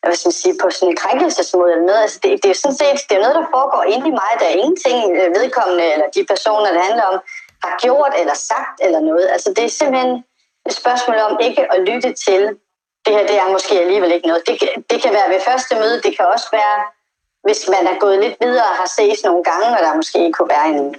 hvad 0.04 0.16
skal 0.16 0.28
man 0.28 0.40
sige, 0.42 0.54
på 0.62 0.66
sådan 0.70 0.90
en 0.92 1.00
krænkelsesmåde 1.02 1.70
eller 1.72 1.86
noget. 1.90 2.02
Altså 2.06 2.18
det, 2.22 2.30
det, 2.42 2.50
er 2.50 2.58
sådan 2.62 2.80
set 2.80 3.08
det 3.08 3.14
er 3.16 3.24
noget, 3.24 3.38
der 3.40 3.52
foregår 3.56 3.82
inde 3.94 4.06
i 4.10 4.18
mig. 4.20 4.32
Der 4.40 4.46
er 4.48 4.56
ingenting 4.62 4.98
øh, 5.20 5.28
vedkommende, 5.38 5.84
eller 5.94 6.08
de 6.16 6.22
personer, 6.32 6.68
det 6.74 6.82
handler 6.88 7.04
om, 7.12 7.16
har 7.64 7.78
gjort 7.84 8.12
eller 8.20 8.34
sagt 8.34 8.76
eller 8.84 9.00
noget. 9.00 9.28
Altså 9.34 9.48
det 9.56 9.64
er 9.64 9.68
simpelthen 9.68 10.24
et 10.68 10.74
spørgsmål 10.80 11.18
om 11.28 11.38
ikke 11.40 11.72
at 11.72 11.80
lytte 11.88 12.12
til, 12.26 12.42
det 13.04 13.12
her 13.14 13.26
det 13.26 13.38
er 13.38 13.52
måske 13.52 13.80
alligevel 13.80 14.12
ikke 14.12 14.26
noget. 14.26 14.46
Det, 14.46 14.54
det 14.90 15.02
kan 15.02 15.12
være 15.12 15.30
ved 15.30 15.40
første 15.40 15.74
møde, 15.74 16.02
det 16.02 16.16
kan 16.16 16.26
også 16.34 16.48
være, 16.52 16.76
hvis 17.46 17.68
man 17.74 17.86
er 17.92 17.98
gået 17.98 18.18
lidt 18.20 18.36
videre 18.40 18.70
og 18.72 18.76
har 18.82 18.90
set 18.98 19.18
nogle 19.24 19.44
gange, 19.44 19.68
og 19.76 19.80
der 19.84 19.96
måske 20.00 20.32
kunne 20.32 20.48
være 20.48 20.68
en, 20.68 20.94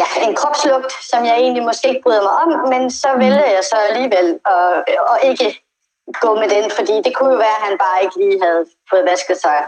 ja, 0.00 0.08
en 0.26 0.34
kropslugt, 0.34 0.92
som 1.10 1.24
jeg 1.24 1.36
egentlig 1.36 1.62
måske 1.62 1.88
ikke 1.88 2.02
bryder 2.02 2.22
mig 2.22 2.34
om, 2.44 2.68
men 2.72 2.90
så 2.90 3.08
vælger 3.18 3.46
jeg 3.56 3.64
så 3.64 3.76
alligevel 3.88 4.40
at, 4.46 4.84
at 5.12 5.18
ikke 5.30 5.48
gå 6.20 6.34
med 6.34 6.48
den, 6.48 6.70
fordi 6.70 6.94
det 7.04 7.16
kunne 7.16 7.32
jo 7.32 7.36
være, 7.36 7.58
at 7.60 7.66
han 7.68 7.78
bare 7.78 8.02
ikke 8.02 8.16
lige 8.16 8.42
havde 8.44 8.66
fået 8.90 9.04
vasket 9.04 9.38
sig. 9.40 9.58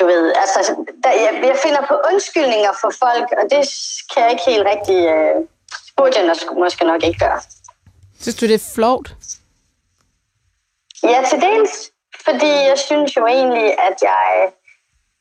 Du 0.00 0.06
ved, 0.06 0.32
altså, 0.36 0.76
der, 1.04 1.10
jeg, 1.10 1.40
jeg 1.42 1.56
finder 1.62 1.82
på 1.86 1.94
undskyldninger 2.12 2.72
for 2.80 2.90
folk, 3.02 3.28
og 3.40 3.44
det 3.50 3.62
kan 4.10 4.22
jeg 4.22 4.30
ikke 4.30 4.44
helt 4.50 4.66
rigtig, 4.72 4.98
øh, 5.14 5.36
burde 5.96 6.18
jeg 6.18 6.36
måske 6.56 6.84
nok 6.84 7.02
ikke 7.04 7.18
gøre. 7.18 7.40
Synes 8.20 8.36
du, 8.36 8.46
det 8.46 8.54
er 8.54 8.70
flot? 8.74 9.08
Ja, 11.02 11.24
til 11.30 11.40
dels. 11.40 11.90
Fordi 12.24 12.52
jeg 12.70 12.78
synes 12.78 13.16
jo 13.16 13.26
egentlig, 13.26 13.68
at 13.88 13.96
jeg 14.02 14.52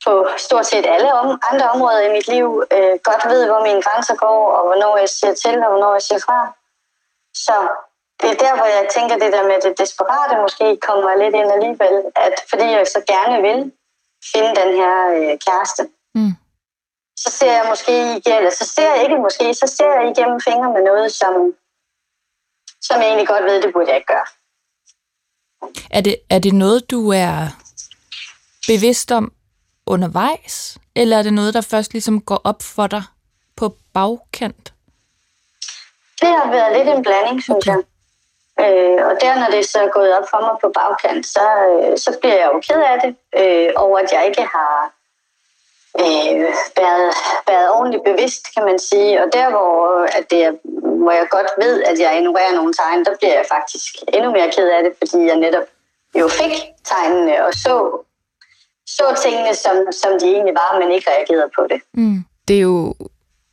på 0.06 0.28
stort 0.38 0.66
set 0.66 0.86
alle 0.86 1.13
om, 1.13 1.42
andre 1.52 1.70
områder 1.70 2.02
i 2.02 2.12
mit 2.12 2.28
liv 2.28 2.63
øh, 2.76 2.96
godt 3.10 3.24
ved, 3.32 3.46
hvor 3.50 3.62
mine 3.68 3.82
grænser 3.82 4.16
går, 4.16 4.42
og 4.58 4.63
hvornår 4.68 4.98
jeg 4.98 5.10
siger 5.10 5.34
til, 5.34 5.56
og 5.63 5.70
hvornår 5.72 5.94
jeg 5.94 6.02
siger 6.02 6.20
fra. 6.28 6.40
Så 7.46 7.56
det 8.22 8.30
er 8.32 8.38
der, 8.46 8.54
hvor 8.56 8.66
jeg 8.66 8.88
tænker, 8.96 9.16
det 9.24 9.34
der 9.34 9.44
med 9.48 9.58
det 9.62 9.80
desperate 9.80 10.36
måske 10.46 10.78
kommer 10.88 11.16
lidt 11.24 11.36
ind 11.36 11.52
alligevel, 11.52 11.96
at 12.16 12.36
fordi 12.50 12.68
jeg 12.78 12.88
så 12.96 13.02
gerne 13.13 13.38
vil 13.48 13.72
finde 14.32 14.51
den 14.62 14.71
her 14.82 14.95
øh, 15.17 15.34
kæreste, 15.45 15.84
mm. 16.15 16.34
så 17.23 17.30
ser 17.39 17.51
jeg 17.51 17.65
måske 17.69 17.93
igen, 18.17 18.38
eller 18.38 18.51
så 18.60 18.65
ser 18.75 18.93
jeg 18.93 19.03
ikke 19.03 19.17
måske, 19.17 19.53
så 19.53 19.67
ser 19.77 19.91
jeg 19.97 20.12
igennem 20.12 20.39
fingre 20.47 20.73
med 20.75 20.84
noget, 20.89 21.12
som, 21.12 21.34
som 22.82 23.01
jeg 23.01 23.08
egentlig 23.08 23.27
godt 23.27 23.43
ved, 23.43 23.62
det 23.62 23.73
burde 23.73 23.88
jeg 23.88 23.95
ikke 23.95 24.13
gøre. 24.15 24.27
Er 25.91 26.01
det, 26.01 26.15
er 26.30 26.39
det 26.39 26.53
noget, 26.53 26.91
du 26.91 27.10
er 27.10 27.47
bevidst 28.67 29.12
om 29.12 29.34
undervejs, 29.86 30.77
eller 30.95 31.17
er 31.17 31.23
det 31.23 31.34
noget, 31.34 31.53
der 31.53 31.62
først 31.62 31.93
ligesom 31.93 32.21
går 32.21 32.41
op 32.43 32.62
for 32.62 32.88
dig 32.88 33.03
på 33.56 33.77
bagkant? 33.93 34.73
Det 36.21 36.27
har 36.27 36.51
været 36.51 36.77
lidt 36.77 36.97
en 36.97 37.03
blanding, 37.03 37.43
synes 37.43 37.67
okay. 37.67 37.71
jeg. 37.71 37.84
Øh, 38.65 39.00
og 39.10 39.13
der, 39.22 39.34
når 39.41 39.50
det 39.56 39.65
så 39.65 39.80
er 39.80 39.96
gået 39.98 40.17
op 40.17 40.28
for 40.30 40.41
mig 40.48 40.56
på 40.62 40.70
bagkant, 40.80 41.26
så, 41.26 41.46
øh, 41.70 41.98
så 41.98 42.17
bliver 42.20 42.38
jeg 42.41 42.50
jo 42.54 42.60
ked 42.67 42.82
af 42.91 42.98
det, 43.04 43.12
øh, 43.41 43.70
over 43.76 43.98
at 44.00 44.12
jeg 44.13 44.26
ikke 44.30 44.41
har 44.41 44.76
øh, 46.04 46.48
været, 46.82 47.10
været 47.48 47.72
ordentligt 47.72 48.04
bevidst, 48.04 48.43
kan 48.56 48.63
man 48.65 48.80
sige. 48.80 49.24
Og 49.24 49.28
der, 49.34 49.50
hvor, 49.50 49.74
at 50.17 50.26
det 50.32 50.39
er, 50.46 50.52
hvor 51.04 51.12
jeg 51.12 51.28
godt 51.30 51.52
ved, 51.58 51.84
at 51.84 52.00
jeg 52.00 52.17
ignorerer 52.17 52.54
nogle 52.56 52.74
tegn, 52.74 53.06
der 53.06 53.17
bliver 53.17 53.34
jeg 53.34 53.46
faktisk 53.56 53.91
endnu 54.13 54.32
mere 54.32 54.52
ked 54.56 54.67
af 54.70 54.84
det, 54.84 54.93
fordi 54.98 55.26
jeg 55.28 55.38
netop 55.38 55.67
jo 56.20 56.28
fik 56.28 56.54
tegnene 56.84 57.46
og 57.46 57.54
så, 57.54 57.74
så 58.86 59.04
tingene, 59.24 59.56
som, 59.56 59.76
som 59.91 60.12
de 60.20 60.26
egentlig 60.26 60.56
var, 60.56 60.80
men 60.80 60.91
ikke 60.91 61.10
reagerede 61.12 61.50
på 61.56 61.62
det. 61.70 61.82
Mm. 61.93 62.26
Det 62.48 62.56
er 62.58 62.62
jo 62.62 62.93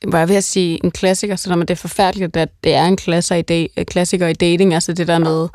var 0.06 0.18
jeg 0.18 0.28
ved 0.28 0.36
at 0.36 0.44
sige 0.44 0.84
en 0.84 0.90
klassiker, 0.90 1.36
så 1.36 1.60
det 1.60 1.70
er 1.70 1.74
forfærdeligt, 1.74 2.36
at 2.36 2.50
det 2.64 2.74
er 2.74 2.84
en 2.84 2.96
klassiker 2.96 3.36
i, 3.36 3.42
da- 3.42 3.84
klassiker 3.84 4.26
i 4.26 4.32
dating, 4.32 4.74
altså 4.74 4.92
det 4.92 5.08
der 5.08 5.18
med, 5.18 5.48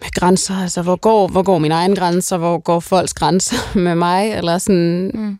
med 0.00 0.10
grænser, 0.14 0.54
altså 0.54 0.82
hvor 0.82 0.96
går, 0.96 1.28
hvor 1.28 1.42
går 1.42 1.58
mine 1.58 1.74
egne 1.74 1.96
grænser, 1.96 2.36
hvor 2.36 2.58
går 2.58 2.80
folks 2.80 3.14
grænser 3.14 3.56
med 3.78 3.94
mig, 3.94 4.32
eller 4.32 4.58
sådan, 4.58 5.10
mm. 5.14 5.38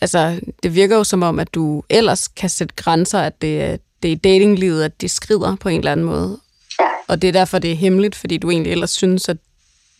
altså 0.00 0.40
det 0.62 0.74
virker 0.74 0.96
jo 0.96 1.04
som 1.04 1.22
om, 1.22 1.38
at 1.38 1.54
du 1.54 1.82
ellers 1.90 2.28
kan 2.28 2.50
sætte 2.50 2.74
grænser, 2.76 3.20
at 3.20 3.42
det, 3.42 3.80
det 4.02 4.08
er 4.08 4.12
i 4.12 4.18
datinglivet, 4.18 4.84
at 4.84 5.00
det 5.00 5.10
skrider 5.10 5.56
på 5.56 5.68
en 5.68 5.78
eller 5.78 5.92
anden 5.92 6.06
måde. 6.06 6.38
Ja. 6.80 6.84
Og 7.08 7.22
det 7.22 7.28
er 7.28 7.32
derfor, 7.32 7.58
det 7.58 7.72
er 7.72 7.76
hemmeligt, 7.76 8.14
fordi 8.14 8.38
du 8.38 8.50
egentlig 8.50 8.72
ellers 8.72 8.90
synes, 8.90 9.28
at 9.28 9.36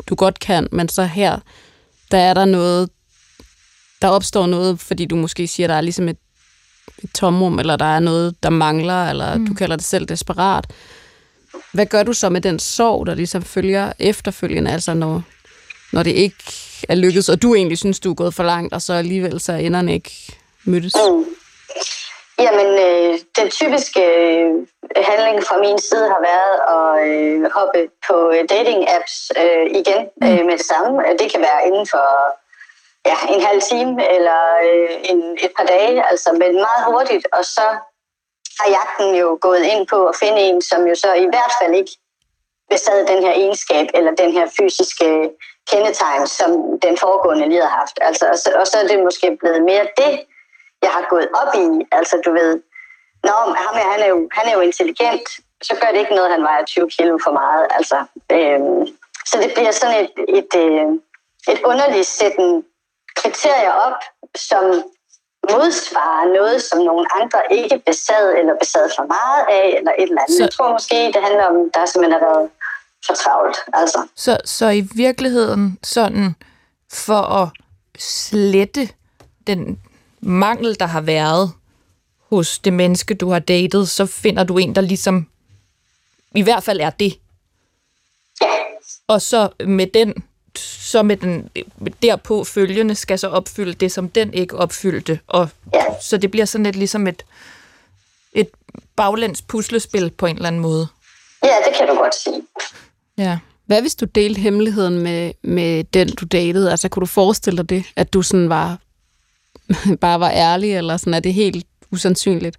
du 0.07 0.15
godt 0.15 0.39
kan, 0.39 0.69
men 0.73 0.89
så 0.89 1.05
her, 1.05 1.39
der 2.11 2.19
er 2.19 2.35
der 2.35 2.45
noget, 2.45 2.91
der 4.03 4.09
opstår 4.09 4.47
noget, 4.47 4.81
fordi 4.81 5.05
du 5.05 5.17
måske 5.17 5.47
siger, 5.47 5.67
der 5.67 5.75
er 5.75 5.81
ligesom 5.81 6.09
et 6.09 6.19
et 7.03 7.11
tomrum, 7.15 7.59
eller 7.59 7.77
der 7.77 7.97
er 7.97 8.01
noget, 8.01 8.35
der 8.43 8.51
mangler, 8.51 9.11
eller 9.11 9.39
mm. 9.39 9.47
du 9.47 9.55
kalder 9.55 9.77
det 9.77 9.85
selv 9.85 10.07
desperat. 10.07 10.65
Hvad 11.73 11.87
gør 11.87 12.03
du 12.03 12.13
så 12.13 12.29
med 12.29 12.41
den 12.41 12.59
sorg, 12.59 13.07
der 13.07 13.15
ligesom 13.15 13.43
følger 13.43 13.93
efterfølgende, 13.99 14.73
altså 14.73 14.95
når, 14.95 15.23
når 15.93 16.03
det 16.03 16.11
ikke 16.11 16.45
er 16.89 16.95
lykkedes, 16.95 17.29
og 17.29 17.43
du 17.43 17.55
egentlig 17.55 17.79
synes, 17.79 18.01
du 18.01 18.11
er 18.11 18.15
gået 18.15 18.35
for 18.35 18.43
langt, 18.43 18.75
og 18.75 18.83
så 18.83 18.93
alligevel 18.93 19.41
så 19.41 19.53
enderne 19.53 19.95
ikke 19.95 20.37
mødtes? 20.65 20.95
Mm. 20.95 21.25
Jamen, 22.39 22.71
øh, 22.87 23.19
den 23.39 23.51
typiske 23.51 24.01
øh, 24.01 24.51
handling 25.11 25.45
fra 25.49 25.57
min 25.67 25.79
side 25.79 26.07
har 26.15 26.23
været 26.33 26.55
at 26.77 26.91
øh, 27.09 27.51
hoppe 27.57 27.81
på 28.09 28.17
dating-apps 28.53 29.15
øh, 29.43 29.67
igen 29.81 30.01
mm. 30.21 30.27
øh, 30.29 30.47
med 30.47 30.57
det 30.59 30.67
samme. 30.73 30.91
Det 31.21 31.33
kan 31.33 31.41
være 31.41 31.61
inden 31.67 31.87
for 31.93 32.07
ja, 33.07 33.17
en 33.35 33.41
halv 33.41 33.61
time 33.61 34.13
eller 34.17 34.41
øh, 34.67 34.91
en, 35.11 35.39
et 35.41 35.53
par 35.57 35.65
dage, 35.65 36.07
altså, 36.11 36.33
men 36.33 36.55
meget 36.55 36.85
hurtigt. 36.87 37.27
Og 37.33 37.45
så 37.45 37.67
har 38.61 38.69
jagten 38.69 39.15
jo 39.15 39.39
gået 39.41 39.65
ind 39.73 39.87
på 39.87 40.07
at 40.07 40.17
finde 40.17 40.41
en, 40.41 40.63
som 40.63 40.87
jo 40.87 40.95
så 40.95 41.13
i 41.13 41.27
hvert 41.33 41.53
fald 41.61 41.75
ikke 41.75 41.93
besad 42.71 43.07
den 43.07 43.23
her 43.25 43.33
egenskab 43.33 43.87
eller 43.95 44.13
den 44.15 44.33
her 44.33 44.47
fysiske 44.59 45.31
kendetegn, 45.71 46.27
som 46.27 46.81
den 46.83 46.97
foregående 46.97 47.49
lige 47.49 47.63
har 47.63 47.77
haft. 47.81 47.99
Altså, 48.01 48.27
og, 48.33 48.39
så, 48.39 48.51
og 48.61 48.67
så 48.67 48.79
er 48.79 48.87
det 48.87 49.05
måske 49.05 49.37
blevet 49.41 49.63
mere 49.63 49.87
det, 49.97 50.21
jeg 50.83 50.91
har 50.91 51.07
gået 51.11 51.29
op 51.35 51.55
i. 51.55 51.87
Altså, 51.93 52.23
du 52.25 52.33
ved, 52.33 52.61
Nå, 53.29 53.37
ham 53.65 53.75
her, 53.81 53.89
han, 53.95 54.01
er 54.07 54.09
jo, 54.15 54.29
han 54.33 54.45
er 54.49 54.55
jo 54.55 54.61
intelligent, 54.61 55.29
så 55.63 55.73
gør 55.81 55.89
det 55.93 55.99
ikke 55.99 56.15
noget, 56.15 56.31
han 56.31 56.43
vejer 56.43 56.65
20 56.65 56.91
kilo 56.91 57.19
for 57.25 57.33
meget. 57.43 57.67
Altså, 57.71 57.99
øhm, 58.37 58.83
så 59.31 59.35
det 59.43 59.51
bliver 59.55 59.71
sådan 59.71 59.99
et, 60.05 60.15
et, 60.39 60.53
et, 60.61 61.01
et 61.53 61.61
underligt 61.71 62.07
sætten 62.07 62.65
kriterier 63.15 63.73
op, 63.87 63.99
som 64.37 64.65
modsvarer 65.51 66.35
noget, 66.35 66.63
som 66.63 66.79
nogle 66.79 67.07
andre 67.21 67.41
ikke 67.51 67.83
besad 67.87 68.35
eller 68.39 68.55
besad 68.61 68.91
for 68.97 69.05
meget 69.17 69.43
af, 69.59 69.79
eller 69.79 69.93
et 69.99 70.03
eller 70.03 70.23
andet. 70.23 70.37
Så... 70.37 70.43
Jeg 70.43 70.51
tror 70.51 70.73
måske, 70.73 70.95
det 70.95 71.23
handler 71.23 71.45
om, 71.45 71.57
der 71.75 71.87
simpelthen 71.87 72.21
har 72.21 72.27
været 72.27 72.51
for 73.07 73.15
travlt. 73.15 73.57
Altså. 73.73 74.09
Så, 74.17 74.39
så 74.45 74.69
i 74.69 74.81
virkeligheden 74.95 75.79
sådan 75.83 76.35
for 76.93 77.23
at 77.43 77.49
slette 77.99 78.89
den 79.47 79.81
mangel, 80.21 80.81
der 80.81 80.87
har 80.87 81.01
været 81.01 81.53
hos 82.31 82.59
det 82.59 82.73
menneske, 82.73 83.15
du 83.15 83.31
har 83.31 83.39
datet, 83.39 83.89
så 83.89 84.07
finder 84.07 84.45
du 84.45 84.59
en, 84.59 84.75
der 84.75 84.81
ligesom 84.81 85.27
i 86.35 86.43
hvert 86.43 86.63
fald 86.63 86.81
er 86.81 86.91
det. 86.91 87.19
Ja. 88.43 88.47
Og 89.07 89.23
så 89.23 89.49
med 89.67 89.87
den 89.87 90.15
så 90.59 91.03
med 91.03 91.17
den 91.17 91.51
derpå 92.03 92.45
følgende 92.45 92.95
skal 92.95 93.19
så 93.19 93.29
opfylde 93.29 93.75
det, 93.75 93.93
som 93.93 94.09
den 94.09 94.35
ikke 94.35 94.57
opfyldte. 94.57 95.21
Og, 95.27 95.49
ja. 95.75 95.85
Så 96.03 96.17
det 96.17 96.31
bliver 96.31 96.45
sådan 96.45 96.65
lidt 96.65 96.77
ligesom 96.77 97.07
et, 97.07 97.25
et 98.33 98.49
baglæns 98.97 99.43
puslespil 99.43 100.11
på 100.11 100.27
en 100.27 100.37
eller 100.37 100.49
anden 100.49 100.63
måde. 100.63 100.89
Ja, 101.45 101.55
det 101.67 101.77
kan 101.79 101.89
du 101.89 101.95
godt 101.95 102.15
sige. 102.15 102.43
Ja. 103.19 103.39
Hvad 103.67 103.81
hvis 103.81 103.95
du 103.95 104.07
delte 104.07 104.41
hemmeligheden 104.41 104.99
med, 104.99 105.33
med 105.43 105.85
den, 105.85 106.09
du 106.09 106.25
datede? 106.25 106.71
Altså, 106.71 106.89
kunne 106.89 107.01
du 107.01 107.07
forestille 107.07 107.57
dig 107.57 107.71
det, 107.71 107.85
at 107.97 108.13
du 108.13 108.23
sådan 108.23 108.49
var, 108.49 108.79
bare 110.01 110.21
var 110.21 110.31
ærlig, 110.31 110.77
eller 110.77 110.97
sådan 110.97 111.15
er 111.15 111.21
det 111.21 111.35
helt 111.35 111.67
usandsynligt? 111.93 112.57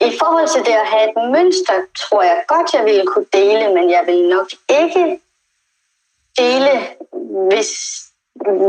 I 0.00 0.12
forhold 0.20 0.48
til 0.54 0.60
det 0.60 0.76
at 0.84 0.88
have 0.94 1.04
et 1.10 1.30
mønster, 1.32 1.76
tror 2.02 2.22
jeg 2.22 2.44
godt, 2.48 2.74
jeg 2.74 2.84
ville 2.84 3.06
kunne 3.06 3.26
dele, 3.32 3.74
men 3.74 3.90
jeg 3.90 4.02
vil 4.06 4.28
nok 4.28 4.48
ikke 4.68 5.18
dele, 6.38 6.72
hvis, 7.48 7.70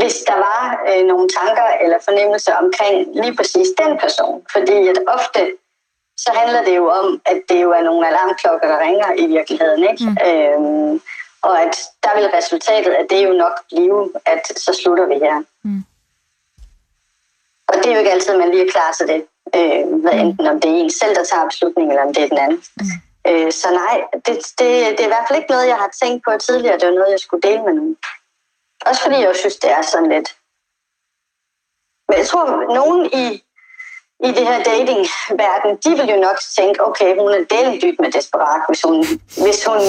hvis 0.00 0.16
der 0.28 0.36
var 0.48 0.62
øh, 0.88 1.04
nogle 1.06 1.28
tanker 1.38 1.68
eller 1.84 1.98
fornemmelser 2.04 2.54
omkring 2.64 2.96
lige 3.22 3.36
præcis 3.36 3.68
den 3.82 3.98
person. 3.98 4.46
Fordi 4.52 4.88
at 4.88 4.98
ofte 5.06 5.40
så 6.16 6.30
handler 6.34 6.64
det 6.64 6.76
jo 6.76 6.88
om, 6.88 7.20
at 7.26 7.38
det 7.48 7.62
jo 7.62 7.70
er 7.70 7.82
nogle 7.82 8.08
alarmklokker, 8.08 8.68
der 8.68 8.78
ringer 8.80 9.10
i 9.18 9.26
virkeligheden. 9.26 9.82
Ikke? 9.90 10.04
Mm. 10.04 10.16
Øhm, 10.28 11.00
og 11.42 11.62
at 11.62 11.74
der 12.02 12.12
vil 12.16 12.28
resultatet 12.38 12.92
af 12.92 13.04
det 13.10 13.24
jo 13.28 13.32
nok 13.32 13.56
blive, 13.70 14.12
at 14.24 14.42
så 14.56 14.72
slutter 14.82 15.06
vi 15.06 15.14
her. 15.14 15.42
Mm. 15.62 15.84
Og 17.68 17.74
det 17.74 17.86
er 17.86 17.92
jo 17.92 17.98
ikke 17.98 18.12
altid, 18.12 18.36
man 18.38 18.50
lige 18.50 18.66
er 18.66 18.72
klar 18.72 18.90
til 18.98 19.06
det. 19.12 19.20
Øh, 19.54 20.20
enten 20.20 20.46
om 20.46 20.60
det 20.60 20.70
er 20.70 20.74
en 20.74 20.90
selv, 20.90 21.14
der 21.14 21.24
tager 21.24 21.46
beslutningen, 21.50 21.90
eller 21.90 22.06
om 22.06 22.14
det 22.14 22.22
er 22.22 22.28
den 22.28 22.38
anden. 22.38 22.62
Mm. 22.76 22.86
Øh, 23.28 23.52
så 23.52 23.68
nej, 23.70 23.96
det, 24.26 24.36
det, 24.58 24.68
det 24.96 25.00
er 25.00 25.10
i 25.10 25.14
hvert 25.14 25.26
fald 25.28 25.38
ikke 25.38 25.50
noget, 25.50 25.68
jeg 25.68 25.76
har 25.76 25.90
tænkt 26.02 26.24
på 26.24 26.30
tidligere. 26.38 26.78
Det 26.78 26.88
var 26.88 26.94
noget, 26.94 27.10
jeg 27.10 27.20
skulle 27.20 27.42
dele 27.48 27.62
med 27.62 27.74
nogen. 27.74 27.96
Også 28.88 29.02
fordi 29.02 29.18
jeg 29.26 29.36
synes, 29.36 29.56
det 29.56 29.70
er 29.70 29.82
sådan 29.82 30.08
lidt... 30.08 30.28
Men 32.08 32.18
jeg 32.18 32.26
tror, 32.26 32.44
nogen 32.74 33.00
i, 33.22 33.26
i 34.26 34.28
det 34.36 34.44
her 34.50 34.62
datingverden, 34.70 35.70
de 35.84 35.90
vil 35.98 36.10
jo 36.14 36.20
nok 36.28 36.38
tænke, 36.58 36.86
okay, 36.88 37.10
hun 37.22 37.30
er 37.38 37.44
delt 37.54 37.82
dybt 37.82 38.00
med 38.00 38.10
desperat, 38.12 38.60
hvis 38.68 38.82
hun, 38.82 38.96
hvis 39.44 39.60
hun... 39.68 39.80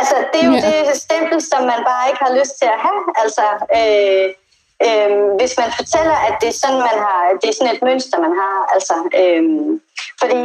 Altså, 0.00 0.16
det 0.32 0.38
er 0.42 0.46
jo 0.46 0.52
ja. 0.52 0.90
det 0.90 0.96
stempel, 1.06 1.38
som 1.50 1.62
man 1.72 1.80
bare 1.90 2.08
ikke 2.10 2.24
har 2.26 2.32
lyst 2.38 2.54
til 2.60 2.68
at 2.74 2.80
have. 2.86 3.00
Altså, 3.22 3.44
øh, 3.78 4.26
øh, 4.86 5.12
hvis 5.38 5.54
man 5.60 5.70
fortæller, 5.78 6.16
at 6.28 6.34
det 6.40 6.48
er 6.48 6.58
sådan, 6.62 6.82
man 6.90 6.98
har, 7.06 7.18
det 7.40 7.48
er 7.48 7.56
sådan 7.58 7.74
et 7.74 7.82
mønster, 7.82 8.18
man 8.26 8.34
har. 8.42 8.56
Altså, 8.74 8.94
øh, 9.20 9.42
fordi 10.20 10.40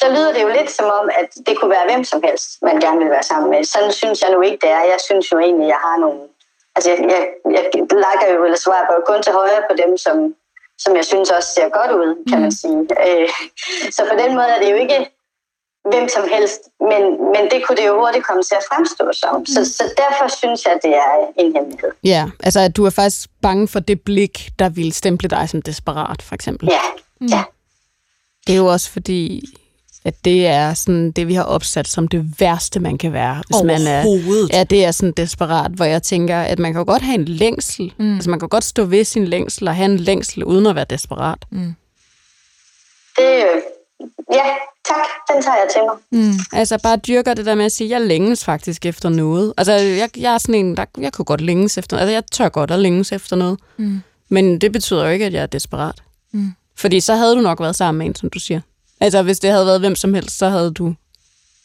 så 0.00 0.06
lyder 0.14 0.32
det 0.32 0.42
jo 0.42 0.48
lidt 0.48 0.70
som 0.70 0.86
om, 1.00 1.10
at 1.20 1.28
det 1.46 1.58
kunne 1.58 1.70
være 1.76 1.88
hvem 1.90 2.04
som 2.04 2.20
helst, 2.26 2.48
man 2.62 2.80
gerne 2.80 2.98
vil 2.98 3.10
være 3.10 3.22
sammen 3.22 3.50
med. 3.50 3.64
Sådan 3.64 3.92
synes 3.92 4.22
jeg 4.22 4.30
nu 4.30 4.40
ikke, 4.40 4.58
det 4.62 4.70
er. 4.70 4.82
Jeg 4.94 5.00
synes 5.06 5.32
jo 5.32 5.38
egentlig, 5.38 5.68
jeg 5.68 5.80
har 5.86 5.96
nogle... 6.04 6.20
Altså, 6.76 6.90
jeg, 6.90 6.98
jeg, 7.10 7.24
jeg 7.54 7.64
lakker 8.06 8.26
jo, 8.34 8.44
eller 8.44 8.58
svarer 8.58 8.94
jo 8.96 9.02
kun 9.06 9.22
til 9.22 9.32
højre 9.32 9.62
på 9.70 9.74
dem, 9.82 9.92
som, 10.04 10.16
som 10.78 10.96
jeg 10.96 11.04
synes 11.04 11.30
også 11.30 11.48
ser 11.56 11.68
godt 11.78 11.92
ud, 12.00 12.10
kan 12.28 12.38
man 12.44 12.52
mm. 12.54 12.60
sige. 12.62 12.80
Øh, 13.06 13.28
så 13.96 14.00
på 14.10 14.16
den 14.22 14.30
måde 14.36 14.50
er 14.54 14.60
det 14.62 14.70
jo 14.70 14.76
ikke 14.84 14.98
hvem 15.90 16.08
som 16.08 16.24
helst, 16.34 16.60
men, 16.90 17.02
men 17.34 17.42
det 17.50 17.58
kunne 17.64 17.76
det 17.76 17.86
jo 17.86 18.00
hurtigt 18.00 18.26
komme 18.26 18.42
til 18.42 18.54
at 18.54 18.64
fremstå 18.70 19.04
som. 19.12 19.46
Så, 19.46 19.60
mm. 19.60 19.64
så 19.64 19.84
derfor 19.96 20.36
synes 20.36 20.64
jeg, 20.66 20.78
det 20.82 20.94
er 20.94 21.12
en 21.36 21.52
hemmelighed. 21.56 21.90
Ja, 22.04 22.24
altså 22.42 22.60
at 22.60 22.76
du 22.76 22.84
er 22.84 22.90
faktisk 22.90 23.30
bange 23.42 23.68
for 23.68 23.80
det 23.80 24.00
blik, 24.00 24.50
der 24.58 24.68
vil 24.68 24.92
stemple 24.92 25.28
dig 25.28 25.48
som 25.48 25.62
desperat, 25.62 26.22
for 26.22 26.34
eksempel. 26.34 26.68
Ja, 26.72 26.80
mm. 27.20 27.26
ja. 27.26 27.42
Det 28.46 28.52
er 28.52 28.56
jo 28.56 28.66
også 28.66 28.90
fordi, 28.90 29.44
at 30.04 30.24
det 30.24 30.46
er 30.46 30.74
sådan 30.74 31.10
det, 31.10 31.28
vi 31.28 31.34
har 31.34 31.42
opsat 31.42 31.88
som 31.88 32.08
det 32.08 32.40
værste, 32.40 32.80
man 32.80 32.98
kan 32.98 33.12
være. 33.12 33.42
Hvis 33.46 33.62
man 33.64 33.86
er, 33.86 34.04
ja, 34.52 34.64
det 34.64 34.84
er 34.84 34.90
sådan 34.90 35.12
desperat, 35.12 35.70
hvor 35.70 35.84
jeg 35.84 36.02
tænker, 36.02 36.38
at 36.38 36.58
man 36.58 36.72
kan 36.72 36.84
godt 36.86 37.02
have 37.02 37.14
en 37.14 37.24
længsel. 37.24 37.92
Mm. 37.98 38.14
Altså 38.14 38.30
man 38.30 38.40
kan 38.40 38.48
godt 38.48 38.64
stå 38.64 38.84
ved 38.84 39.04
sin 39.04 39.24
længsel 39.24 39.68
og 39.68 39.76
have 39.76 39.90
en 39.90 39.96
længsel, 39.96 40.44
uden 40.44 40.66
at 40.66 40.74
være 40.74 40.86
desperat. 40.90 41.38
Mm. 41.50 41.74
Det, 43.16 43.44
ja, 44.32 44.44
tak. 44.88 45.06
Den 45.34 45.42
tager 45.42 45.56
jeg 45.56 45.68
til 45.72 45.82
mig. 45.86 46.22
Mm. 46.22 46.32
Altså 46.52 46.78
bare 46.82 46.96
dyrker 46.96 47.34
det 47.34 47.46
der 47.46 47.54
med 47.54 47.64
at 47.64 47.72
sige, 47.72 47.90
jeg 47.90 48.00
længes 48.00 48.44
faktisk 48.44 48.86
efter 48.86 49.08
noget. 49.08 49.54
Altså 49.56 49.72
jeg, 49.72 50.08
jeg 50.16 50.34
er 50.34 50.38
sådan 50.38 50.54
en, 50.54 50.76
der, 50.76 50.84
jeg 50.98 51.12
kunne 51.12 51.24
godt 51.24 51.40
længes 51.40 51.78
efter 51.78 51.96
noget. 51.96 52.06
Altså 52.06 52.12
jeg 52.12 52.22
tør 52.32 52.48
godt 52.48 52.70
at 52.70 52.78
længes 52.78 53.12
efter 53.12 53.36
noget. 53.36 53.58
Mm. 53.76 54.00
Men 54.28 54.58
det 54.58 54.72
betyder 54.72 55.04
jo 55.04 55.10
ikke, 55.10 55.26
at 55.26 55.32
jeg 55.32 55.42
er 55.42 55.46
desperat. 55.46 56.02
Mm. 56.32 56.52
Fordi 56.76 57.00
så 57.00 57.14
havde 57.14 57.36
du 57.36 57.40
nok 57.40 57.60
været 57.60 57.76
sammen 57.76 57.98
med 57.98 58.06
en, 58.06 58.14
som 58.14 58.30
du 58.30 58.38
siger. 58.38 58.60
Altså, 59.00 59.22
hvis 59.22 59.38
det 59.38 59.50
havde 59.50 59.66
været 59.66 59.80
hvem 59.80 59.96
som 59.96 60.14
helst, 60.14 60.38
så 60.38 60.48
havde 60.48 60.72
du 60.74 60.94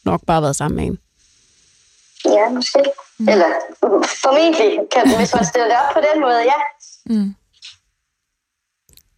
nok 0.04 0.20
bare 0.26 0.42
været 0.42 0.56
sammen 0.56 0.76
med 0.76 0.84
en. 0.86 0.98
Ja, 2.24 2.48
måske. 2.48 2.82
Mm. 3.18 3.28
Eller 3.28 3.46
formentlig, 4.22 4.78
kan, 4.94 5.16
hvis 5.16 5.34
man 5.34 5.44
stiller 5.44 5.66
det 5.68 5.76
op 5.76 5.94
på 5.94 6.00
den 6.12 6.20
måde, 6.20 6.38
ja. 6.38 6.58
Mm. 7.06 7.34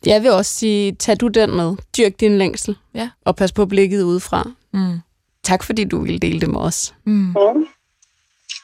Jeg 0.06 0.22
vil 0.22 0.30
også 0.30 0.54
sige, 0.54 0.92
tag 0.94 1.20
du 1.20 1.28
den 1.28 1.56
med. 1.56 1.76
Dyrk 1.98 2.12
din 2.20 2.38
længsel. 2.38 2.76
Ja. 2.94 3.10
Og 3.24 3.36
pas 3.36 3.52
på 3.52 3.66
blikket 3.66 4.02
udefra. 4.02 4.50
Mm. 4.72 4.98
Tak 5.42 5.62
fordi 5.62 5.84
du 5.84 6.00
ville 6.00 6.18
dele 6.18 6.40
det 6.40 6.48
med 6.50 6.60
os. 6.60 6.94
Mm. 7.04 7.12
Mm. 7.12 7.34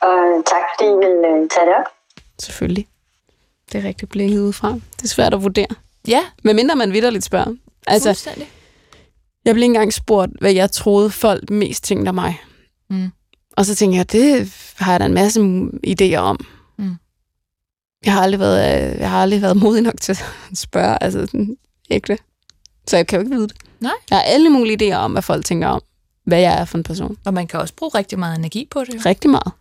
Og 0.02 0.44
tak 0.46 0.62
fordi 0.74 0.90
I 0.90 0.94
ville 0.94 1.28
øh, 1.28 1.48
tage 1.50 1.66
det 1.66 1.74
op. 1.78 1.86
Selvfølgelig. 2.38 2.88
Det 3.72 3.84
er 3.84 3.88
rigtigt 3.88 4.10
blikket 4.10 4.40
udefra. 4.40 4.72
Det 4.72 5.04
er 5.04 5.08
svært 5.08 5.34
at 5.34 5.42
vurdere. 5.42 5.66
Ja. 6.08 6.24
Men 6.42 6.56
mindre 6.56 6.76
man 6.76 6.92
vidderligt 6.92 7.24
spørger. 7.24 7.54
Altså, 7.86 8.08
Fuldstændig. 8.08 8.50
Jeg 9.44 9.54
blev 9.54 9.64
engang 9.64 9.92
spurgt, 9.92 10.32
hvad 10.40 10.52
jeg 10.52 10.70
troede 10.70 11.10
folk 11.10 11.50
mest 11.50 11.84
tænkte 11.84 12.08
af 12.08 12.14
mig. 12.14 12.40
Mm. 12.90 13.10
Og 13.56 13.66
så 13.66 13.74
tænkte 13.74 13.96
jeg, 13.96 14.12
det 14.12 14.52
har 14.76 14.92
jeg 14.92 15.00
da 15.00 15.04
en 15.06 15.14
masse 15.14 15.40
idéer 15.86 16.16
om. 16.16 16.46
Mm. 16.78 16.94
Jeg 18.04 18.12
har 18.12 18.22
aldrig 18.22 18.40
været, 18.40 18.98
jeg 18.98 19.10
har 19.10 19.22
aldrig 19.22 19.42
været 19.42 19.56
modig 19.56 19.82
nok 19.82 20.00
til 20.00 20.12
at 20.12 20.24
spørge, 20.54 21.02
altså 21.02 21.26
sådan, 21.26 21.56
ægte. 21.90 22.18
Så 22.88 22.96
jeg 22.96 23.06
kan 23.06 23.16
jo 23.16 23.20
ikke 23.20 23.36
vide 23.36 23.48
det. 23.48 23.56
Nej. 23.80 23.92
Jeg 24.10 24.18
har 24.18 24.22
alle 24.22 24.50
mulige 24.50 24.94
idéer 24.94 24.96
om, 24.96 25.12
hvad 25.12 25.22
folk 25.22 25.44
tænker 25.44 25.68
om, 25.68 25.82
hvad 26.24 26.40
jeg 26.40 26.60
er 26.60 26.64
for 26.64 26.78
en 26.78 26.84
person. 26.84 27.16
Og 27.24 27.34
man 27.34 27.46
kan 27.46 27.60
også 27.60 27.74
bruge 27.74 27.90
rigtig 27.94 28.18
meget 28.18 28.38
energi 28.38 28.68
på 28.70 28.80
det. 28.80 28.94
Jo. 28.94 29.00
Rigtig 29.06 29.30
meget. 29.30 29.52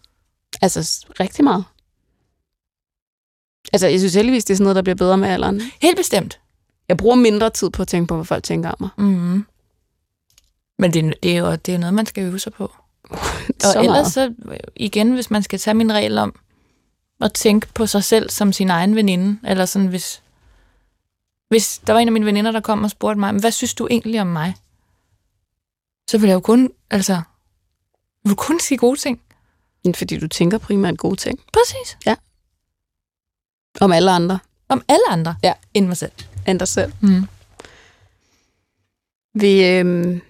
Altså, 0.62 1.06
rigtig 1.20 1.44
meget. 1.44 1.64
Altså, 3.74 3.88
jeg 3.88 4.00
synes 4.00 4.14
heldigvis, 4.14 4.46
det 4.46 4.54
er 4.54 4.56
sådan 4.56 4.64
noget, 4.64 4.76
der 4.76 4.82
bliver 4.82 4.96
bedre 4.96 5.18
med 5.18 5.30
alderen. 5.30 5.62
Helt 5.82 5.98
bestemt. 5.98 6.40
Jeg 6.88 6.98
bruger 6.98 7.16
mindre 7.16 7.50
tid 7.50 7.70
på 7.70 7.82
at 7.82 7.88
tænke 7.88 8.08
på, 8.08 8.16
hvad 8.16 8.26
folk 8.26 8.44
tænker 8.44 8.70
om 8.70 8.76
mig. 8.80 8.90
Mm. 8.98 9.46
Men 10.84 10.94
det, 10.94 11.24
det 11.24 11.32
er 11.32 11.38
jo 11.38 11.56
det 11.56 11.74
er 11.74 11.78
noget, 11.78 11.94
man 11.94 12.06
skal 12.06 12.24
øve 12.24 12.40
sig 12.40 12.54
på. 12.54 12.64
og 13.76 13.84
ellers 13.84 14.08
så, 14.08 14.34
igen, 14.76 15.14
hvis 15.14 15.32
man 15.32 15.44
skal 15.44 15.60
tage 15.60 15.74
min 15.74 15.94
regel 15.94 16.18
om 16.18 16.36
at 17.22 17.34
tænke 17.34 17.68
på 17.74 17.86
sig 17.86 18.04
selv 18.04 18.30
som 18.30 18.54
sin 18.54 18.70
egen 18.70 18.96
veninde, 18.96 19.40
eller 19.50 19.66
sådan, 19.66 19.88
hvis, 19.88 20.22
hvis 21.50 21.82
der 21.88 21.94
var 21.94 22.00
en 22.00 22.08
af 22.08 22.12
mine 22.12 22.26
veninder, 22.26 22.52
der 22.52 22.60
kom 22.60 22.84
og 22.84 22.92
spurgte 22.92 23.20
mig, 23.20 23.34
hvad 23.34 23.52
synes 23.52 23.74
du 23.74 23.88
egentlig 23.92 24.22
om 24.22 24.28
mig? 24.28 24.56
Så 26.10 26.18
vil 26.18 26.28
jeg 26.28 26.36
jo 26.36 26.40
kun, 26.40 26.72
altså, 26.90 27.14
jeg 27.14 27.24
vil 28.30 28.36
kun 28.36 28.60
sige 28.60 28.78
gode 28.78 29.00
ting. 29.00 29.22
Fordi 29.96 30.20
du 30.20 30.28
tænker 30.28 30.58
primært 30.58 30.98
gode 30.98 31.16
ting. 31.16 31.40
Præcis. 31.54 31.98
Ja. 32.06 32.16
Om 33.82 33.92
alle 33.92 34.12
andre. 34.12 34.40
Om 34.70 34.84
alle 34.88 35.10
andre? 35.10 35.36
Ja. 35.44 35.54
End 35.74 35.88
mig 35.88 35.98
selv. 35.98 36.12
End 36.48 36.60
dig 36.60 36.68
selv. 36.68 36.94
Mm. 37.02 37.28
Vi, 39.34 39.66
øh, 39.66 40.22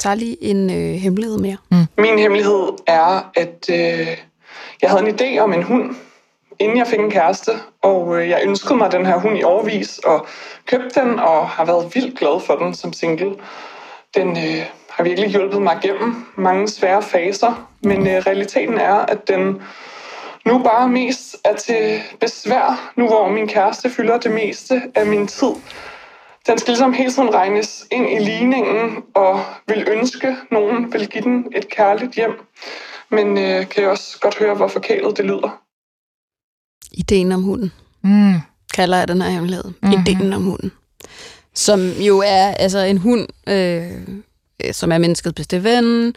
tager 0.00 0.14
lige 0.14 0.44
en 0.44 0.70
øh, 0.70 0.94
hemmelighed 0.94 1.38
mere. 1.38 1.56
Mm. 1.70 1.86
Min 1.98 2.18
hemmelighed 2.18 2.68
er, 2.86 3.30
at 3.34 3.70
øh, 3.70 4.16
jeg 4.82 4.90
havde 4.90 5.08
en 5.08 5.14
idé 5.14 5.38
om 5.38 5.52
en 5.52 5.62
hund 5.62 5.94
inden 6.60 6.78
jeg 6.78 6.86
fik 6.86 6.98
en 6.98 7.10
kæreste, 7.10 7.50
og 7.82 8.20
øh, 8.20 8.28
jeg 8.28 8.40
ønskede 8.44 8.78
mig 8.78 8.92
den 8.92 9.06
her 9.06 9.18
hund 9.18 9.38
i 9.38 9.42
overvis, 9.42 9.98
og 9.98 10.26
købte 10.66 11.00
den, 11.00 11.18
og 11.18 11.48
har 11.48 11.64
været 11.64 11.94
vildt 11.94 12.18
glad 12.18 12.40
for 12.46 12.54
den 12.56 12.74
som 12.74 12.92
single. 12.92 13.34
Den 14.14 14.28
øh, 14.28 14.66
har 14.90 15.04
virkelig 15.04 15.30
hjulpet 15.30 15.62
mig 15.62 15.78
gennem 15.82 16.26
mange 16.36 16.68
svære 16.68 17.02
faser, 17.02 17.68
men 17.82 18.06
øh, 18.06 18.14
realiteten 18.26 18.78
er, 18.78 18.94
at 18.94 19.28
den 19.28 19.62
nu 20.46 20.58
bare 20.58 20.88
mest 20.88 21.36
er 21.44 21.54
til 21.54 22.00
besvær, 22.20 22.92
nu 22.96 23.06
hvor 23.06 23.28
min 23.28 23.48
kæreste 23.48 23.90
fylder 23.90 24.18
det 24.18 24.30
meste 24.32 24.82
af 24.94 25.06
min 25.06 25.26
tid. 25.26 25.52
Den 26.46 26.58
skal 26.58 26.70
ligesom 26.70 26.92
hele 26.92 27.12
tiden 27.12 27.34
regnes 27.34 27.86
ind 27.90 28.06
i 28.10 28.18
ligningen, 28.24 29.02
og 29.14 29.44
vil 29.68 29.84
ønske, 29.88 30.36
nogen 30.50 30.92
vil 30.92 31.08
give 31.08 31.24
den 31.24 31.44
et 31.56 31.68
kærligt 31.68 32.14
hjem. 32.14 32.30
Men 33.10 33.38
øh, 33.38 33.68
kan 33.68 33.82
jeg 33.82 33.90
også 33.90 34.18
godt 34.20 34.38
høre, 34.38 34.54
hvor 34.54 34.68
forkælet 34.68 35.16
det 35.16 35.24
lyder. 35.24 35.60
Ideen 36.92 37.32
om 37.32 37.42
hunden, 37.42 37.72
Mm. 38.02 38.34
kalder 38.74 38.98
jeg 38.98 39.08
den 39.08 39.22
her 39.22 39.30
hemmelighed. 39.30 39.64
Mhm. 39.64 39.74
Mm-hmm. 39.82 40.00
Ideen 40.06 40.32
om 40.32 40.44
hunden. 40.44 40.72
Som 41.54 41.80
jo 41.90 42.18
er 42.26 42.46
altså 42.48 42.78
en 42.78 42.98
hund, 42.98 43.26
øh, 43.48 43.90
øh, 44.64 44.72
som 44.74 44.92
er 44.92 44.98
menneskets 44.98 45.34
bedste 45.34 45.64
ven. 45.64 46.14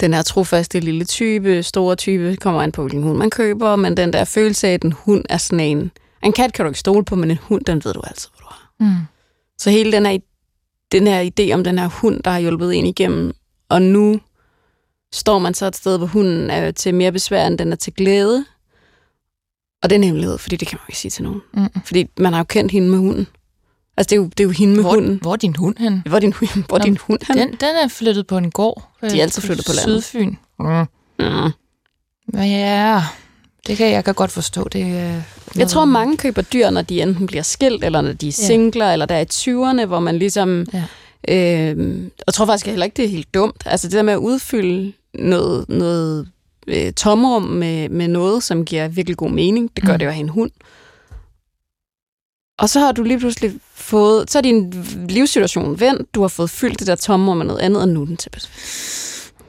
Den 0.00 0.14
her 0.14 0.22
trofaste 0.22 0.80
lille 0.80 1.04
type, 1.04 1.62
store 1.62 1.96
type, 1.96 2.36
kommer 2.36 2.62
an 2.62 2.72
på, 2.72 2.82
hvilken 2.82 3.02
hund 3.02 3.18
man 3.18 3.30
køber, 3.30 3.76
men 3.76 3.96
den 3.96 4.12
der 4.12 4.24
følelse 4.24 4.68
af, 4.68 4.72
at 4.74 4.82
en 4.82 4.92
hund 4.92 5.24
er 5.28 5.36
sådan 5.36 5.60
en... 5.60 5.90
En 6.22 6.32
kat 6.32 6.52
kan 6.52 6.64
du 6.64 6.68
ikke 6.68 6.80
stole 6.80 7.04
på, 7.04 7.16
men 7.16 7.30
en 7.30 7.38
hund, 7.42 7.64
den 7.64 7.82
ved 7.84 7.92
du 7.94 8.00
altid, 8.00 8.28
hvor 8.36 8.46
du 8.48 8.54
har. 8.54 8.70
Mm. 8.80 9.06
Så 9.62 9.70
hele 9.70 9.92
den 9.92 10.06
her, 10.06 10.18
den 10.92 11.06
her 11.06 11.30
idé 11.30 11.54
om 11.54 11.64
den 11.64 11.78
her 11.78 11.86
hund, 11.88 12.22
der 12.22 12.30
har 12.30 12.38
hjulpet 12.38 12.74
en 12.78 12.86
igennem, 12.86 13.32
og 13.68 13.82
nu 13.82 14.20
står 15.12 15.38
man 15.38 15.54
så 15.54 15.66
et 15.66 15.76
sted, 15.76 15.98
hvor 15.98 16.06
hunden 16.06 16.50
er 16.50 16.70
til 16.70 16.94
mere 16.94 17.12
besvær, 17.12 17.46
end 17.46 17.58
den 17.58 17.72
er 17.72 17.76
til 17.76 17.92
glæde. 17.92 18.44
Og 19.82 19.90
det 19.90 19.96
er 19.96 19.98
en 19.98 20.04
hemmelighed, 20.04 20.38
fordi 20.38 20.56
det 20.56 20.68
kan 20.68 20.78
man 20.80 20.84
ikke 20.88 20.98
sige 20.98 21.10
til 21.10 21.24
nogen. 21.24 21.40
Mm. 21.54 21.68
Fordi 21.84 22.06
man 22.18 22.32
har 22.32 22.40
jo 22.40 22.44
kendt 22.44 22.72
hende 22.72 22.88
med 22.88 22.98
hunden. 22.98 23.26
Altså, 23.96 24.10
det 24.10 24.12
er 24.12 24.16
jo, 24.16 24.24
det 24.24 24.40
er 24.40 24.44
jo 24.44 24.50
hende 24.50 24.74
med 24.74 24.82
Hvor, 24.82 24.94
hunden. 24.94 25.18
hvor 25.22 25.32
er 25.32 25.36
din 25.36 25.56
hund 25.56 25.76
hen? 25.78 26.02
Hvor 26.06 26.16
er 26.16 26.20
din, 26.20 26.34
hvor 26.68 26.78
er 26.78 26.82
din 26.82 26.96
hund 26.96 27.20
hen? 27.26 27.38
Den, 27.38 27.48
den 27.48 27.76
er 27.84 27.88
flyttet 27.88 28.26
på 28.26 28.38
en 28.38 28.50
gård. 28.50 28.88
De 29.02 29.18
er 29.18 29.22
altid 29.22 29.42
flyttet 29.42 29.66
på 29.66 29.72
landet. 29.72 30.04
Sydfyn. 30.04 30.34
Mm. 30.58 30.66
Mm. 31.18 31.52
Ja, 32.34 33.02
det 33.66 33.76
kan 33.76 33.90
jeg 33.90 34.04
kan 34.04 34.14
godt 34.14 34.30
forstå. 34.30 34.68
Det, 34.68 34.80
øh, 34.80 35.22
Jeg 35.56 35.68
tror, 35.68 35.84
mange 35.84 36.16
køber 36.16 36.42
dyr, 36.42 36.70
når 36.70 36.82
de 36.82 37.02
enten 37.02 37.26
bliver 37.26 37.42
skilt, 37.42 37.84
eller 37.84 38.00
når 38.00 38.12
de 38.12 38.28
er 38.28 38.38
Ja. 38.40 38.46
singler, 38.46 38.92
eller 38.92 39.06
der 39.06 39.14
er 39.14 39.20
i 39.20 39.24
20'erne, 39.32 39.86
hvor 39.86 40.00
man 40.00 40.18
ligesom... 40.18 40.66
Ja. 40.72 40.84
Øh, 41.28 42.02
jeg 42.26 42.34
tror 42.34 42.46
faktisk 42.46 42.66
heller 42.66 42.84
ikke, 42.84 42.96
det 42.96 43.04
er 43.04 43.08
helt 43.08 43.34
dumt. 43.34 43.62
Altså 43.66 43.88
det 43.88 43.94
der 43.94 44.02
med 44.02 44.12
at 44.12 44.16
udfylde 44.18 44.92
noget, 45.14 45.68
noget 45.68 46.28
øh, 46.66 46.92
tomrum 46.92 47.42
med, 47.42 47.88
med 47.88 48.08
noget, 48.08 48.42
som 48.42 48.64
giver 48.64 48.88
virkelig 48.88 49.16
god 49.16 49.30
mening, 49.30 49.70
det 49.76 49.84
gør 49.84 49.92
Mm. 49.92 49.94
mm. 49.94 49.98
det 49.98 50.04
jo 50.04 50.08
at 50.08 50.14
have 50.14 50.22
en 50.22 50.28
hund. 50.28 50.50
Og 52.58 52.68
så 52.68 52.80
har 52.80 52.92
du 52.92 53.02
lige 53.02 53.18
pludselig 53.18 53.52
fået... 53.74 54.30
Så 54.30 54.38
er 54.38 54.42
din 54.42 54.70
livssituation 55.08 55.80
vendt, 55.80 56.14
du 56.14 56.20
har 56.20 56.28
fået 56.28 56.50
fyldt 56.50 56.78
det 56.78 56.86
der 56.86 56.94
tomrum 56.94 57.36
med 57.36 57.46
noget 57.46 57.60
andet, 57.60 57.82
og 57.82 57.88
nu 57.88 58.00
er 58.02 58.04
den 58.06 58.16
tilbage. 58.16 58.48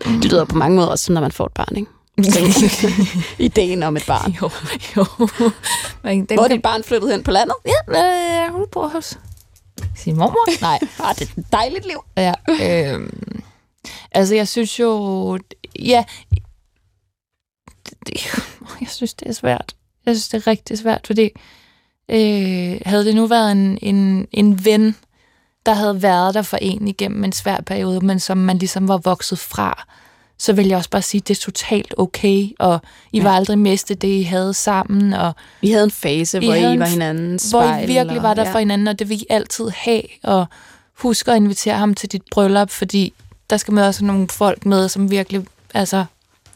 Det 0.05 0.26
lyder 0.32 0.45
på 0.45 0.55
mange 0.57 0.76
måder 0.76 0.88
også, 0.88 1.14
når 1.14 1.22
man 1.22 1.32
får 1.32 1.45
et 1.45 1.51
barn, 1.51 1.76
ikke? 1.76 1.91
Ideen 3.39 3.84
om 3.84 3.97
et 3.97 4.03
barn. 4.07 4.32
Jo, 4.41 4.49
jo. 4.97 5.05
Men 6.03 6.26
den 6.26 6.38
Hvor 6.38 6.43
er 6.43 6.47
dit 6.47 6.61
barn 6.61 6.84
flyttet 6.84 7.11
hen 7.11 7.24
på 7.24 7.32
landet? 7.32 7.55
Ja, 7.66 8.45
øh, 8.45 8.53
hun 8.53 8.66
bor 8.72 8.88
hos 8.88 9.20
sin 9.95 10.18
mormor. 10.18 10.61
Nej, 10.61 10.80
Ah, 10.99 11.16
det 11.16 11.30
er 11.30 11.41
et 11.41 11.45
dejligt 11.51 11.86
liv. 11.86 12.03
ja. 12.18 12.34
Øhm, 12.93 13.43
altså, 14.11 14.36
jeg 14.36 14.47
synes 14.47 14.80
jo... 14.80 15.39
Ja, 15.80 16.03
det, 17.89 17.93
det, 18.07 18.26
jeg 18.82 18.89
synes, 18.89 19.14
det 19.14 19.28
er 19.28 19.34
svært. 19.34 19.76
Jeg 20.05 20.16
synes, 20.16 20.30
det 20.30 20.38
er 20.38 20.47
rigtig 20.47 20.78
svært, 20.78 21.07
fordi 21.07 21.30
øh, 22.09 22.82
havde 22.86 23.05
det 23.05 23.16
nu 23.16 23.28
været 23.28 23.51
en, 23.51 23.78
en, 23.82 24.28
en 24.32 24.66
ven, 24.66 24.95
der 25.66 25.74
havde 25.74 26.01
været 26.01 26.34
der 26.34 26.41
for 26.41 26.57
en 26.61 26.88
igennem 26.88 27.24
en 27.24 27.32
svær 27.32 27.57
periode, 27.66 28.05
men 28.05 28.20
som 28.20 28.38
man 28.38 28.57
ligesom 28.57 28.88
var 28.88 28.97
vokset 28.97 29.39
fra, 29.39 29.88
så 30.40 30.54
vil 30.54 30.68
jeg 30.68 30.78
også 30.78 30.90
bare 30.90 31.02
sige, 31.02 31.22
at 31.22 31.28
det 31.28 31.38
er 31.38 31.42
totalt 31.42 31.94
okay, 31.98 32.48
og 32.60 32.80
I 33.12 33.18
ja. 33.18 33.24
var 33.24 33.32
aldrig 33.32 33.60
miste 33.60 33.96
det, 33.96 34.08
I 34.08 34.22
havde 34.24 34.54
sammen, 34.54 35.14
og 35.14 35.34
Vi 35.62 35.72
havde 35.72 35.84
en 35.84 35.92
fase, 35.92 36.42
I 36.42 36.46
hvor 36.46 36.56
I, 36.56 36.80
var 36.80 36.86
hinandens 36.86 37.50
hvor 37.50 37.62
spejl. 37.62 37.84
I 37.90 37.94
virkelig 37.94 38.24
var 38.24 38.34
der 38.34 38.46
og- 38.46 38.52
for 38.52 38.60
hinanden, 38.60 38.88
og 38.88 39.00
det 39.00 39.10
vil 39.10 39.22
I 39.22 39.26
altid 39.30 39.70
have, 39.70 40.02
og 40.24 40.46
husk 40.98 41.28
at 41.28 41.36
invitere 41.36 41.76
ham 41.78 41.94
til 41.94 42.12
dit 42.12 42.22
bryllup, 42.32 42.70
fordi 42.70 43.14
der 43.50 43.58
skal 43.58 43.74
man 43.74 43.84
også 43.84 44.06
nogle 44.06 44.28
folk 44.30 44.66
med, 44.66 44.90
som 44.90 45.12
virkelig 45.12 45.46
altså, 45.74 46.06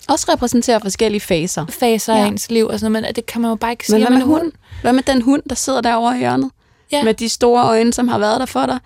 Også 0.10 0.32
repræsenterer 0.34 0.80
forskellige 0.80 1.22
faser. 1.22 1.66
faser 1.70 2.14
ja. 2.14 2.20
Ja. 2.20 2.26
af 2.26 2.30
ens 2.30 2.52
liv, 2.52 2.68
og 2.68 2.80
sådan 2.80 2.92
noget, 2.92 3.06
men 3.08 3.16
det 3.16 3.26
kan 3.26 3.42
man 3.42 3.50
jo 3.50 3.56
bare 3.56 3.72
ikke 3.72 3.86
sige 3.86 4.00
Men 4.00 4.08
hvad 4.08 4.18
med 4.18 4.26
hunden? 4.26 4.52
Hvad 4.82 4.94
med 4.94 5.04
den 5.04 5.22
hund, 5.22 5.42
der 5.50 5.56
sidder 5.56 5.82
derovre 5.82 6.16
i 6.16 6.20
hjørnet? 6.20 6.52
Ja. 6.92 7.04
Med 7.04 7.14
de 7.14 7.30
store 7.30 7.64
øjne, 7.64 7.94
som 7.94 8.08
har 8.08 8.18
været 8.20 8.40
der 8.40 8.46
for 8.46 8.66
dig. 8.66 8.80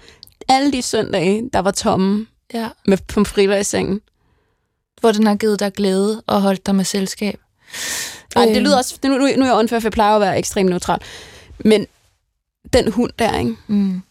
Alle 0.50 0.72
de 0.72 0.82
søndage, 0.82 1.50
der 1.54 1.60
var 1.60 1.72
tomme 1.72 2.26
Ja. 2.54 2.68
med 2.88 2.98
pomfritter 3.08 3.56
i 3.58 3.64
sengen. 3.64 4.02
Hvor 5.02 5.12
den 5.12 5.28
har 5.28 5.36
givet 5.36 5.60
dig 5.60 5.74
glæde 5.74 6.24
og 6.28 6.42
holdt 6.42 6.66
dig 6.66 6.76
med 6.76 6.86
selskab. 6.86 7.40
Ej, 8.36 8.46
det 8.46 8.56
Øhm. 8.56 8.64
lyder 8.64 8.78
også... 8.78 8.98
Nu, 9.04 9.10
nu, 9.10 9.18
nu 9.18 9.26
er 9.42 9.46
jeg 9.46 9.56
unfair, 9.56 9.80
for 9.80 9.88
jeg 9.88 9.92
plejer 9.92 10.16
at 10.16 10.22
være 10.22 10.38
ekstremt 10.38 10.70
neutral. 10.70 11.00
Men 11.66 11.88
den 12.74 12.92
hund 12.92 13.12
der, 13.20 13.40
ikke? 13.40 13.56
Mm. 13.68 14.02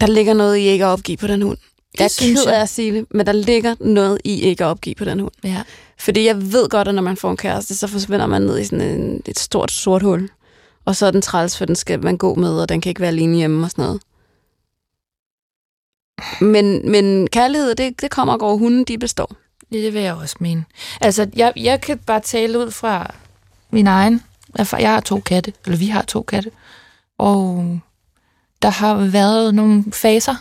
Der 0.00 0.06
ligger 0.06 0.34
noget, 0.34 0.56
I 0.56 0.60
ikke 0.60 0.84
at 0.84 0.88
opgive 0.88 1.16
på 1.16 1.26
den 1.26 1.42
hund. 1.42 1.58
Jeg 1.98 2.04
er 2.04 2.16
ked 2.18 2.46
af 2.46 2.60
at 2.60 2.68
sige 2.68 2.92
det, 2.92 3.06
men 3.10 3.26
der 3.26 3.32
ligger 3.32 3.74
noget, 3.80 4.18
I 4.24 4.40
ikke 4.42 4.64
at 4.64 4.68
opgive 4.68 4.94
på 4.94 5.04
den 5.04 5.20
hund. 5.20 5.32
Ja. 5.44 5.62
Fordi 5.98 6.24
jeg 6.26 6.52
ved 6.52 6.68
godt, 6.68 6.88
at 6.88 6.94
når 6.94 7.02
man 7.02 7.16
får 7.16 7.30
en 7.30 7.36
kæreste, 7.36 7.76
så 7.76 7.86
forsvinder 7.86 8.26
man 8.26 8.42
ned 8.42 8.58
i 8.58 8.64
sådan 8.64 8.80
en, 9.00 9.22
et 9.26 9.38
stort 9.38 9.70
sort 9.70 10.02
hul. 10.02 10.28
Og 10.84 10.96
så 10.96 11.06
er 11.06 11.10
den 11.10 11.22
træls, 11.22 11.58
for 11.58 11.64
den 11.64 11.76
skal 11.76 12.04
man 12.04 12.16
gå 12.16 12.34
med, 12.34 12.60
og 12.60 12.68
den 12.68 12.80
kan 12.80 12.90
ikke 12.90 13.00
være 13.00 13.08
alene 13.08 13.36
hjemme 13.36 13.66
og 13.66 13.70
sådan 13.70 13.82
noget. 13.84 14.00
Men, 16.40 16.90
men 16.90 17.26
kærlighed, 17.26 17.74
det, 17.74 18.00
det 18.00 18.10
kommer 18.10 18.32
og 18.34 18.40
går. 18.40 18.56
Hunden, 18.56 18.84
de 18.84 18.98
består. 18.98 19.36
Det, 19.72 19.82
det 19.82 19.94
vil 19.94 20.02
jeg 20.02 20.14
også 20.14 20.36
mene. 20.40 20.64
Altså, 21.00 21.30
jeg, 21.36 21.52
jeg 21.56 21.80
kan 21.80 21.98
bare 21.98 22.20
tale 22.20 22.58
ud 22.58 22.70
fra 22.70 23.14
min 23.70 23.86
egen. 23.86 24.22
Jeg 24.78 24.90
har 24.90 25.00
to 25.00 25.20
katte, 25.20 25.52
eller 25.64 25.78
vi 25.78 25.86
har 25.86 26.02
to 26.02 26.22
katte. 26.22 26.50
Og 27.18 27.80
der 28.62 28.68
har 28.68 28.94
været 28.94 29.54
nogle 29.54 29.84
faser, 29.92 30.34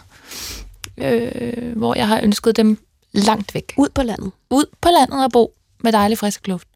øh, 0.97 1.77
hvor 1.77 1.95
jeg 1.95 2.07
har 2.07 2.21
ønsket 2.23 2.55
dem 2.55 2.77
langt 3.11 3.53
væk. 3.53 3.73
Ud 3.77 3.89
på 3.89 4.03
landet. 4.03 4.31
Ud 4.49 4.65
på 4.81 4.89
landet 4.89 5.23
og 5.23 5.31
bo 5.31 5.53
med 5.83 5.91
dejlig 5.91 6.17
frisk 6.17 6.47
luft. 6.47 6.67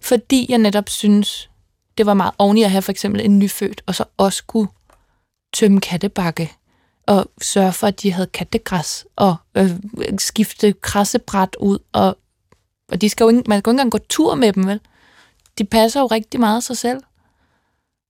Fordi 0.00 0.46
jeg 0.48 0.58
netop 0.58 0.88
synes, 0.88 1.50
det 1.98 2.06
var 2.06 2.14
meget 2.14 2.34
oveni 2.38 2.62
at 2.62 2.70
have 2.70 2.82
for 2.82 2.92
eksempel 2.92 3.20
en 3.24 3.38
nyfødt, 3.38 3.82
og 3.86 3.94
så 3.94 4.04
også 4.16 4.44
kunne 4.46 4.68
tømme 5.52 5.80
kattebakke 5.80 6.52
og 7.06 7.26
sørge 7.42 7.72
for, 7.72 7.86
at 7.86 8.02
de 8.02 8.12
havde 8.12 8.26
kattegræs, 8.26 9.06
og 9.16 9.36
øh, 9.54 9.70
skifte 10.18 10.72
krassebræt 10.72 11.56
ud, 11.60 11.78
og, 11.92 12.18
og 12.92 13.00
de 13.00 13.08
skal 13.08 13.24
jo 13.24 13.28
ikke, 13.28 13.42
man 13.46 13.46
kan 13.46 13.54
jo 13.54 13.58
ikke 13.58 13.70
engang 13.70 13.90
gå 13.90 13.98
tur 14.08 14.34
med 14.34 14.52
dem, 14.52 14.66
vel? 14.66 14.80
De 15.58 15.64
passer 15.64 16.00
jo 16.00 16.06
rigtig 16.06 16.40
meget 16.40 16.64
sig 16.64 16.76
selv. 16.76 17.00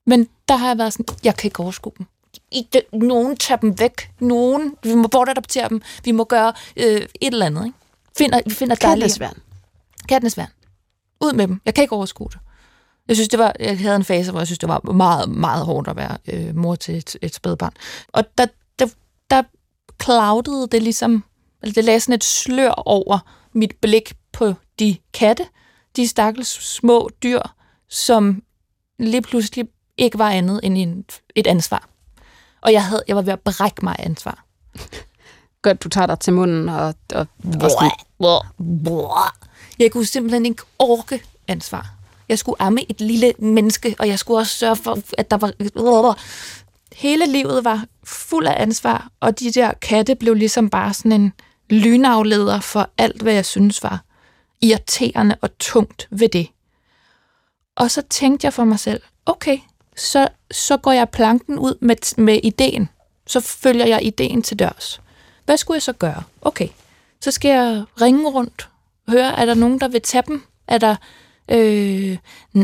Men 0.07 0.28
der 0.49 0.57
har 0.57 0.68
jeg 0.68 0.78
været 0.78 0.93
sådan, 0.93 1.16
jeg 1.24 1.36
kan 1.36 1.49
ikke 1.49 1.61
overskue 1.61 1.93
dem. 1.99 2.07
I, 2.53 2.68
de, 2.72 2.80
nogen 2.99 3.36
tager 3.36 3.59
dem 3.59 3.78
væk. 3.78 4.11
Nogen, 4.20 4.74
vi 4.82 4.95
må 4.95 5.09
bortadoptere 5.09 5.68
dem. 5.68 5.82
Vi 6.05 6.11
må 6.12 6.24
gøre 6.24 6.53
øh, 6.76 6.84
et 6.97 7.09
eller 7.20 7.47
andet, 7.47 7.64
ikke? 7.66 7.78
Finder, 8.18 8.40
vi 8.47 8.55
finder 8.55 8.74
dejlige- 8.74 9.03
Kattesværn. 9.03 9.36
Kattenes 10.09 10.36
værn. 10.36 10.49
Ud 11.20 11.32
med 11.32 11.49
dem. 11.49 11.61
Jeg 11.64 11.74
kan 11.74 11.82
ikke 11.82 11.95
overskue 11.97 12.28
det. 12.32 12.38
Jeg 13.09 13.16
synes, 13.16 13.28
det 13.28 13.38
var, 13.38 13.53
jeg 13.61 13.78
havde 13.78 13.97
en 13.97 14.05
fase, 14.05 14.30
hvor 14.30 14.40
jeg 14.40 14.47
synes, 14.47 14.59
det 14.59 14.68
var 14.68 14.93
meget, 14.93 15.28
meget 15.28 15.64
hårdt 15.64 15.88
at 15.88 15.97
være 15.97 16.16
øh, 16.32 16.57
mor 16.57 16.74
til 16.74 16.97
et, 16.97 17.16
et 17.22 17.34
spædbarn. 17.34 17.72
Og 18.09 18.24
der, 18.38 18.47
der, 18.78 18.86
der 19.30 19.42
cloudede 20.02 20.68
det 20.72 20.82
ligesom, 20.82 21.24
eller 21.62 21.74
det 21.74 21.84
lagde 21.84 22.00
sådan 22.00 22.14
et 22.14 22.24
slør 22.24 22.70
over 22.70 23.18
mit 23.52 23.76
blik 23.80 24.14
på 24.32 24.54
de 24.78 24.96
katte, 25.12 25.46
de 25.96 26.08
stakkels 26.08 26.48
små 26.48 27.10
dyr, 27.22 27.40
som 27.88 28.42
lige 28.98 29.22
pludselig 29.22 29.68
ikke 29.96 30.18
var 30.18 30.30
andet 30.30 30.60
end 30.62 30.78
en, 30.78 31.04
et 31.34 31.46
ansvar. 31.46 31.88
Og 32.60 32.72
jeg, 32.72 32.84
havde, 32.84 33.02
jeg 33.08 33.16
var 33.16 33.22
ved 33.22 33.32
at 33.32 33.40
brække 33.40 33.84
mig 33.84 33.96
ansvar. 33.98 34.44
Godt, 35.62 35.84
du 35.84 35.88
tager 35.88 36.06
dig 36.06 36.18
til 36.18 36.32
munden 36.32 36.68
og... 36.68 36.94
og, 37.14 37.26
og 37.44 38.46
Jeg 39.78 39.92
kunne 39.92 40.06
simpelthen 40.06 40.46
ikke 40.46 40.62
orke 40.78 41.22
ansvar. 41.48 41.94
Jeg 42.28 42.38
skulle 42.38 42.62
amme 42.62 42.90
et 42.90 43.00
lille 43.00 43.32
menneske, 43.38 43.96
og 43.98 44.08
jeg 44.08 44.18
skulle 44.18 44.40
også 44.40 44.58
sørge 44.58 44.76
for, 44.76 44.98
at 45.18 45.30
der 45.30 45.36
var... 45.36 45.52
Hele 46.97 47.26
livet 47.26 47.64
var 47.64 47.84
fuld 48.05 48.47
af 48.47 48.62
ansvar, 48.62 49.11
og 49.20 49.40
de 49.40 49.53
der 49.53 49.72
katte 49.72 50.14
blev 50.14 50.34
ligesom 50.34 50.70
bare 50.70 50.95
sådan 50.95 51.12
en 51.12 51.32
lynafleder 51.70 52.61
for 52.61 52.90
alt, 52.99 53.22
hvad 53.22 53.32
jeg 53.32 53.47
synes 53.47 53.82
var 53.82 54.05
irriterende 54.62 55.36
og 55.40 55.59
tungt 55.59 56.09
ved 56.11 56.28
det. 56.28 56.49
Og 57.76 57.90
så 57.90 58.03
tænkte 58.11 58.45
jeg 58.45 58.53
for 58.53 58.64
mig 58.64 58.78
selv, 58.78 59.01
okay, 59.26 59.59
så, 59.97 60.28
så 60.51 60.76
går 60.76 60.93
jeg 60.93 61.09
planken 61.09 61.59
ud 61.59 61.74
med, 61.80 62.16
med 62.18 62.40
ideen. 62.43 62.88
Så 63.26 63.40
følger 63.40 63.86
jeg 63.86 64.03
ideen 64.03 64.43
til 64.43 64.59
dørs. 64.59 65.01
Hvad 65.45 65.57
skulle 65.57 65.76
jeg 65.76 65.82
så 65.82 65.93
gøre? 65.93 66.22
Okay, 66.43 66.68
så 67.20 67.30
skal 67.30 67.49
jeg 67.49 67.84
ringe 68.01 68.30
rundt, 68.30 68.68
høre, 69.09 69.38
er 69.40 69.47
der 69.47 69.55
nogen, 69.55 69.80
der 69.80 69.88
vil 69.88 70.03
tage 70.03 70.22
dem? 70.26 70.43
Er 70.68 70.78
der... 70.78 70.97
Øh, 71.49 72.18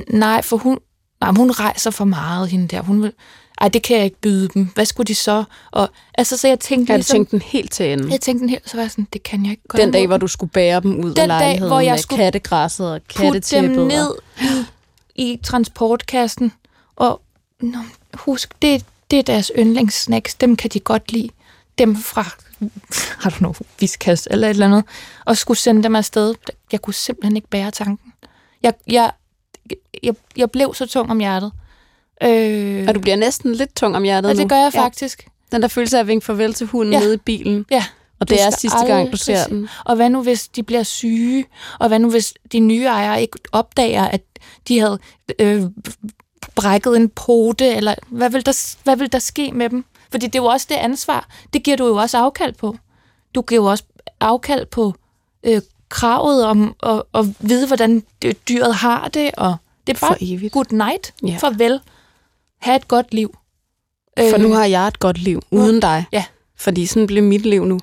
nej, 0.08 0.42
for 0.42 0.56
hun, 0.56 0.78
nej, 1.20 1.32
hun 1.36 1.50
rejser 1.50 1.90
for 1.90 2.04
meget, 2.04 2.48
hende 2.48 2.68
der. 2.68 2.80
Hun 2.82 3.02
vil, 3.02 3.12
ej, 3.60 3.68
det 3.68 3.82
kan 3.82 3.96
jeg 3.96 4.04
ikke 4.04 4.20
byde 4.20 4.48
dem. 4.48 4.68
Hvad 4.74 4.84
skulle 4.84 5.06
de 5.06 5.14
så? 5.14 5.44
Og, 5.70 5.88
altså, 6.14 6.36
så 6.36 6.48
jeg 6.48 6.60
tænkte 6.60 6.92
Jeg 6.92 6.98
ligesom, 6.98 7.14
tænkte 7.14 7.30
den 7.30 7.42
helt 7.42 7.72
til 7.72 7.92
enden. 7.92 8.10
jeg 8.12 8.20
tænkte 8.20 8.40
den 8.40 8.48
helt, 8.48 8.70
så 8.70 8.76
var 8.76 8.82
jeg 8.82 8.90
sådan, 8.90 9.08
det 9.12 9.22
kan 9.22 9.42
jeg 9.44 9.50
ikke 9.50 9.62
gøre 9.68 9.82
Den 9.82 9.92
dag, 9.92 10.06
hvor 10.06 10.16
du 10.16 10.26
skulle 10.26 10.50
bære 10.50 10.80
dem 10.80 10.96
ud 11.00 11.02
Den 11.04 11.08
af 11.08 11.14
dag, 11.14 11.26
lejligheden 11.28 11.68
hvor 11.68 11.80
jeg 11.80 11.92
med 11.92 11.98
skulle 11.98 12.24
kattegræsset 12.24 12.92
og 12.92 13.00
putte 13.16 13.24
dem 13.24 13.32
kattetæppet. 13.32 13.86
ned 13.86 14.14
i, 14.40 14.64
i 15.32 15.40
transportkassen. 15.42 16.52
Og 16.96 17.20
nå, 17.60 17.78
husk, 18.14 18.54
det, 18.62 18.84
det 19.10 19.18
er 19.18 19.22
deres 19.22 19.52
yndlingssnacks. 19.58 20.34
Dem 20.34 20.56
kan 20.56 20.70
de 20.70 20.80
godt 20.80 21.12
lide. 21.12 21.28
Dem 21.78 21.96
fra, 21.96 22.22
har 23.18 23.30
du 23.30 23.36
noget, 23.40 23.58
viskas 23.80 24.28
eller 24.30 24.46
et 24.46 24.50
eller 24.50 24.66
andet. 24.66 24.84
Og 25.24 25.36
skulle 25.36 25.58
sende 25.58 25.82
dem 25.82 25.96
afsted. 25.96 26.34
Jeg 26.72 26.82
kunne 26.82 26.94
simpelthen 26.94 27.36
ikke 27.36 27.48
bære 27.48 27.70
tanken. 27.70 28.12
Jeg, 28.62 28.74
jeg, 28.86 29.10
jeg, 30.02 30.14
jeg 30.36 30.50
blev 30.50 30.74
så 30.74 30.86
tung 30.86 31.10
om 31.10 31.18
hjertet. 31.18 31.52
Øh, 32.22 32.84
Og 32.88 32.94
du 32.94 33.00
bliver 33.00 33.16
næsten 33.16 33.52
lidt 33.54 33.74
tung 33.76 33.96
om 33.96 34.02
hjertet 34.02 34.36
nu. 34.36 34.42
det 34.42 34.48
gør 34.48 34.56
jeg 34.56 34.70
Ja. 34.74 34.80
faktisk. 34.82 35.28
Den 35.52 35.62
der 35.62 35.68
følelse 35.68 35.96
af 35.96 36.00
at 36.00 36.06
vinke 36.06 36.26
farvel 36.26 36.54
til 36.54 36.66
hunden 36.66 36.92
Ja. 36.92 37.00
nede 37.00 37.14
i 37.14 37.16
bilen. 37.16 37.66
Ja. 37.70 37.84
Og 38.20 38.28
det 38.28 38.42
er 38.42 38.50
sidste 38.50 38.86
gang, 38.86 39.12
du 39.12 39.16
ser 39.16 39.36
se- 39.44 39.50
den. 39.50 39.68
Og 39.84 39.96
hvad 39.96 40.10
nu, 40.10 40.22
hvis 40.22 40.48
de 40.48 40.62
bliver 40.62 40.82
syge? 40.82 41.44
Og 41.78 41.88
hvad 41.88 41.98
nu, 41.98 42.10
hvis 42.10 42.34
de 42.52 42.60
nye 42.60 42.84
ejere 42.84 43.22
ikke 43.22 43.38
opdager, 43.52 44.04
at 44.04 44.20
de 44.68 44.78
havde 44.80 44.98
øh, 45.38 45.62
brækket 46.54 46.96
en 46.96 47.08
pote? 47.08 47.68
Eller 47.68 47.94
hvad 48.08 48.30
vil, 48.30 48.46
der, 48.46 48.76
hvad 48.84 48.96
vil 48.96 49.12
der 49.12 49.18
ske 49.18 49.50
med 49.52 49.70
dem? 49.70 49.84
Fordi 50.10 50.26
det 50.26 50.34
er 50.34 50.42
jo 50.42 50.46
også 50.46 50.66
det 50.68 50.74
ansvar. 50.74 51.28
Det 51.52 51.62
giver 51.62 51.76
du 51.76 51.86
jo 51.86 51.96
også 51.96 52.18
afkald 52.18 52.52
på. 52.54 52.76
Du 53.34 53.42
giver 53.42 53.60
jo 53.62 53.66
også 53.70 53.84
afkald 54.20 54.66
på 54.66 54.94
øh, 55.44 55.60
kravet 55.88 56.44
om 56.44 56.74
at, 56.82 57.02
at 57.14 57.24
vide, 57.40 57.66
hvordan 57.66 58.02
dyret 58.48 58.74
har 58.74 59.08
det. 59.08 59.30
Og 59.36 59.56
det 59.86 59.96
er 59.96 59.98
bare 60.00 60.10
For 60.10 60.16
evigt. 60.20 60.52
good 60.52 60.72
night. 60.72 61.14
Ja. 61.26 61.36
Farvel. 61.40 61.80
Ha' 62.58 62.76
et 62.76 62.88
godt 62.88 63.14
liv. 63.14 63.38
For 64.18 64.36
nu 64.36 64.52
har 64.52 64.64
jeg 64.64 64.88
et 64.88 64.98
godt 64.98 65.18
liv 65.18 65.42
uden 65.50 65.80
dig. 65.80 66.04
Ja. 66.12 66.24
Fordi 66.56 66.86
sådan 66.86 67.06
blev 67.06 67.22
mit 67.22 67.46
liv 67.46 67.64
nu. 67.64 67.80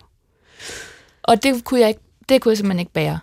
Og 1.23 1.43
det 1.43 1.63
kunne 1.63 1.79
jeg, 1.79 1.89
ikke, 1.89 2.01
det 2.29 2.41
kunne 2.41 2.49
jeg 2.49 2.57
simpelthen 2.57 2.79
ikke 2.79 2.93
bære. 2.93 3.19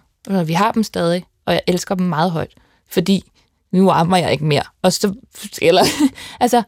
Vi 0.46 0.52
har 0.52 0.72
dem 0.72 0.82
stadig, 0.82 1.24
og 1.46 1.52
jeg 1.52 1.62
elsker 1.66 1.94
dem 1.94 2.06
meget 2.06 2.30
højt. 2.30 2.52
Fordi 2.90 3.24
nu 3.72 3.90
ammer 3.90 4.16
jeg 4.16 4.32
ikke 4.32 4.44
mere. 4.44 4.62
Og 4.82 4.92
så, 4.92 5.14
eller, 5.62 5.82
altså, 6.40 6.62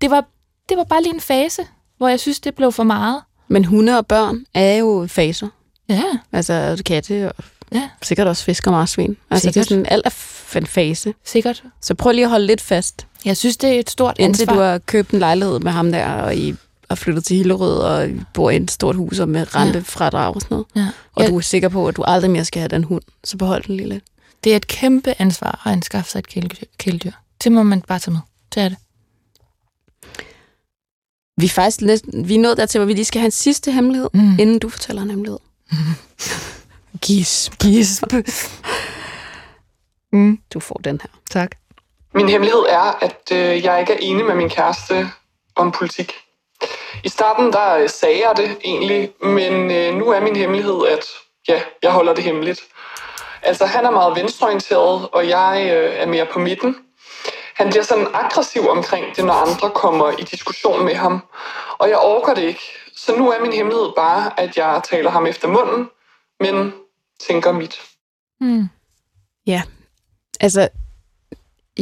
det 0.00 0.10
var, 0.10 0.24
det 0.68 0.76
var 0.76 0.84
bare 0.84 1.02
lige 1.02 1.14
en 1.14 1.20
fase, 1.20 1.62
hvor 1.96 2.08
jeg 2.08 2.20
synes, 2.20 2.40
det 2.40 2.54
blev 2.54 2.72
for 2.72 2.82
meget. 2.82 3.22
Men 3.48 3.64
hunde 3.64 3.98
og 3.98 4.06
børn 4.06 4.44
er 4.54 4.74
jo 4.74 5.06
faser. 5.08 5.48
Ja, 5.88 6.04
Altså 6.32 6.82
katte 6.86 7.28
og 7.28 7.44
ja, 7.72 7.90
sikkert 8.02 8.26
også 8.26 8.44
fisk 8.44 8.66
og 8.66 8.72
marsvin. 8.72 9.16
Altså 9.30 9.42
Sikkert. 9.42 9.54
det 9.54 9.60
er 9.60 9.64
sådan 9.68 9.86
alt 9.86 10.06
er 10.06 10.56
en 10.60 10.66
fase. 10.66 11.14
sikkert. 11.24 11.64
Så 11.80 11.94
prøv 11.94 12.12
lige 12.12 12.24
at 12.24 12.30
holde 12.30 12.46
lidt 12.46 12.60
fast, 12.60 13.06
Jeg 13.24 13.36
synes, 13.36 13.56
det 13.56 13.70
er 13.76 13.80
et 13.80 13.90
stort 13.90 14.16
indtil 14.18 14.42
ansvar. 14.42 14.54
du 14.54 14.60
har 14.60 14.78
købt 14.78 15.10
en 15.10 15.18
lejlighed 15.18 15.58
med 15.60 15.72
ham 15.72 15.92
der, 15.92 16.06
og 16.12 16.36
I 16.36 16.54
har 16.88 16.94
flyttet 16.96 17.24
til 17.24 17.36
Hillerød, 17.36 17.78
og 17.78 18.08
I 18.10 18.20
bor 18.34 18.50
i 18.50 18.56
et 18.56 18.70
stort 18.70 18.96
hus 18.96 19.18
og 19.18 19.28
med 19.28 19.56
rentefradrag 19.56 20.34
og 20.34 20.40
sådan 20.40 20.54
noget. 20.54 20.66
Ja. 20.76 20.88
Og 21.14 21.22
Ja. 21.22 21.28
du 21.28 21.36
er 21.36 21.40
sikker 21.40 21.68
på, 21.68 21.88
at 21.88 21.96
du 21.96 22.02
aldrig 22.06 22.30
mere 22.30 22.44
skal 22.44 22.60
have 22.60 22.68
den 22.68 22.84
hund. 22.84 23.02
Så 23.24 23.36
behold 23.36 23.64
den 23.64 23.76
lige 23.76 23.88
lidt. 23.88 24.04
Det 24.44 24.52
er 24.52 24.56
et 24.56 24.66
kæmpe 24.66 25.14
ansvar 25.18 25.62
at 25.66 25.72
anskaffe 25.72 26.10
sig 26.10 26.18
et 26.18 26.26
kæledyr. 26.26 26.64
kæledyr. 26.78 27.10
Det 27.44 27.52
må 27.52 27.62
man 27.62 27.80
bare 27.82 27.98
tage 27.98 28.12
med. 28.12 28.20
Det 28.54 28.62
er 28.62 28.68
det. 28.68 28.78
Vi 31.36 31.44
er 31.44 31.48
faktisk 31.48 31.80
næsten, 31.80 32.28
vi 32.28 32.34
er 32.34 32.38
nået 32.40 32.56
dertil, 32.56 32.78
hvor 32.78 32.86
vi 32.86 32.92
lige 32.94 33.04
skal 33.04 33.20
have 33.20 33.26
en 33.26 33.30
sidste 33.32 33.72
hemmelighed, 33.72 34.08
Mm. 34.14 34.38
inden 34.38 34.58
du 34.58 34.68
fortæller 34.68 35.02
en 35.02 35.10
hemmelighed. 35.10 35.38
Gisp. 37.02 37.58
Gisp. 37.58 38.04
mm, 40.12 40.38
Du 40.54 40.60
får 40.60 40.80
den 40.84 41.00
her. 41.02 41.08
tak. 41.30 41.50
Min 42.14 42.28
hemmelighed 42.28 42.64
er, 42.68 42.98
at 43.00 43.32
øh, 43.32 43.64
jeg 43.64 43.80
ikke 43.80 43.92
er 43.92 43.98
enig 44.00 44.24
med 44.24 44.34
min 44.34 44.48
kæreste 44.48 45.10
om 45.56 45.72
politik. 45.72 46.14
I 47.04 47.08
starten 47.08 47.52
der 47.52 47.76
øh, 47.76 47.88
sagde 47.88 48.20
jeg 48.28 48.36
det 48.36 48.58
egentlig, 48.64 49.12
men 49.22 49.70
øh, 49.70 49.94
nu 49.94 50.08
er 50.08 50.20
min 50.20 50.36
hemmelighed, 50.36 50.86
at 50.88 51.04
ja, 51.48 51.62
jeg 51.82 51.92
holder 51.92 52.14
det 52.14 52.24
hemmeligt. 52.24 52.60
Altså, 53.42 53.66
han 53.66 53.86
er 53.86 53.90
meget 53.90 54.16
venstreorienteret, 54.16 55.08
og 55.12 55.28
jeg 55.28 55.70
øh, 55.74 55.94
er 55.94 56.06
mere 56.06 56.26
på 56.32 56.38
midten. 56.38 56.76
Han 57.54 57.68
bliver 57.68 57.82
sådan 57.82 58.06
aggressiv 58.14 58.68
omkring 58.68 59.16
det, 59.16 59.24
når 59.24 59.34
andre 59.34 59.70
kommer 59.70 60.10
i 60.10 60.22
diskussion 60.22 60.84
med 60.84 60.94
ham. 60.94 61.20
Og 61.78 61.88
jeg 61.88 61.98
orker 61.98 62.34
det 62.34 62.42
ikke. 62.42 62.62
Så 62.96 63.16
nu 63.16 63.30
er 63.30 63.40
min 63.40 63.52
hemmelighed 63.52 63.92
bare, 63.96 64.40
at 64.40 64.56
jeg 64.56 64.80
taler 64.90 65.10
ham 65.10 65.26
efter 65.26 65.48
munden, 65.48 65.90
men 66.40 66.72
tænker 67.28 67.52
mit. 67.52 67.80
Mm. 68.40 68.68
Altså, 70.40 70.68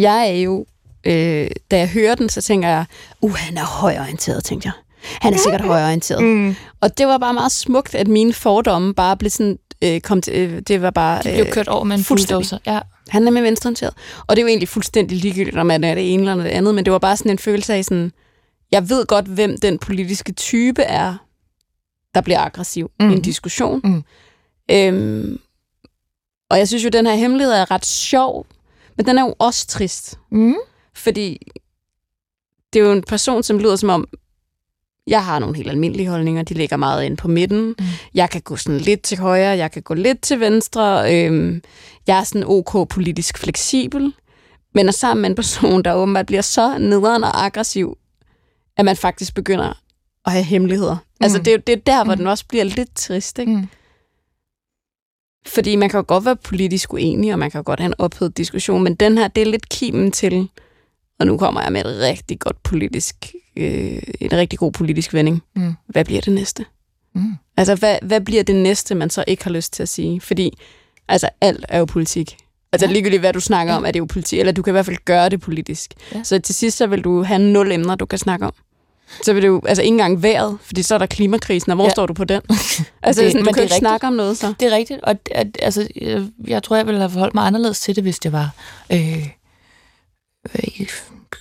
jeg 0.00 0.28
er 0.28 0.40
jo, 0.42 0.66
øh, 1.04 1.50
da 1.70 1.78
jeg 1.78 1.88
hører 1.88 2.14
den, 2.14 2.28
så 2.28 2.42
tænker 2.42 2.68
jeg, 2.68 2.84
uh, 3.20 3.34
han 3.34 3.56
er 3.56 3.64
højorienteret, 3.64 4.44
tænkte 4.44 4.66
jeg. 4.66 4.72
Han 5.20 5.34
er 5.34 5.38
sikkert 5.38 5.60
højorienteret. 5.60 6.22
Mm. 6.24 6.54
Og 6.80 6.98
det 6.98 7.06
var 7.06 7.18
bare 7.18 7.34
meget 7.34 7.52
smukt, 7.52 7.94
at 7.94 8.08
mine 8.08 8.32
fordomme 8.32 8.94
bare 8.94 9.16
blev 9.16 9.30
sådan, 9.30 9.58
øh, 9.84 10.00
kom 10.00 10.22
til, 10.22 10.34
øh, 10.34 10.60
det 10.60 10.82
var 10.82 10.90
bare, 10.90 11.22
De 11.22 11.42
blev 11.42 11.46
kørt 11.52 11.68
over 11.68 11.84
med 11.84 11.96
en 11.96 12.04
fuldstændig. 12.04 12.34
bulldozer. 12.34 12.58
Ja. 12.66 12.80
han 13.08 13.26
er 13.26 13.30
med 13.30 13.42
venstreorienteret. 13.42 13.94
Og 14.26 14.36
det 14.36 14.38
er 14.38 14.42
jo 14.42 14.48
egentlig 14.48 14.68
fuldstændig 14.68 15.16
ligegyldigt, 15.18 15.56
om 15.56 15.66
man 15.66 15.84
er 15.84 15.94
det 15.94 16.14
ene 16.14 16.30
eller 16.30 16.42
det 16.44 16.50
andet, 16.50 16.74
men 16.74 16.84
det 16.84 16.92
var 16.92 16.98
bare 16.98 17.16
sådan 17.16 17.32
en 17.32 17.38
følelse 17.38 17.74
af 17.74 17.84
sådan, 17.84 18.12
jeg 18.72 18.88
ved 18.88 19.06
godt, 19.06 19.26
hvem 19.26 19.56
den 19.60 19.78
politiske 19.78 20.32
type 20.32 20.82
er, 20.82 21.14
der 22.14 22.20
bliver 22.20 22.40
aggressiv 22.40 22.90
mm. 23.00 23.04
i 23.06 23.08
en 23.08 23.14
Mhm. 23.14 23.22
diskussion. 23.22 23.80
Mm. 23.84 24.02
Øhm, 24.70 25.38
og 26.50 26.58
jeg 26.58 26.68
synes 26.68 26.84
jo, 26.84 26.88
den 26.88 27.06
her 27.06 27.14
hemmelighed 27.14 27.52
er 27.54 27.70
ret 27.70 27.86
sjov, 27.86 28.46
men 28.98 29.06
den 29.06 29.18
er 29.18 29.22
jo 29.22 29.34
også 29.38 29.66
trist. 29.66 30.18
Mm. 30.30 30.54
Fordi 30.94 31.38
det 32.72 32.80
er 32.80 32.84
jo 32.84 32.92
en 32.92 33.02
person, 33.02 33.42
som 33.42 33.58
lyder 33.58 33.76
som 33.76 33.88
om, 33.88 34.08
jeg 35.06 35.24
har 35.24 35.38
nogle 35.38 35.56
helt 35.56 35.70
almindelige 35.70 36.08
holdninger, 36.08 36.42
de 36.42 36.54
ligger 36.54 36.76
meget 36.76 37.04
ind 37.04 37.16
på 37.16 37.28
midten. 37.28 37.66
Mm. 37.78 37.84
Jeg 38.14 38.30
kan 38.30 38.40
gå 38.40 38.56
sådan 38.56 38.78
lidt 38.80 39.02
til 39.02 39.18
højre, 39.18 39.56
jeg 39.56 39.70
kan 39.72 39.82
gå 39.82 39.94
lidt 39.94 40.20
til 40.20 40.40
venstre. 40.40 41.14
Øhm, 41.24 41.62
jeg 42.06 42.18
er 42.18 42.24
sådan 42.24 42.44
ok 42.46 42.88
politisk 42.88 43.38
fleksibel, 43.38 44.12
men 44.74 44.88
er 44.88 44.92
sammen 44.92 45.22
med 45.22 45.30
en 45.30 45.36
person, 45.36 45.82
der 45.82 45.94
åbenbart 45.94 46.26
bliver 46.26 46.42
så 46.42 46.78
nederen 46.78 47.24
og 47.24 47.44
aggressiv, 47.44 47.98
at 48.76 48.84
man 48.84 48.96
faktisk 48.96 49.34
begynder 49.34 49.72
at 50.26 50.32
have 50.32 50.44
hemmeligheder. 50.44 50.94
Mm. 50.94 51.24
Altså 51.24 51.38
det, 51.38 51.48
er 51.48 51.52
jo- 51.52 51.62
det 51.66 51.72
er 51.72 51.76
der, 51.86 52.04
hvor 52.04 52.14
Mm. 52.14 52.18
den 52.18 52.26
også 52.26 52.44
bliver 52.48 52.64
lidt 52.64 52.94
trist, 52.96 53.38
ikke? 53.38 53.52
Mm. 53.52 53.68
Fordi 55.46 55.76
man 55.76 55.88
kan 55.88 55.98
jo 55.98 56.04
godt 56.08 56.24
være 56.24 56.36
politisk 56.36 56.92
uenig, 56.92 57.32
og 57.32 57.38
man 57.38 57.50
kan 57.50 57.58
jo 57.58 57.62
godt 57.66 57.80
have 57.80 57.86
en 57.86 57.94
ophedet 57.98 58.36
diskussion, 58.36 58.82
men 58.84 58.94
den 58.94 59.18
her, 59.18 59.28
det 59.28 59.40
er 59.40 59.46
lidt 59.46 59.68
kimen 59.68 60.10
til, 60.12 60.48
og 61.20 61.26
nu 61.26 61.36
kommer 61.38 61.62
jeg 61.62 61.72
med 61.72 61.80
et 61.80 62.00
rigtig 62.00 62.38
godt 62.38 62.62
politisk, 62.62 63.34
øh, 63.56 64.02
en 64.20 64.32
rigtig 64.32 64.58
god 64.58 64.72
politisk 64.72 65.14
vending. 65.14 65.42
Mm. 65.56 65.74
Hvad 65.86 66.04
bliver 66.04 66.20
det 66.20 66.32
næste? 66.32 66.64
Mm. 67.14 67.32
Altså, 67.56 67.74
hvad, 67.74 67.96
hvad 68.02 68.20
bliver 68.20 68.42
det 68.42 68.56
næste, 68.56 68.94
man 68.94 69.10
så 69.10 69.24
ikke 69.26 69.44
har 69.44 69.50
lyst 69.50 69.72
til 69.72 69.82
at 69.82 69.88
sige? 69.88 70.20
Fordi, 70.20 70.58
altså, 71.08 71.28
alt 71.40 71.64
er 71.68 71.78
jo 71.78 71.84
politik. 71.84 72.36
Altså, 72.72 72.86
Ja. 72.86 72.90
ja. 72.90 72.92
ligegyldigt 72.92 73.20
hvad 73.22 73.32
du 73.32 73.40
snakker 73.40 73.74
om, 73.74 73.84
er 73.84 73.90
det 73.90 73.98
jo 73.98 74.04
politik, 74.04 74.38
eller 74.38 74.52
du 74.52 74.62
kan 74.62 74.70
i 74.70 74.72
hvert 74.72 74.86
fald 74.86 74.96
gøre 75.04 75.28
det 75.28 75.40
politisk. 75.40 75.94
Ja. 76.12 76.16
Ja. 76.18 76.24
Så 76.24 76.38
til 76.38 76.54
sidst, 76.54 76.76
så 76.76 76.86
vil 76.86 77.04
du 77.04 77.22
have 77.22 77.38
nul 77.38 77.72
emner, 77.72 77.94
du 77.94 78.06
kan 78.06 78.18
snakke 78.18 78.46
om. 78.46 78.52
Så 79.24 79.32
vil 79.32 79.42
det 79.42 79.48
jo, 79.48 79.62
altså 79.66 79.82
ikke 79.82 79.92
engang 79.94 80.22
vejret, 80.22 80.58
fordi 80.62 80.82
så 80.82 80.94
er 80.94 80.98
der 80.98 81.06
klimakrisen, 81.06 81.72
og 81.72 81.76
hvor 81.76 81.84
Ja. 81.84 81.90
står 81.90 82.06
du 82.06 82.12
på 82.14 82.24
den? 82.24 82.42
Altså, 83.02 83.22
Det- 83.22 83.32
sådan, 83.32 83.46
du 83.46 83.52
kan 83.52 83.62
ikke 83.62 83.74
snakke 83.74 84.06
om 84.06 84.12
noget 84.12 84.38
så. 84.38 84.54
Det 84.60 84.72
er 84.72 84.76
rigtigt, 84.76 85.00
og 85.02 85.18
at, 85.30 85.58
altså, 85.62 85.88
jeg, 85.96 86.28
jeg 86.46 86.62
tror, 86.62 86.76
jeg 86.76 86.86
ville 86.86 87.00
have 87.00 87.10
forholdt 87.10 87.34
mig 87.34 87.46
anderledes 87.46 87.80
til 87.80 87.96
det, 87.96 88.04
hvis 88.04 88.18
det 88.18 88.32
var, 88.32 88.50
øh, 88.92 89.28
øh, 90.54 90.86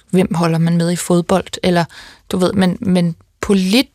hvem 0.09 0.33
holder 0.33 0.57
man 0.57 0.77
med 0.77 0.91
i 0.91 0.95
fodbold, 0.95 1.47
eller 1.63 1.85
du 2.31 2.37
ved, 2.37 2.53
men, 2.53 2.77
men 2.81 3.15
polit, 3.41 3.87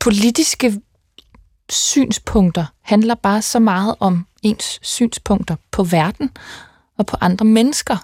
politiske 0.00 0.80
synspunkter 1.70 2.66
handler 2.82 3.14
bare 3.14 3.42
så 3.42 3.58
meget 3.58 3.94
om 4.00 4.26
ens 4.42 4.78
synspunkter 4.82 5.56
på 5.70 5.84
verden 5.84 6.30
og 6.98 7.06
på 7.06 7.16
andre 7.20 7.44
mennesker. 7.46 7.96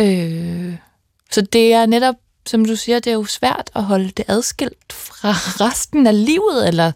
Øh, 0.00 0.74
så 1.30 1.40
det 1.40 1.72
er 1.72 1.86
netop, 1.86 2.14
som 2.48 2.64
du 2.64 2.76
siger, 2.76 3.00
det 3.00 3.10
er 3.10 3.14
jo 3.14 3.24
svært 3.24 3.70
at 3.74 3.84
holde 3.84 4.10
det 4.10 4.24
adskilt 4.28 4.92
fra 4.92 5.30
resten 5.66 6.06
af 6.06 6.24
livet, 6.24 6.68
eller 6.68 6.92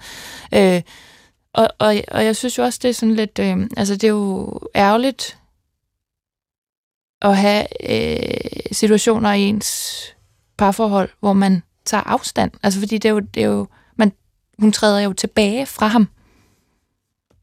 øh, 0.55 0.83
og, 1.53 1.69
og, 1.79 1.97
og 2.09 2.25
jeg 2.25 2.37
synes 2.37 2.59
jo 2.59 2.63
også, 2.63 2.79
det 2.83 2.89
er 2.89 2.95
sådan 2.95 3.15
lidt, 3.15 3.39
øh, 3.39 3.57
altså 3.77 3.95
det 3.95 4.05
er 4.05 4.09
jo 4.09 4.61
ærgerligt 4.75 5.39
at 7.23 7.37
have 7.37 7.67
øh, 7.91 8.61
situationer 8.73 9.33
i 9.33 9.41
ens 9.41 10.01
parforhold, 10.59 11.11
hvor 11.21 11.33
man 11.33 11.63
tager 11.85 12.03
afstand. 12.03 12.51
Altså 12.63 12.81
fordi 12.81 12.99
det 12.99 13.09
er 13.09 13.13
jo, 13.13 13.21
det 13.21 13.43
er 13.43 13.47
jo 13.47 13.67
man, 13.97 14.13
hun 14.59 14.73
træder 14.73 15.01
jo 15.01 15.13
tilbage 15.13 15.67
fra 15.67 15.87
ham. 15.87 16.09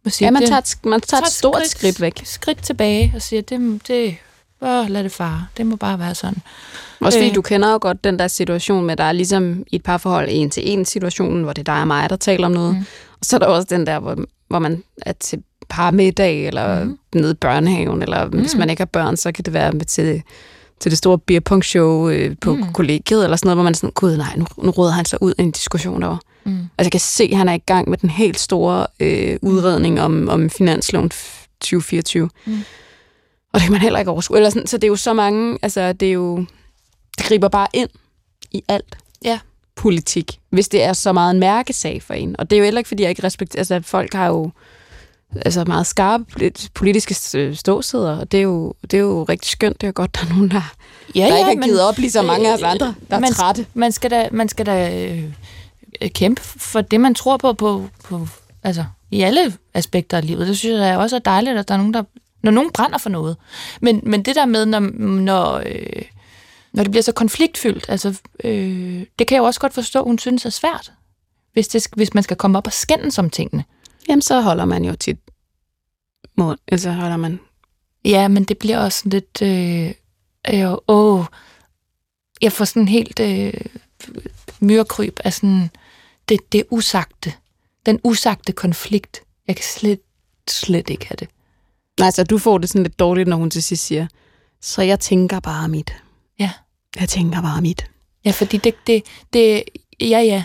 Og 0.05 0.11
siger, 0.11 0.27
Ja, 0.27 0.31
man 0.31 0.45
tager, 0.47 0.57
et, 0.57 0.85
man 0.85 1.01
tager 1.01 1.21
et 1.21 1.31
stort 1.31 1.67
skridt 1.67 2.01
væk. 2.01 2.21
Skridt 2.23 2.63
tilbage 2.63 3.11
og 3.15 3.21
siger, 3.21 3.41
det, 3.41 3.87
det 3.87 4.17
åh, 4.61 4.89
lad 4.89 5.03
det 5.03 5.11
fare. 5.11 5.45
Det 5.57 5.65
må 5.65 5.75
bare 5.75 5.99
være 5.99 6.15
sådan. 6.15 6.37
Også 6.99 7.17
fordi 7.17 7.29
Øh. 7.29 7.35
du 7.35 7.41
kender 7.41 7.71
jo 7.71 7.77
godt 7.81 8.03
den 8.03 8.19
der 8.19 8.27
situation 8.27 8.85
med, 8.85 8.95
der 8.95 9.03
er 9.03 9.11
ligesom 9.11 9.63
i 9.71 9.75
et 9.75 9.83
parforhold 9.83 10.27
en 10.31 10.49
til 10.49 10.69
en 10.71 10.85
situationen, 10.85 11.43
hvor 11.43 11.53
det 11.53 11.67
er 11.67 11.73
dig 11.73 11.81
og 11.81 11.87
mig, 11.87 12.09
der 12.09 12.15
taler 12.15 12.45
om 12.45 12.51
noget. 12.51 12.75
Mm. 12.75 12.85
Og 13.11 13.25
så 13.25 13.35
er 13.35 13.39
der 13.39 13.47
også 13.47 13.67
den 13.69 13.85
der, 13.87 13.99
hvor, 13.99 14.17
hvor 14.47 14.59
man 14.59 14.83
er 15.01 15.11
til 15.11 15.43
parmiddag, 15.69 16.47
eller 16.47 16.79
Mhm. 16.83 16.89
mm. 17.13 17.19
nede 17.21 17.31
i 17.31 17.35
børnehaven, 17.35 18.01
eller 18.01 18.25
mm. 18.25 18.39
hvis 18.39 18.55
man 18.55 18.69
ikke 18.69 18.79
har 18.79 18.85
børn, 18.85 19.17
så 19.17 19.31
kan 19.31 19.45
det 19.45 19.53
være 19.53 19.71
med 19.71 19.85
til, 19.85 20.21
til 20.79 20.91
det 20.91 20.97
store 20.97 21.17
beerpong 21.19 21.65
show 21.65 22.09
øh, 22.09 22.35
på 22.41 22.55
mm. 22.55 22.73
kollegiet, 22.73 23.23
eller 23.23 23.37
sådan 23.37 23.47
noget, 23.47 23.55
hvor 23.57 23.63
man 23.63 23.73
er 23.73 23.77
sådan, 23.77 23.91
gud 23.91 24.17
nej, 24.17 24.35
nu, 24.37 24.45
nu 24.63 24.71
råder 24.71 24.91
han 24.91 25.05
sig 25.05 25.21
ud 25.21 25.33
i 25.37 25.41
en 25.41 25.51
diskussion 25.51 26.01
derovre. 26.01 26.19
Mm. 26.43 26.51
Altså 26.77 26.85
jeg 26.87 26.91
kan 26.91 26.99
se, 26.99 27.23
at 27.31 27.37
han 27.37 27.49
er 27.49 27.53
i 27.53 27.57
gang 27.65 27.89
med 27.89 27.97
den 27.97 28.09
helt 28.09 28.39
store 28.39 28.87
øh, 28.99 29.37
udredning 29.41 30.01
om, 30.01 30.29
om 30.29 30.49
finansloven 30.49 31.09
2024. 31.61 32.29
Mm. 32.45 32.57
Og 33.53 33.59
det 33.59 33.61
kan 33.61 33.71
man 33.71 33.81
heller 33.81 33.99
ikke 33.99 34.11
overskue. 34.11 34.37
Eller 34.37 34.49
sådan, 34.49 34.67
så 34.67 34.77
det 34.77 34.83
er 34.83 34.87
jo 34.87 34.95
så 34.95 35.13
mange, 35.13 35.59
altså 35.61 35.93
det 35.93 36.07
er 36.07 36.13
jo, 36.13 36.45
det 37.17 37.25
griber 37.25 37.47
bare 37.47 37.67
ind 37.73 37.89
i 38.51 38.63
alt. 38.67 38.97
Ja. 39.23 39.39
Politik, 39.75 40.39
hvis 40.49 40.67
det 40.67 40.83
er 40.83 40.93
så 40.93 41.13
meget 41.13 41.31
en 41.33 41.39
mærkesag 41.39 42.03
for 42.03 42.13
en. 42.13 42.35
Og 42.39 42.49
det 42.49 42.55
er 42.55 42.59
jo 42.59 42.63
heller 42.63 42.79
ikke, 42.79 42.87
fordi 42.87 43.03
jeg 43.03 43.09
ikke 43.09 43.23
respekterer, 43.23 43.59
altså 43.59 43.81
folk 43.83 44.13
har 44.13 44.27
jo 44.27 44.51
altså 45.35 45.65
meget 45.65 45.87
skarpe 45.87 46.51
politiske 46.73 47.13
ståsider, 47.55 48.17
og 48.17 48.31
det 48.31 48.37
er, 48.37 48.41
jo, 48.41 48.73
det 48.81 48.93
er 48.93 49.01
jo 49.01 49.23
rigtig 49.23 49.51
skønt. 49.51 49.81
Det 49.81 49.87
er 49.87 49.91
godt, 49.91 50.15
der 50.15 50.21
er 50.25 50.29
nogen, 50.29 50.51
der, 50.51 50.73
ja, 51.15 51.19
der 51.19 51.27
ja, 51.27 51.49
ikke 51.49 51.61
har 51.61 51.67
givet 51.67 51.81
op, 51.81 51.97
ligesom 51.97 52.25
mange 52.25 52.49
af 52.49 52.53
os 52.53 52.61
andre, 52.61 52.95
der 53.09 53.15
er 53.15 53.19
man, 53.19 53.31
trætte. 53.31 53.65
Man 53.73 53.91
skal 53.91 54.11
da, 54.11 54.29
man 54.31 54.49
skal 54.49 54.65
da 54.65 55.07
øh, 55.07 56.09
kæmpe 56.09 56.41
for 56.41 56.81
det, 56.81 57.01
man 57.01 57.15
tror 57.15 57.37
på, 57.37 57.53
på, 57.53 57.87
på 58.03 58.27
altså, 58.63 58.85
i 59.11 59.21
alle 59.21 59.53
aspekter 59.73 60.17
af 60.17 60.27
livet. 60.27 60.47
Det 60.47 60.57
synes 60.57 60.79
jeg 60.79 60.97
også 60.97 61.15
er 61.15 61.19
dejligt, 61.19 61.57
at 61.57 61.67
der 61.67 61.73
er 61.73 61.77
nogen, 61.77 61.93
der 61.93 62.03
når 62.41 62.51
nogen 62.51 62.71
brænder 62.71 62.97
for 62.97 63.09
noget. 63.09 63.37
Men, 63.81 64.01
men 64.03 64.23
det 64.23 64.35
der 64.35 64.45
med, 64.45 64.65
når, 64.65 64.79
når, 65.19 65.63
øh, 65.65 66.03
når 66.73 66.83
det 66.83 66.91
bliver 66.91 67.03
så 67.03 67.11
konfliktfyldt, 67.11 67.85
altså, 67.89 68.19
øh, 68.43 69.05
det 69.19 69.27
kan 69.27 69.35
jeg 69.35 69.41
jo 69.41 69.45
også 69.45 69.59
godt 69.59 69.73
forstå, 69.73 70.03
hun 70.03 70.19
synes 70.19 70.45
er 70.45 70.49
svært, 70.49 70.91
hvis, 71.53 71.67
det, 71.67 71.87
hvis 71.95 72.13
man 72.13 72.23
skal 72.23 72.37
komme 72.37 72.57
op 72.57 72.67
og 72.67 72.73
skændes 72.73 73.19
om 73.19 73.29
tingene. 73.29 73.63
Jamen, 74.09 74.21
så 74.21 74.41
holder 74.41 74.65
man 74.65 74.85
jo 74.85 74.95
tit 74.95 75.17
mod, 76.37 76.55
altså 76.67 76.91
holder 76.91 77.17
man... 77.17 77.39
Ja, 78.05 78.27
men 78.27 78.43
det 78.43 78.57
bliver 78.57 78.79
også 78.79 79.09
lidt... 79.09 79.41
Øh, 79.41 79.93
øh, 80.53 80.77
åh, 80.87 81.25
jeg 82.41 82.51
får 82.51 82.65
sådan 82.65 82.87
helt 82.87 83.19
øh, 83.19 83.53
myrekryb 84.59 85.19
af 85.23 85.33
sådan... 85.33 85.69
Det, 86.29 86.51
det 86.51 86.63
usagte. 86.69 87.33
Den 87.85 87.99
usagte 88.03 88.51
konflikt. 88.51 89.21
Jeg 89.47 89.55
kan 89.55 89.65
slet, 89.65 89.99
slet 90.49 90.89
ikke 90.89 91.07
have 91.07 91.15
det. 91.19 91.27
Nej, 91.99 92.11
så 92.11 92.23
du 92.23 92.37
får 92.37 92.57
det 92.57 92.69
sådan 92.69 92.83
lidt 92.83 92.99
dårligt, 92.99 93.29
når 93.29 93.37
hun 93.37 93.49
til 93.49 93.63
sidst 93.63 93.85
siger, 93.85 94.07
så 94.61 94.81
jeg 94.81 94.99
tænker 94.99 95.39
bare 95.39 95.67
mit. 95.67 95.93
Ja. 96.39 96.51
Jeg 96.99 97.09
tænker 97.09 97.41
bare 97.41 97.61
mit. 97.61 97.85
Ja, 98.25 98.31
fordi 98.31 98.57
det, 98.57 98.75
det, 98.87 99.03
det 99.33 99.63
ja, 100.01 100.19
ja. 100.19 100.43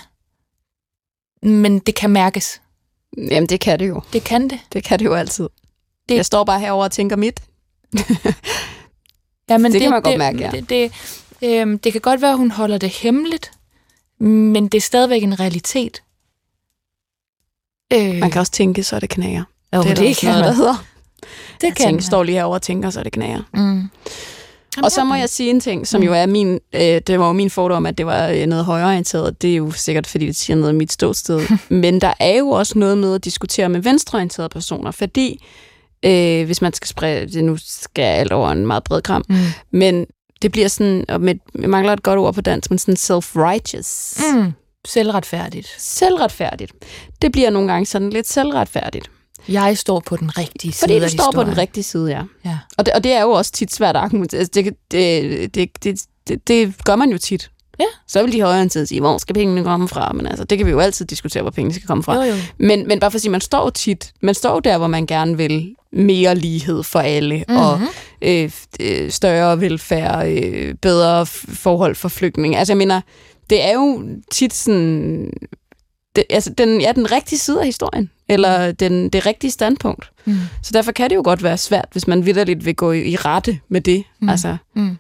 Men 1.43 1.79
det 1.79 1.95
kan 1.95 2.11
mærkes. 2.11 2.61
Jamen, 3.19 3.47
det 3.47 3.61
kan 3.61 3.79
det 3.79 3.89
jo. 3.89 4.03
Det 4.13 4.25
kan 4.25 4.51
det. 4.51 4.61
Det 4.73 4.85
kan 4.85 4.99
det 4.99 5.05
jo 5.05 5.15
altid. 5.15 5.49
Det... 6.09 6.15
Jeg 6.15 6.27
står 6.27 6.45
bare 6.45 6.61
herover 6.61 6.85
og 6.85 6.93
tænker 6.93 7.17
mit. 7.17 7.41
ja, 9.49 9.59
men 9.59 9.65
det, 9.65 9.73
det 9.73 9.81
kan 9.81 9.91
man 9.91 10.03
godt 10.03 10.19
mærke, 10.19 10.39
ja. 10.39 10.51
Det, 10.51 10.69
det, 10.69 10.93
øh, 11.43 11.79
det 11.85 11.93
kan 11.93 12.01
godt 12.01 12.21
være, 12.21 12.31
at 12.31 12.37
hun 12.39 12.51
holder 12.51 12.79
det 12.79 12.91
hemmeligt, 12.91 13.53
men 14.21 14.69
det 14.69 14.75
er 14.75 14.83
stadigvæk 14.83 15.23
en 15.23 15.41
realitet. 15.41 16.03
Øh... 17.93 18.15
Man 18.15 18.31
kan 18.31 18.41
også 18.41 18.53
tænke, 18.53 18.83
så 18.83 19.01
det 19.01 19.11
knager. 19.11 19.45
Jo, 19.75 19.83
det, 19.83 19.91
er 19.91 19.95
det 19.95 20.17
kan 20.17 20.29
noget, 20.29 20.45
der 20.45 20.53
hedder. 20.53 20.85
Det 21.61 21.67
jeg 21.67 21.75
kan 21.75 21.87
tænker, 21.87 22.03
står 22.03 22.23
lige 22.23 22.37
herovre 22.37 22.57
og 22.57 22.63
tænker, 22.63 22.91
så 22.91 23.03
det 23.03 23.13
knager. 23.13 23.43
Mm. 23.55 23.91
Og 24.83 24.91
så 24.91 25.05
må 25.05 25.15
jeg 25.15 25.29
sige 25.29 25.51
en 25.51 25.61
ting, 25.61 25.87
som 25.87 26.01
mm. 26.01 26.07
jo 26.07 26.13
er 26.13 26.27
min, 26.27 26.61
øh, 26.73 26.81
det 26.81 27.19
var 27.19 27.27
jo 27.27 27.33
min 27.33 27.51
fordom, 27.51 27.87
at 27.87 27.99
det 27.99 28.07
var 28.07 28.29
øh, 28.29 28.47
noget 28.47 28.65
højreorienteret. 28.65 29.43
Det 29.43 29.53
er 29.53 29.57
jo 29.57 29.71
sikkert, 29.71 30.07
fordi 30.07 30.27
det 30.27 30.37
siger 30.37 30.57
noget 30.57 30.69
af 30.69 30.75
mit 30.75 30.93
ståsted. 30.93 31.41
Men 31.69 32.01
der 32.01 32.13
er 32.21 32.39
jo 32.39 32.49
også 32.49 32.79
noget 32.79 32.99
med 32.99 33.15
at 33.15 33.25
diskutere 33.25 33.69
med 33.69 33.81
venstreorienterede 33.81 34.49
personer, 34.49 34.91
fordi 34.91 35.45
øh, 36.05 36.47
hvis 36.47 36.63
man 36.63 36.73
skal 36.73 36.89
sprede, 36.89 37.27
det 37.27 37.45
nu 37.45 37.57
skal 37.61 38.03
alt 38.03 38.33
over 38.33 38.51
en 38.51 38.67
meget 38.67 38.85
bred 38.85 39.03
kram, 39.03 39.25
mm. 39.29 39.37
men 39.71 40.07
det 40.43 40.53
bliver 40.53 40.69
sådan, 40.69 41.05
og 41.09 41.21
med, 41.21 41.35
jeg 41.61 41.71
mangler 41.71 41.93
et 41.93 42.03
godt 42.03 42.19
ord 42.19 42.35
på 42.35 42.41
dansk, 42.41 42.71
men 42.71 42.79
sådan 42.79 42.97
self-righteous. 42.97 44.23
Mm. 44.35 44.53
Selvretfærdigt. 44.87 45.75
Selvretfærdigt. 45.79 46.73
Det 47.23 47.33
bliver 47.33 47.51
nogle 47.51 47.73
gange 47.73 47.87
sådan 47.87 48.11
lidt 48.11 48.29
selvretfærdigt. 48.29 49.11
Jeg 49.49 49.79
står 49.79 50.01
på 50.01 50.17
den 50.17 50.39
rigtige 50.39 50.73
side 50.73 50.81
Fordi 50.81 51.01
du 51.01 51.09
står 51.09 51.33
på 51.35 51.45
den 51.45 51.59
rigtige 51.59 51.85
side, 51.85 52.11
ja. 52.11 52.23
ja. 52.45 52.59
Og, 52.79 52.87
det, 52.87 52.95
og 52.95 53.05
det 53.05 53.13
er 53.13 53.23
jo 53.23 53.31
også 53.31 53.53
tit 53.53 53.75
svært 53.75 53.97
at 53.97 54.03
argumentere. 54.03 54.39
Altså, 54.39 54.51
det, 54.55 54.75
det, 54.91 55.55
det, 55.55 55.85
det, 55.85 56.01
det, 56.29 56.49
det 56.49 56.75
gør 56.85 56.97
man 56.97 57.11
jo 57.11 57.19
tit. 57.19 57.51
Ja. 57.81 57.85
Så 58.07 58.23
vil 58.23 58.33
de 58.33 58.41
højreorienterede 58.43 58.87
sige, 58.87 59.01
hvor 59.01 59.19
skal 59.19 59.35
pengene 59.35 59.65
komme 59.65 59.89
fra? 59.89 60.13
Men 60.13 60.27
altså, 60.27 60.45
det 60.45 60.59
kan 60.59 60.67
vi 60.67 60.71
jo 60.71 60.81
altid 60.81 61.07
diskutere, 61.07 61.43
hvor 61.43 61.51
pengene 61.51 61.75
skal 61.75 61.87
komme 61.87 62.03
fra. 62.03 62.15
Jo, 62.15 62.23
jo. 62.23 62.35
Men, 62.59 62.89
men 62.89 63.01
bare 63.01 63.11
for 63.11 63.17
at 63.17 63.23
sige, 63.23 63.31
man 63.31 63.41
står 63.41 63.71
tit, 63.71 64.13
man 64.21 64.35
står 64.35 64.61
der, 64.61 64.79
hvor 64.79 64.87
man 64.87 65.07
gerne 65.07 65.37
vil 65.37 65.75
mere 65.93 66.35
lighed 66.35 66.83
for 66.83 66.99
alle, 66.99 67.45
mm-hmm. 67.49 67.57
og 67.57 67.81
øh, 68.23 68.51
øh, 68.81 69.11
større 69.11 69.61
velfærd, 69.61 70.29
øh, 70.29 70.75
bedre 70.75 71.27
forhold 71.27 71.95
for 71.95 72.09
flygtninge. 72.09 72.59
Altså, 72.59 72.73
jeg 72.73 72.79
mener, 72.79 73.01
det 73.51 73.65
er 73.65 73.73
jo 73.73 74.05
tit 74.31 74.55
sådan... 74.55 75.33
Det, 76.17 76.25
altså, 76.31 76.51
den, 76.51 76.81
ja, 76.81 76.93
den 76.93 77.13
rigtige 77.13 77.39
side 77.39 77.61
af 77.61 77.67
historien 77.67 78.11
eller 78.29 78.73
den, 78.73 79.09
det 79.09 79.27
rigtige 79.27 79.51
standpunkt. 79.51 80.11
Mm. 80.25 80.37
Så 80.63 80.71
derfor 80.73 80.93
kan 80.93 81.11
det 81.11 81.17
jo 81.17 81.23
godt 81.25 81.43
være 81.43 81.59
svært, 81.59 81.89
hvis 81.93 82.07
man 82.07 82.27
vidderligt 82.27 82.65
vil 82.65 82.77
gå 82.77 82.93
i, 82.93 83.03
i 83.03 83.17
rette 83.17 83.61
med 83.69 83.81
det. 83.81 84.05
Mm. 84.21 84.29
Altså, 84.29 84.57
mm. 84.75 84.97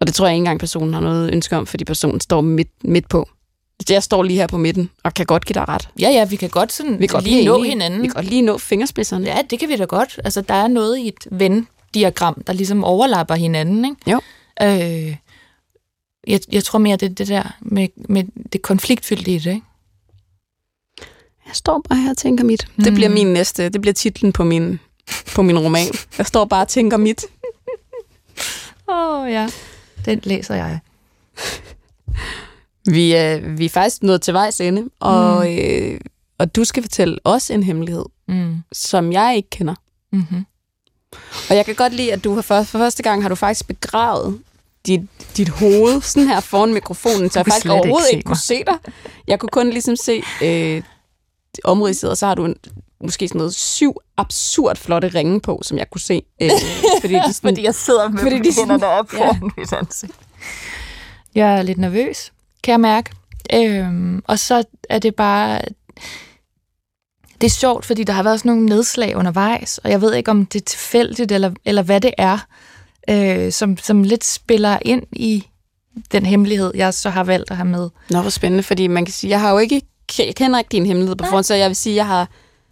Og 0.00 0.06
det 0.06 0.14
tror 0.14 0.26
jeg 0.26 0.34
ikke 0.34 0.40
engang, 0.40 0.60
personen 0.60 0.94
har 0.94 1.00
noget 1.00 1.32
ønske 1.32 1.56
om, 1.56 1.66
fordi 1.66 1.84
personen 1.84 2.20
står 2.20 2.40
midt, 2.40 2.68
midt 2.84 3.08
på. 3.08 3.28
Jeg 3.90 4.02
står 4.02 4.22
lige 4.22 4.38
her 4.38 4.46
på 4.46 4.58
midten, 4.58 4.90
og 5.04 5.14
kan 5.14 5.26
godt 5.26 5.46
give 5.46 5.54
dig 5.54 5.68
ret. 5.68 5.88
Ja, 6.00 6.10
ja, 6.10 6.24
vi 6.24 6.36
kan 6.36 6.48
godt, 6.48 6.72
sådan, 6.72 6.92
vi 6.98 7.06
kan 7.06 7.14
godt 7.14 7.24
lige 7.24 7.44
nå 7.44 7.62
hinanden. 7.62 8.02
Vi 8.02 8.06
kan 8.06 8.14
godt 8.14 8.26
lige 8.26 8.42
nå 8.42 8.58
fingerspidserne. 8.58 9.26
Ja, 9.26 9.38
det 9.50 9.58
kan 9.58 9.68
vi 9.68 9.76
da 9.76 9.84
godt. 9.84 10.20
Altså, 10.24 10.40
der 10.40 10.54
er 10.54 10.68
noget 10.68 10.98
i 10.98 11.08
et 11.08 11.26
ven-diagram, 11.30 12.42
der 12.46 12.52
ligesom 12.52 12.84
overlapper 12.84 13.34
hinanden, 13.34 13.84
ikke? 13.84 14.10
Jo. 14.10 14.20
Øh, 14.62 15.16
jeg, 16.26 16.40
jeg 16.52 16.64
tror 16.64 16.78
mere, 16.78 16.96
det 16.96 17.18
det 17.18 17.28
der 17.28 17.56
med, 17.60 17.88
med 18.08 18.24
det 18.52 18.62
konfliktfyldte 18.62 19.30
i 19.30 19.38
det, 19.38 19.50
ikke? 19.50 19.66
Jeg 21.48 21.56
står 21.56 21.82
bare 21.88 21.98
her 21.98 22.10
og 22.10 22.16
tænker 22.16 22.44
mit. 22.44 22.68
Mm. 22.76 22.84
Det 22.84 22.94
bliver 22.94 23.08
min 23.08 23.26
næste, 23.26 23.68
det 23.68 23.80
bliver 23.80 23.94
titlen 23.94 24.32
på 24.32 24.44
min, 24.44 24.80
på 25.34 25.42
min 25.42 25.58
roman. 25.58 25.86
Jeg 26.18 26.26
står 26.26 26.44
bare 26.44 26.62
og 26.62 26.68
tænker 26.68 26.96
mit. 26.96 27.24
Åh 28.88 29.20
oh, 29.20 29.30
ja, 29.30 29.48
den 30.04 30.20
læser 30.22 30.54
jeg. 30.54 30.78
vi, 32.94 33.12
er, 33.12 33.40
vi 33.56 33.64
er 33.64 33.68
faktisk 33.68 34.02
nået 34.02 34.22
til 34.22 34.34
vejs 34.34 34.60
ende, 34.60 34.90
og, 35.00 35.46
mm. 35.46 35.52
øh, 35.52 36.00
og 36.38 36.56
du 36.56 36.64
skal 36.64 36.82
fortælle 36.82 37.18
os 37.24 37.50
en 37.50 37.62
hemmelighed, 37.62 38.04
mm. 38.28 38.56
som 38.72 39.12
jeg 39.12 39.36
ikke 39.36 39.50
kender. 39.50 39.74
Mm-hmm. 40.12 40.46
Og 41.50 41.56
jeg 41.56 41.64
kan 41.64 41.74
godt 41.74 41.92
lide, 41.92 42.12
at 42.12 42.24
du 42.24 42.42
for, 42.42 42.62
for 42.62 42.78
første 42.78 43.02
gang 43.02 43.22
har 43.22 43.28
du 43.28 43.34
faktisk 43.34 43.66
begravet 43.66 44.40
dit, 44.86 45.00
dit 45.36 45.48
hoved 45.48 46.00
sådan 46.00 46.28
her 46.28 46.40
foran 46.40 46.74
mikrofonen, 46.74 47.30
så 47.30 47.38
jeg 47.38 47.46
faktisk 47.46 47.66
overhovedet 47.66 48.08
ikke, 48.08 48.18
ikke 48.18 48.26
kunne 48.26 48.36
se 48.36 48.64
dig. 48.66 48.78
Jeg 49.26 49.38
kunne 49.38 49.48
kun 49.48 49.70
ligesom 49.70 49.96
se 49.96 50.22
øh, 50.42 50.82
omridset, 51.64 52.10
og 52.10 52.16
så 52.16 52.26
har 52.26 52.34
du 52.34 52.44
en, 52.44 52.56
måske 53.00 53.28
sådan 53.28 53.38
noget 53.38 53.54
syv 53.54 53.96
absurd 54.16 54.76
flotte 54.76 55.08
ringe 55.08 55.40
på, 55.40 55.60
som 55.62 55.78
jeg 55.78 55.90
kunne 55.90 56.00
se. 56.00 56.22
Øh, 56.42 56.50
fordi, 57.00 57.14
de 57.14 57.32
sådan, 57.32 57.54
fordi 57.54 57.64
jeg 57.64 57.74
sidder 57.74 58.08
med 58.08 58.22
fordi 58.22 58.38
de 58.38 58.54
hænderne 58.58 58.86
op 58.86 59.10
foran 59.10 59.34
ja. 59.42 59.48
mit 59.56 59.72
ansigt. 59.72 60.12
Jeg 61.34 61.58
er 61.58 61.62
lidt 61.62 61.78
nervøs, 61.78 62.32
kan 62.62 62.72
jeg 62.72 62.80
mærke. 62.80 63.10
Øhm, 63.54 64.22
og 64.26 64.38
så 64.38 64.64
er 64.88 64.98
det 64.98 65.14
bare... 65.14 65.60
Det 67.40 67.46
er 67.46 67.50
sjovt, 67.50 67.84
fordi 67.84 68.04
der 68.04 68.12
har 68.12 68.22
været 68.22 68.40
sådan 68.40 68.52
nogle 68.52 68.66
nedslag 68.66 69.16
undervejs, 69.16 69.78
og 69.78 69.90
jeg 69.90 70.00
ved 70.00 70.14
ikke, 70.14 70.30
om 70.30 70.46
det 70.46 70.60
er 70.60 70.64
tilfældigt, 70.64 71.32
eller, 71.32 71.50
eller 71.64 71.82
hvad 71.82 72.00
det 72.00 72.14
er, 72.18 72.38
øh, 73.10 73.52
som, 73.52 73.76
som 73.76 74.02
lidt 74.02 74.24
spiller 74.24 74.78
ind 74.82 75.02
i 75.12 75.46
den 76.12 76.26
hemmelighed, 76.26 76.72
jeg 76.74 76.94
så 76.94 77.10
har 77.10 77.24
valgt 77.24 77.50
at 77.50 77.56
have 77.56 77.68
med. 77.68 77.90
Nå, 78.10 78.20
hvor 78.20 78.30
spændende, 78.30 78.62
fordi 78.62 78.86
man 78.86 79.04
kan 79.04 79.12
sige, 79.12 79.30
jeg 79.30 79.40
har 79.40 79.50
jo 79.50 79.58
ikke 79.58 79.82
jeg 80.18 80.34
kender 80.34 80.58
ikke 80.58 80.68
din 80.68 80.86
hemmelighed 80.86 81.16
på 81.16 81.24
forhånd, 81.24 81.44
så 81.44 81.54
jeg 81.54 81.68
vil 81.68 81.76
sige, 81.76 81.96
jeg 81.96 82.06
har... 82.06 82.28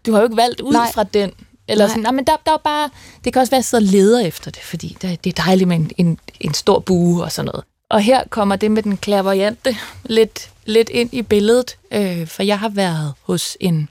Du 0.07 0.13
har 0.13 0.19
jo 0.19 0.25
ikke 0.25 0.37
valgt 0.37 0.61
ud 0.61 0.73
nej. 0.73 0.93
fra 0.93 1.05
den. 1.05 1.33
Eller 1.69 1.85
nej. 1.85 1.91
sådan, 1.91 2.03
nej, 2.03 2.13
men 2.13 2.25
der, 2.25 2.37
der 2.47 2.53
er 2.53 2.57
bare... 2.65 2.91
Det 3.25 3.33
kan 3.33 3.41
også 3.41 3.51
være, 3.51 3.59
at 3.59 3.61
jeg 3.61 3.65
sidder 3.65 3.85
og 3.85 3.91
leder 3.93 4.21
efter 4.21 4.51
det, 4.51 4.63
fordi 4.63 4.97
det, 5.03 5.25
det 5.25 5.39
er 5.39 5.43
dejligt 5.43 5.69
med 5.69 5.77
en, 5.77 5.91
en, 5.97 6.19
en 6.41 6.55
stor 6.55 6.79
bue 6.79 7.25
og 7.25 7.33
sådan 7.33 7.47
noget. 7.47 7.65
Og 7.91 8.01
her 8.01 8.23
kommer 8.31 8.57
det 8.57 8.71
med 8.71 8.83
den 8.83 8.97
klaverjante 8.97 9.77
lidt, 10.05 10.51
lidt 10.65 10.89
ind 10.89 11.15
i 11.15 11.23
billedet, 11.23 11.79
øh, 11.91 12.27
for 12.27 12.43
jeg 12.43 12.59
har 12.59 12.69
været 12.69 13.15
hos 13.23 13.57
en 13.61 13.89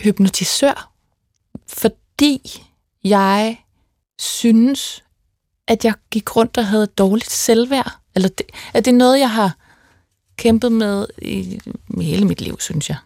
hypnotisør, 0.00 0.90
fordi 1.68 2.62
jeg 3.04 3.56
synes, 4.18 5.04
at 5.68 5.84
jeg 5.84 5.94
gik 6.10 6.36
rundt 6.36 6.58
og 6.58 6.66
havde 6.66 6.86
dårligt 6.86 7.30
selvværd. 7.30 7.92
Eller 8.14 8.28
det, 8.28 8.46
at 8.74 8.84
det 8.84 8.90
er 8.90 8.96
noget, 8.96 9.20
jeg 9.20 9.30
har 9.30 9.56
kæmpet 10.38 10.72
med 10.72 11.06
i, 11.22 11.60
i 12.00 12.04
hele 12.04 12.24
mit 12.24 12.40
liv, 12.40 12.60
synes 12.60 12.88
jeg. 12.88 12.96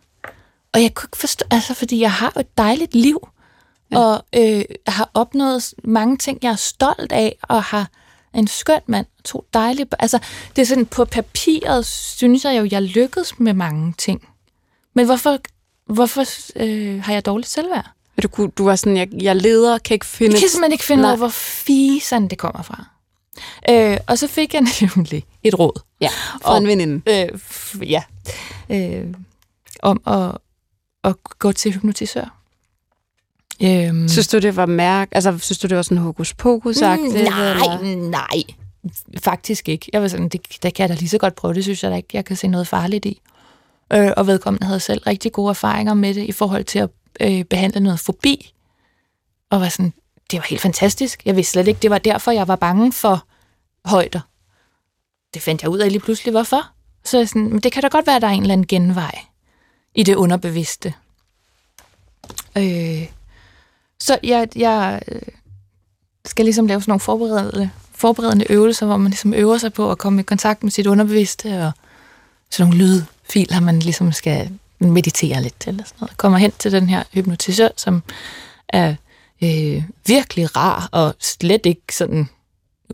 Og 0.73 0.83
jeg 0.83 0.95
kunne 0.95 1.07
ikke 1.07 1.19
forstå, 1.19 1.45
altså 1.51 1.75
fordi 1.75 2.01
jeg 2.01 2.13
har 2.13 2.39
et 2.39 2.59
dejligt 2.59 2.95
liv, 2.95 3.29
ja. 3.91 3.99
og 3.99 4.25
øh, 4.37 4.65
har 4.87 5.11
opnået 5.15 5.75
mange 5.85 6.17
ting, 6.17 6.39
jeg 6.43 6.51
er 6.51 6.57
stolt 6.57 7.13
af, 7.13 7.37
og 7.43 7.63
har 7.63 7.91
en 8.35 8.47
skøn 8.47 8.81
mand, 8.87 9.07
to 9.25 9.45
dejlige... 9.55 9.87
Altså, 9.99 10.19
det 10.57 10.63
er 10.63 10.67
sådan, 10.67 10.87
på 10.87 11.05
papiret 11.05 11.87
synes 11.87 12.45
jeg 12.45 12.59
jo, 12.59 12.69
jeg 12.71 12.83
lykkedes 12.83 13.39
med 13.39 13.55
mange 13.55 13.95
ting. 13.99 14.29
Men 14.95 15.07
hvorfor, 15.07 15.39
hvorfor 15.87 16.25
øh, 16.57 17.03
har 17.03 17.13
jeg 17.13 17.27
dårligt 17.27 17.51
selvværd? 17.51 17.91
Du, 18.23 18.51
du 18.59 18.65
var 18.65 18.77
sådan, 18.77 18.97
jeg, 18.97 19.09
jeg 19.23 19.37
leder, 19.37 19.79
kan 19.79 19.95
ikke 19.95 20.07
finde... 20.07 20.33
Jeg 20.33 20.41
kan 20.41 20.49
simpelthen 20.49 20.73
ikke 20.73 20.85
finde 20.85 21.05
ud 21.05 21.11
af, 21.11 21.17
hvor 21.17 21.29
fisen 21.29 22.31
det 22.31 22.39
kommer 22.39 22.63
fra. 22.63 22.85
Øh, 23.71 23.97
og 24.07 24.19
så 24.19 24.27
fik 24.27 24.55
jeg 24.55 24.63
nemlig 24.97 25.25
et 25.43 25.59
råd. 25.59 25.81
Ja, 26.01 26.09
fra 26.43 26.57
en 26.57 26.67
veninde. 26.67 27.03
Øh, 27.11 27.29
f- 27.35 27.85
ja. 27.85 28.03
Øh, 28.71 29.07
om 29.83 30.03
at, 30.07 30.39
at 31.05 31.15
gå 31.39 31.53
til 31.53 31.73
hypnotisør. 31.73 32.39
Øhm, 33.63 34.09
Synes 34.09 34.29
du, 34.29 34.39
det 34.39 34.57
var 34.57 34.67
mærk? 34.67 35.09
Altså, 35.13 35.39
synes 35.39 35.59
du, 35.59 35.67
det 35.69 35.77
var 35.77 35.83
sådan 35.83 35.99
hokus 35.99 36.35
pokus? 36.35 36.77
Mm, 36.97 37.09
nej, 37.25 37.85
nej. 37.95 38.43
Faktisk 39.23 39.69
ikke. 39.69 39.91
Jeg 39.93 40.03
var 40.03 40.09
sådan, 40.09 40.29
det, 40.29 40.41
det 40.63 40.75
kan 40.75 40.83
jeg 40.83 40.89
da 40.89 40.95
lige 41.01 41.09
så 41.09 41.19
godt 41.19 41.35
prøve. 41.35 41.55
Det 41.55 41.63
synes 41.65 41.83
jeg 41.83 41.91
da 41.91 41.97
ikke, 41.97 42.09
jeg 42.13 42.25
kan 42.25 42.37
se 42.37 42.49
noget 42.49 42.69
farligt 42.69 43.05
i. 43.05 43.21
Øh, 43.93 44.11
og 44.17 44.27
vedkommende 44.27 44.67
havde 44.67 44.81
selv 44.81 45.03
rigtig 45.07 45.33
gode 45.33 45.51
erfaringer 45.51 45.95
med 45.95 46.15
det 46.15 46.23
i 46.25 46.33
forhold 46.33 46.65
til 46.65 46.79
at 46.79 46.89
øh, 47.21 47.45
behandle 47.45 47.81
noget 47.81 48.01
fobi. 48.01 48.53
Og 49.51 49.61
var 49.61 49.69
sådan, 49.69 49.93
det 50.33 50.39
var 50.39 50.47
helt 50.49 50.61
fantastisk. 50.61 51.23
Jeg 51.25 51.37
vidste 51.37 51.53
slet 51.53 51.69
ikke, 51.69 51.81
det 51.83 51.91
var 51.91 51.99
derfor, 51.99 52.31
jeg 52.31 52.49
var 52.49 52.57
bange 52.57 52.93
for 52.93 53.27
højder. 53.85 54.21
Det 55.35 55.43
fandt 55.43 55.63
jeg 55.63 55.71
ud 55.71 55.79
af 55.79 55.93
lige 55.93 56.01
pludselig, 56.01 56.33
hvorfor. 56.33 56.67
Så 57.05 57.19
jeg 57.19 57.29
sådan, 57.29 57.49
men 57.49 57.59
det 57.59 57.73
kan 57.73 57.83
da 57.83 57.89
godt 57.89 58.07
være, 58.07 58.17
at 58.17 58.23
der 58.23 58.29
er 58.29 58.33
en 58.33 58.43
eller 58.43 58.53
anden 58.53 58.67
genvej 58.67 59.19
i 59.95 60.03
det 60.03 60.15
underbevidste. 60.15 60.95
Øh, 62.59 63.09
så 64.01 64.19
jeg, 64.23 64.49
jeg 64.57 65.03
øh, 65.09 65.23
skal 66.25 66.45
ligesom 66.45 66.67
lave 66.67 66.81
sådan 66.81 66.91
nogle 66.91 67.01
forberedende, 67.01 67.71
forberedende 67.95 68.53
øvelser, 68.53 68.87
hvor 68.87 68.97
man 68.97 69.11
ligesom 69.11 69.35
øver 69.35 69.59
sig 69.59 69.73
på 69.73 69.91
at 69.91 69.99
komme 69.99 70.21
i 70.21 70.25
kontakt 70.25 70.63
med 70.63 70.71
sit 70.71 70.87
underbevidste, 70.87 71.67
og 71.67 71.73
sådan 72.51 72.71
nogle 72.71 72.85
lydfiler, 72.85 73.61
man 73.61 73.79
ligesom 73.79 74.13
skal 74.13 74.51
meditere 74.79 75.43
lidt. 75.43 75.67
Eller 75.67 75.85
sådan 75.85 75.97
noget. 76.01 76.17
Kommer 76.17 76.39
hen 76.39 76.53
til 76.59 76.73
den 76.73 76.89
her 76.89 77.03
hypnotisør, 77.13 77.69
som 77.77 78.03
er 78.69 78.95
øh, 79.43 79.83
virkelig 80.07 80.57
rar, 80.57 80.89
og 80.93 81.15
slet 81.21 81.67
ikke 81.67 81.83
sådan 81.97 82.29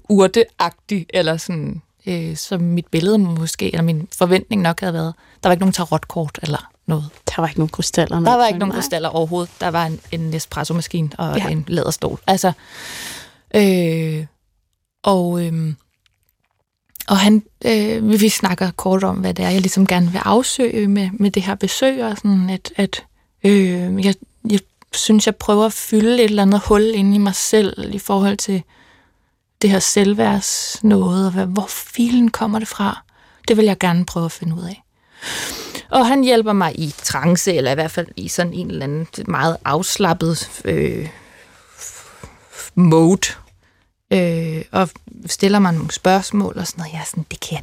urteagtig, 0.09 1.07
eller 1.14 1.36
sådan, 1.36 1.82
øh, 2.07 2.36
som 2.36 2.61
mit 2.61 2.86
billede 2.86 3.18
måske, 3.18 3.66
eller 3.72 3.82
min 3.82 4.09
forventning 4.18 4.62
nok 4.62 4.80
havde 4.80 4.94
været. 4.94 5.14
Der 5.42 5.49
var 5.49 5.53
ikke 5.53 5.61
nogen 5.62 5.72
tarotkort, 5.72 6.38
eller 6.42 6.70
noget. 6.86 7.05
Der 7.26 7.42
var 7.42 7.49
ikke 7.49 7.61
nogen 7.61 7.68
krystaller. 7.68 8.20
Der 8.20 8.36
var 8.36 8.46
ikke 8.46 8.59
nogen 8.59 8.72
nej. 8.72 8.80
krystaller 8.80 9.09
overhovedet. 9.09 9.51
Der 9.61 9.68
var 9.68 9.86
en, 9.86 10.01
en 10.12 10.34
espresso-maskine 10.34 11.11
og 11.18 11.36
Ja. 11.38 11.49
en 11.49 11.64
læderstol. 11.68 12.18
Altså, 12.26 12.53
øh, 13.55 14.26
og, 15.03 15.44
øh, 15.44 15.74
og 17.09 17.18
han, 17.18 17.42
øh, 17.64 18.09
vi- 18.11 18.16
vi 18.16 18.28
snakker 18.28 18.70
kort 18.70 19.05
om, 19.05 19.16
hvad 19.16 19.34
det 19.34 19.44
er, 19.44 19.49
jeg 19.51 19.61
ligesom 19.61 19.86
gerne 19.86 20.11
vil 20.12 20.20
afsøge 20.24 20.88
med, 20.88 21.11
med 21.12 21.30
det 21.30 21.42
her 21.42 21.55
besøg, 21.55 22.05
og 22.05 22.16
sådan 22.16 22.51
at, 22.51 22.72
at 22.76 23.05
øh, 23.44 24.05
jeg, 24.07 24.14
jeg 24.51 24.61
synes, 24.93 25.26
jeg 25.26 25.36
prøver 25.36 25.66
at 25.66 25.72
fylde 25.72 26.14
et 26.14 26.24
eller 26.24 26.43
andet 26.43 26.61
hul 26.61 26.82
inde 26.95 27.14
i 27.14 27.18
mig 27.18 27.34
selv 27.34 27.95
i 27.95 27.99
forhold 27.99 28.36
til 28.36 28.62
det 29.62 29.70
her 29.70 29.78
selvværds 29.78 30.80
noget, 30.82 31.26
og 31.26 31.32
hvad, 31.32 31.47
hvor 31.47 31.66
filen 31.68 32.30
kommer 32.30 32.59
det 32.59 32.68
fra. 32.68 33.03
Det 33.49 33.57
vil 33.57 33.64
jeg 33.64 33.78
gerne 33.78 34.07
prøve 34.07 34.24
at 34.24 34.32
finde 34.32 34.55
ud 34.55 34.62
af. 34.62 34.82
Og 35.91 36.07
han 36.07 36.24
hjælper 36.24 36.53
mig 36.53 36.78
i 36.78 36.95
trance, 37.03 37.55
eller 37.55 37.70
i 37.70 37.74
hvert 37.74 37.91
fald 37.91 38.07
i 38.16 38.28
sådan 38.28 38.53
en 38.53 38.70
eller 38.70 38.84
anden 38.84 39.07
meget 39.28 39.57
afslappet 39.64 40.62
øh, 40.64 41.09
mode, 42.74 43.28
øh, 44.11 44.64
og 44.72 44.89
stiller 45.26 45.59
mig 45.59 45.72
nogle 45.72 45.91
spørgsmål 45.91 46.59
og 46.59 46.66
sådan 46.66 46.80
noget. 46.80 46.93
Jeg 46.93 47.01
er 47.01 47.05
sådan, 47.05 47.26
det 47.30 47.41
kan 47.41 47.53
jeg. 47.53 47.62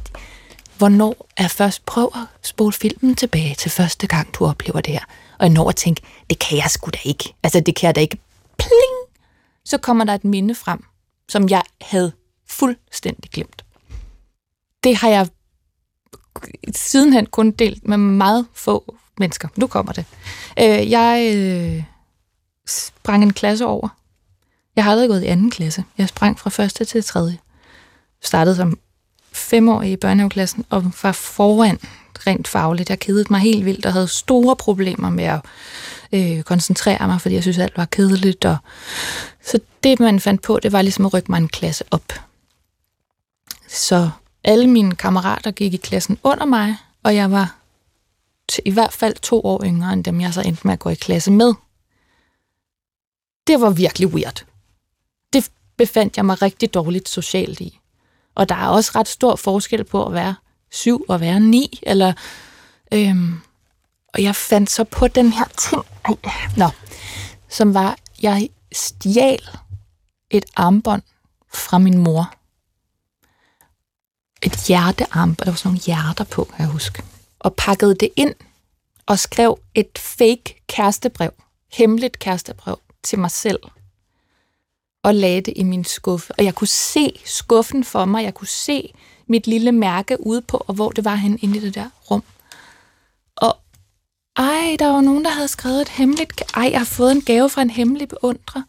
Hvornår 0.78 1.28
er 1.36 1.48
først, 1.48 1.86
prøv 1.86 2.10
at 2.14 2.48
spole 2.48 2.72
filmen 2.72 3.14
tilbage 3.14 3.54
til 3.54 3.70
første 3.70 4.06
gang, 4.06 4.34
du 4.34 4.46
oplever 4.46 4.80
det 4.80 4.92
her. 4.92 5.04
Og 5.38 5.46
jeg 5.46 5.52
når 5.52 5.68
at 5.68 5.76
tænke, 5.76 6.02
det 6.30 6.38
kan 6.38 6.58
jeg 6.58 6.70
sgu 6.70 6.90
da 6.90 6.98
ikke. 7.04 7.34
Altså, 7.42 7.60
det 7.60 7.76
kan 7.76 7.86
jeg 7.86 7.94
da 7.94 8.00
ikke. 8.00 8.18
Pling! 8.58 9.20
Så 9.64 9.78
kommer 9.78 10.04
der 10.04 10.14
et 10.14 10.24
minde 10.24 10.54
frem, 10.54 10.84
som 11.28 11.48
jeg 11.48 11.62
havde 11.80 12.12
fuldstændig 12.48 13.30
glemt. 13.30 13.64
Det 14.84 14.96
har 14.96 15.08
jeg 15.08 15.28
sidenhen 16.74 17.26
kun 17.26 17.50
delt 17.50 17.88
med 17.88 17.96
meget 17.96 18.46
få 18.54 18.96
mennesker. 19.18 19.48
Nu 19.56 19.66
kommer 19.66 19.92
det. 19.92 20.04
Øh, 20.58 20.90
jeg 20.90 21.32
øh, 21.36 21.84
sprang 22.66 23.22
en 23.22 23.32
klasse 23.32 23.66
over. 23.66 23.88
Jeg 24.76 24.84
har 24.84 24.90
aldrig 24.90 25.08
gået 25.08 25.22
i 25.22 25.26
anden 25.26 25.50
klasse. 25.50 25.84
Jeg 25.98 26.08
sprang 26.08 26.38
fra 26.38 26.50
første 26.50 26.84
til 26.84 27.04
tredje. 27.04 27.38
Startede 28.22 28.56
som 28.56 28.78
femårig 29.32 29.92
i 29.92 29.96
børnehaveklassen 29.96 30.64
og 30.70 30.92
var 31.02 31.12
foran 31.12 31.78
rent 32.26 32.48
fagligt. 32.48 32.90
Jeg 32.90 32.98
kedede 32.98 33.26
mig 33.30 33.40
helt 33.40 33.64
vildt 33.64 33.86
og 33.86 33.92
havde 33.92 34.08
store 34.08 34.56
problemer 34.56 35.10
med 35.10 35.24
at 35.24 35.40
øh, 36.12 36.42
koncentrere 36.42 37.06
mig, 37.06 37.20
fordi 37.20 37.34
jeg 37.34 37.42
synes, 37.42 37.58
alt 37.58 37.76
var 37.76 37.84
kedeligt. 37.84 38.44
Og... 38.44 38.56
Så 39.44 39.60
det, 39.82 40.00
man 40.00 40.20
fandt 40.20 40.42
på, 40.42 40.58
det 40.62 40.72
var 40.72 40.82
ligesom 40.82 41.06
at 41.06 41.14
rykke 41.14 41.30
mig 41.32 41.38
en 41.38 41.48
klasse 41.48 41.84
op. 41.90 42.12
Så 43.68 44.10
alle 44.44 44.66
mine 44.66 44.96
kammerater 44.96 45.50
gik 45.50 45.74
i 45.74 45.76
klassen 45.76 46.18
under 46.22 46.44
mig, 46.44 46.76
og 47.02 47.16
jeg 47.16 47.30
var 47.30 47.56
i 48.64 48.70
hvert 48.70 48.92
fald 48.92 49.14
to 49.14 49.40
år 49.44 49.64
yngre 49.64 49.92
end 49.92 50.04
dem, 50.04 50.20
jeg 50.20 50.34
så 50.34 50.40
endte 50.40 50.66
med 50.66 50.72
at 50.72 50.78
gå 50.78 50.88
i 50.88 50.94
klasse 50.94 51.30
med. 51.30 51.54
Det 53.46 53.60
var 53.60 53.70
virkelig 53.70 54.08
weird. 54.08 54.44
Det 55.32 55.50
befandt 55.76 56.16
jeg 56.16 56.26
mig 56.26 56.42
rigtig 56.42 56.74
dårligt 56.74 57.08
socialt 57.08 57.60
i. 57.60 57.80
Og 58.34 58.48
der 58.48 58.54
er 58.54 58.68
også 58.68 58.92
ret 58.94 59.08
stor 59.08 59.36
forskel 59.36 59.84
på 59.84 60.06
at 60.06 60.12
være 60.12 60.34
syv 60.70 61.04
og 61.08 61.20
være 61.20 61.40
ni, 61.40 61.80
eller... 61.82 62.12
Øhm, 62.92 63.40
og 64.14 64.22
jeg 64.22 64.36
fandt 64.36 64.70
så 64.70 64.84
på 64.84 65.08
den 65.08 65.32
her 65.32 65.44
ting, 65.58 65.82
ej, 66.04 66.14
nå, 66.56 66.68
som 67.48 67.74
var, 67.74 67.96
jeg 68.22 68.48
stjal 68.72 69.48
et 70.30 70.44
armbånd 70.56 71.02
fra 71.54 71.78
min 71.78 71.98
mor. 71.98 72.34
Et 74.42 74.66
hjertearmbånd, 74.66 75.36
der 75.36 75.50
var 75.50 75.56
sådan 75.56 75.68
nogle 75.68 75.80
hjerter 75.80 76.24
på, 76.24 76.44
kan 76.44 76.58
jeg 76.58 76.68
huske. 76.68 77.02
Og 77.38 77.54
pakkede 77.54 77.94
det 77.94 78.08
ind 78.16 78.34
og 79.06 79.18
skrev 79.18 79.58
et 79.74 79.98
fake 79.98 80.62
kærestebrev, 80.68 81.30
hemmeligt 81.72 82.18
kærestebrev 82.18 82.80
til 83.02 83.18
mig 83.18 83.30
selv. 83.30 83.58
Og 85.02 85.14
lagde 85.14 85.40
det 85.40 85.52
i 85.56 85.62
min 85.62 85.84
skuffe. 85.84 86.32
Og 86.38 86.44
jeg 86.44 86.54
kunne 86.54 86.68
se 86.68 87.20
skuffen 87.24 87.84
for 87.84 88.04
mig. 88.04 88.24
Jeg 88.24 88.34
kunne 88.34 88.48
se 88.48 88.92
mit 89.28 89.46
lille 89.46 89.72
mærke 89.72 90.26
ude 90.26 90.42
på, 90.42 90.64
og 90.66 90.74
hvor 90.74 90.90
det 90.90 91.04
var 91.04 91.14
hen 91.14 91.38
inde 91.42 91.56
i 91.56 91.60
det 91.60 91.74
der 91.74 91.88
rum. 92.10 92.22
Og 93.36 93.56
ej, 94.36 94.76
der 94.78 94.86
var 94.86 95.00
nogen, 95.00 95.24
der 95.24 95.30
havde 95.30 95.48
skrevet 95.48 95.80
et 95.80 95.88
hemmeligt... 95.88 96.42
Ej, 96.54 96.68
jeg 96.70 96.80
har 96.80 96.84
fået 96.84 97.12
en 97.12 97.22
gave 97.22 97.50
fra 97.50 97.62
en 97.62 97.70
hemmelig 97.70 98.08
beundrer. 98.08 98.62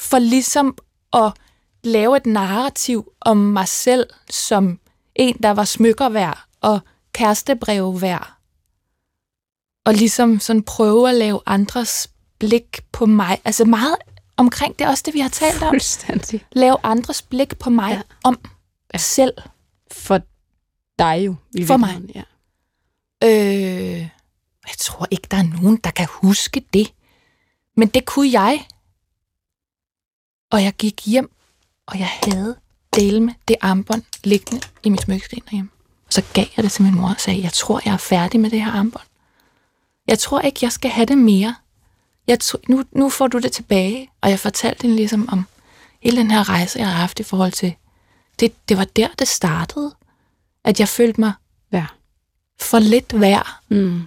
For 0.00 0.18
ligesom 0.18 0.78
at 1.12 1.32
lave 1.84 2.16
et 2.16 2.26
narrativ 2.26 3.12
om 3.20 3.36
mig 3.36 3.68
selv 3.68 4.06
som 4.30 4.78
en, 5.14 5.36
der 5.42 5.50
var 5.50 5.64
smykker 5.64 6.08
værd 6.08 6.44
og 6.60 6.80
kærestebrev 7.12 8.00
værd. 8.00 8.32
Og 9.84 9.94
ligesom 9.94 10.40
sådan 10.40 10.62
prøve 10.62 11.08
at 11.08 11.14
lave 11.14 11.40
andres 11.46 12.10
blik 12.38 12.80
på 12.92 13.06
mig. 13.06 13.38
Altså 13.44 13.64
meget 13.64 13.96
omkring 14.36 14.78
det 14.78 14.84
er 14.84 14.88
også 14.88 15.02
det, 15.06 15.14
vi 15.14 15.20
har 15.20 15.28
talt 15.28 15.62
om. 15.62 15.74
Lave 16.52 16.76
andres 16.82 17.22
blik 17.22 17.58
på 17.58 17.70
mig 17.70 17.90
ja. 17.90 18.00
om 18.24 18.38
ja. 18.94 18.98
selv. 18.98 19.32
For 19.92 20.20
dig 20.98 21.22
jo. 21.26 21.34
I 21.54 21.66
For 21.66 21.76
mig. 21.76 22.02
Ja. 22.14 22.22
Øh, 23.24 24.00
jeg 24.68 24.76
tror 24.78 25.06
ikke, 25.10 25.26
der 25.30 25.36
er 25.36 25.60
nogen, 25.62 25.76
der 25.76 25.90
kan 25.90 26.06
huske 26.10 26.64
det. 26.72 26.92
Men 27.76 27.88
det 27.88 28.04
kunne 28.04 28.32
jeg. 28.32 28.66
Og 30.50 30.62
jeg 30.62 30.72
gik 30.72 31.06
hjem, 31.06 31.30
og 31.86 31.98
jeg 31.98 32.08
havde 32.08 32.56
dele 32.94 33.20
med 33.20 33.34
det 33.48 33.56
armbånd 33.60 34.02
liggende 34.24 34.66
i 34.82 34.88
mit 34.88 35.00
smykkeskrin 35.00 35.42
derhjemme. 35.44 35.70
Og 36.06 36.12
så 36.12 36.22
gav 36.34 36.46
jeg 36.56 36.64
det 36.64 36.72
til 36.72 36.82
min 36.82 36.94
mor 36.94 37.08
og 37.08 37.20
sagde, 37.20 37.42
jeg 37.42 37.52
tror, 37.52 37.80
jeg 37.84 37.92
er 37.92 37.96
færdig 37.96 38.40
med 38.40 38.50
det 38.50 38.64
her 38.64 38.72
armbånd. 38.72 39.06
Jeg 40.06 40.18
tror 40.18 40.40
ikke, 40.40 40.58
jeg 40.62 40.72
skal 40.72 40.90
have 40.90 41.06
det 41.06 41.18
mere. 41.18 41.54
Jeg 42.26 42.40
tro, 42.40 42.58
nu, 42.68 42.84
nu 42.92 43.08
får 43.08 43.26
du 43.26 43.38
det 43.38 43.52
tilbage. 43.52 44.10
Og 44.20 44.30
jeg 44.30 44.38
fortalte 44.38 44.82
hende 44.82 44.96
ligesom 44.96 45.28
om 45.28 45.46
hele 46.00 46.16
den 46.16 46.30
her 46.30 46.48
rejse, 46.48 46.78
jeg 46.78 46.88
har 46.88 46.94
haft 46.94 47.20
i 47.20 47.22
forhold 47.22 47.52
til, 47.52 47.74
det, 48.40 48.68
det 48.68 48.76
var 48.78 48.84
der, 48.84 49.08
det 49.18 49.28
startede. 49.28 49.94
At 50.64 50.80
jeg 50.80 50.88
følte 50.88 51.20
mig 51.20 51.32
Ja. 51.72 51.86
for 52.60 52.78
lidt 52.78 53.20
værd. 53.20 53.48
Mm. 53.68 54.02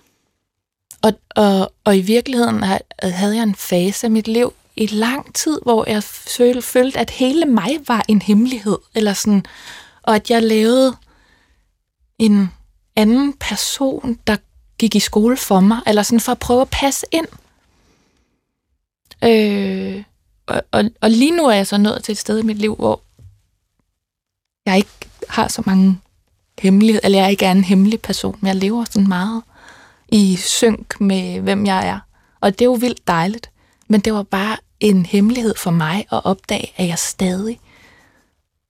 Og, 1.02 1.14
og, 1.36 1.74
og 1.84 1.98
i 1.98 2.02
virkeligheden 2.02 2.64
ha- 2.64 2.78
havde 3.04 3.36
jeg 3.36 3.44
en 3.44 3.56
fase 3.56 4.08
af 4.08 4.12
mit 4.12 4.28
liv 4.28 4.54
i 4.76 4.86
lang 4.88 5.36
tid, 5.36 5.60
hvor 5.64 5.90
jeg 5.90 6.04
følte, 6.04 6.62
følte, 6.62 7.00
at 7.00 7.10
hele 7.10 7.46
mig 7.46 7.80
var 7.88 8.06
en 8.08 8.22
hemmelighed. 8.22 8.78
Eller 8.96 9.14
sådan, 9.14 9.46
og 10.04 10.16
at 10.16 10.30
jeg 10.32 10.44
lavede 10.44 10.96
en 12.20 12.52
anden 12.96 13.34
person, 13.34 14.20
der 14.28 14.36
gik 14.80 14.96
i 14.96 15.00
skole 15.00 15.38
for 15.38 15.60
mig, 15.60 15.80
eller 15.88 16.04
sådan 16.04 16.20
for 16.20 16.32
at 16.32 16.40
prøve 16.40 16.62
at 16.62 16.70
passe 16.70 17.06
ind. 17.12 17.28
Øh, 19.24 20.04
og, 20.48 20.62
og, 20.72 20.84
og 21.02 21.10
lige 21.12 21.32
nu 21.38 21.46
er 21.46 21.54
jeg 21.56 21.68
så 21.68 21.78
nået 21.78 22.04
til 22.04 22.12
et 22.12 22.18
sted 22.18 22.40
i 22.40 22.44
mit 22.46 22.58
liv, 22.58 22.76
hvor 22.76 23.02
jeg 24.70 24.78
ikke 24.78 25.10
har 25.30 25.48
så 25.48 25.64
mange 25.66 26.00
hemmeligheder, 26.60 27.06
eller 27.06 27.20
jeg 27.20 27.32
ikke 27.32 27.46
er 27.46 27.52
en 27.52 27.64
hemmelig 27.64 28.02
person, 28.02 28.38
men 28.42 28.48
jeg 28.48 28.56
lever 28.56 28.86
sådan 28.92 29.08
meget 29.08 29.44
i 30.08 30.36
synk 30.36 31.02
med, 31.02 31.40
hvem 31.40 31.66
jeg 31.66 31.88
er. 31.88 32.00
Og 32.42 32.52
det 32.52 32.62
er 32.62 32.70
jo 32.70 32.74
vildt 32.74 33.08
dejligt. 33.08 33.52
Men 33.88 34.00
det 34.00 34.14
var 34.14 34.24
bare 34.24 34.58
en 34.80 35.06
hemmelighed 35.06 35.56
for 35.58 35.72
mig 35.72 36.06
at 36.12 36.26
opdage, 36.26 36.74
at 36.78 36.88
jeg 36.88 37.00
stadig 37.00 37.60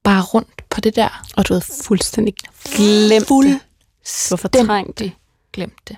bare 0.04 0.22
rundt 0.22 0.70
på 0.70 0.82
det 0.82 0.96
der. 0.96 1.24
Og 1.38 1.48
du 1.48 1.54
havde 1.54 1.66
fuldstændig 1.84 2.34
glemt 2.36 3.28
Fuld 3.28 3.48
det. 3.48 3.60
Du 4.04 4.36
har 4.36 4.38
fortrængt 4.38 5.00
det. 5.00 5.12
Glemt 5.54 5.88
det. 5.88 5.98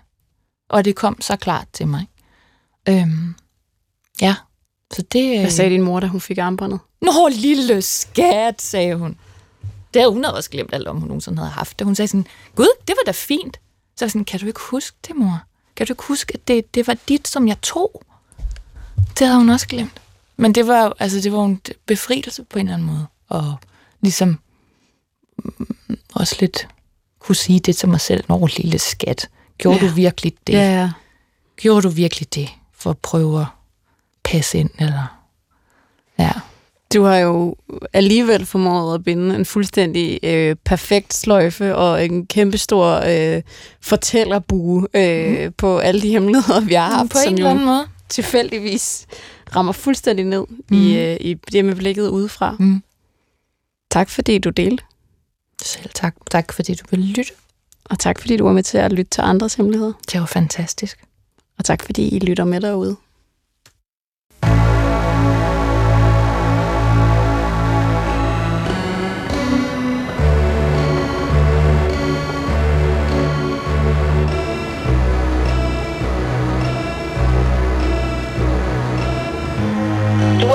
Og 0.69 0.85
det 0.85 0.95
kom 0.95 1.21
så 1.21 1.35
klart 1.35 1.67
til 1.73 1.87
mig. 1.87 2.07
Øhm, 2.89 3.35
ja, 4.21 4.35
så 4.93 5.01
det... 5.01 5.39
Hvad 5.39 5.51
sagde 5.51 5.71
din 5.71 5.81
mor, 5.81 5.99
da 5.99 6.07
hun 6.07 6.21
fik 6.21 6.37
armbåndet? 6.37 6.79
Nå, 7.01 7.27
lille 7.31 7.81
skat, 7.81 8.61
sagde 8.61 8.95
hun. 8.95 9.17
Det 9.93 10.01
havde 10.01 10.13
hun 10.13 10.23
havde 10.23 10.35
også 10.35 10.49
glemt 10.49 10.73
alt 10.73 10.87
om, 10.87 10.97
hun 10.97 11.07
nogensinde 11.07 11.37
havde 11.37 11.51
haft 11.51 11.79
det. 11.79 11.85
Hun 11.85 11.95
sagde 11.95 12.07
sådan, 12.07 12.27
gud, 12.55 12.67
det 12.87 12.95
var 12.99 13.03
da 13.05 13.11
fint. 13.11 13.59
Så 13.95 14.05
jeg 14.05 14.11
sådan, 14.11 14.25
kan 14.25 14.39
du 14.39 14.45
ikke 14.45 14.59
huske 14.61 14.97
det, 15.07 15.15
mor? 15.15 15.41
Kan 15.75 15.87
du 15.87 15.93
ikke 15.93 16.03
huske, 16.03 16.33
at 16.33 16.47
det, 16.47 16.75
det 16.75 16.87
var 16.87 16.97
dit, 17.07 17.27
som 17.27 17.47
jeg 17.47 17.61
tog? 17.61 18.03
Det 19.19 19.27
havde 19.27 19.37
hun 19.39 19.49
også 19.49 19.67
glemt. 19.67 20.01
Men 20.37 20.55
det 20.55 20.67
var, 20.67 20.93
altså, 20.99 21.19
det 21.19 21.33
var 21.33 21.45
en 21.45 21.61
befrielse 21.85 22.43
på 22.43 22.59
en 22.59 22.65
eller 22.65 22.73
anden 22.73 22.87
måde. 22.87 23.07
Og 23.29 23.55
ligesom 24.01 24.39
mm, 25.37 25.97
også 26.13 26.35
lidt 26.39 26.67
kunne 27.19 27.35
sige 27.35 27.59
det 27.59 27.75
til 27.75 27.89
mig 27.89 28.01
selv. 28.01 28.23
Nå, 28.29 28.47
lille 28.57 28.79
skat. 28.79 29.29
Gjorde 29.57 29.79
Ja. 29.79 29.87
du 29.87 29.93
virkelig 29.93 30.33
det? 30.47 30.53
Ja, 30.53 30.79
ja. 30.81 30.91
Gjorde 31.57 31.81
du 31.81 31.89
virkelig 31.89 32.33
det 32.35 32.49
for 32.73 32.89
at 32.89 32.97
prøve 32.97 33.41
at 33.41 33.47
passe 34.23 34.57
ind? 34.57 34.69
Eller? 34.79 35.19
Ja. 36.19 36.31
Du 36.93 37.03
har 37.03 37.17
jo 37.17 37.55
alligevel 37.93 38.45
formået 38.45 38.95
at 38.95 39.03
binde 39.03 39.35
en 39.35 39.45
fuldstændig 39.45 40.19
øh, 40.23 40.55
perfekt 40.65 41.13
sløjfe 41.13 41.75
og 41.75 42.05
en 42.05 42.25
kæmpestor 42.27 43.01
øh, 43.07 43.41
fortællerbue 43.81 44.87
øh, 44.93 45.45
mm. 45.45 45.53
på 45.57 45.77
alle 45.77 46.01
de 46.01 46.09
hemmeligheder, 46.09 46.59
vi 46.59 46.73
har 46.73 46.89
haft, 46.95 47.11
på 47.11 47.17
en 47.27 47.33
eller 47.33 47.49
anden 47.49 47.65
måde. 47.65 47.87
tilfældigvis 48.09 49.07
rammer 49.55 49.71
fuldstændig 49.71 50.25
ned 50.25 50.43
mm. 50.71 50.77
I, 50.77 50.97
øh, 50.97 51.17
i 51.19 51.33
det 51.33 51.65
med 51.65 51.75
blikket 51.75 52.07
udefra. 52.07 52.55
Mm. 52.59 52.83
Tak 53.91 54.09
fordi 54.09 54.37
du 54.37 54.49
delte, 54.49 54.83
Selv 55.61 55.89
tak. 55.95 56.15
Tak, 56.31 56.53
fordi 56.53 56.73
du 56.73 56.83
ville 56.89 57.05
lytte. 57.05 57.31
og 57.85 57.99
tak 57.99 58.19
fordi 58.19 58.37
du 58.37 58.43
var 58.43 58.53
med 58.53 58.63
til 58.63 58.77
at 58.77 58.91
lytte 58.93 59.09
til 59.09 59.21
andres 59.21 59.53
hemmeligheder. 59.53 59.93
Det 60.11 60.19
var 60.19 60.25
fantastisk. 60.25 60.99
Og 61.57 61.65
tak 61.65 61.83
fordi 61.85 62.09
I 62.09 62.19
lytter 62.19 62.43
med 62.45 62.61
derude. 62.61 62.95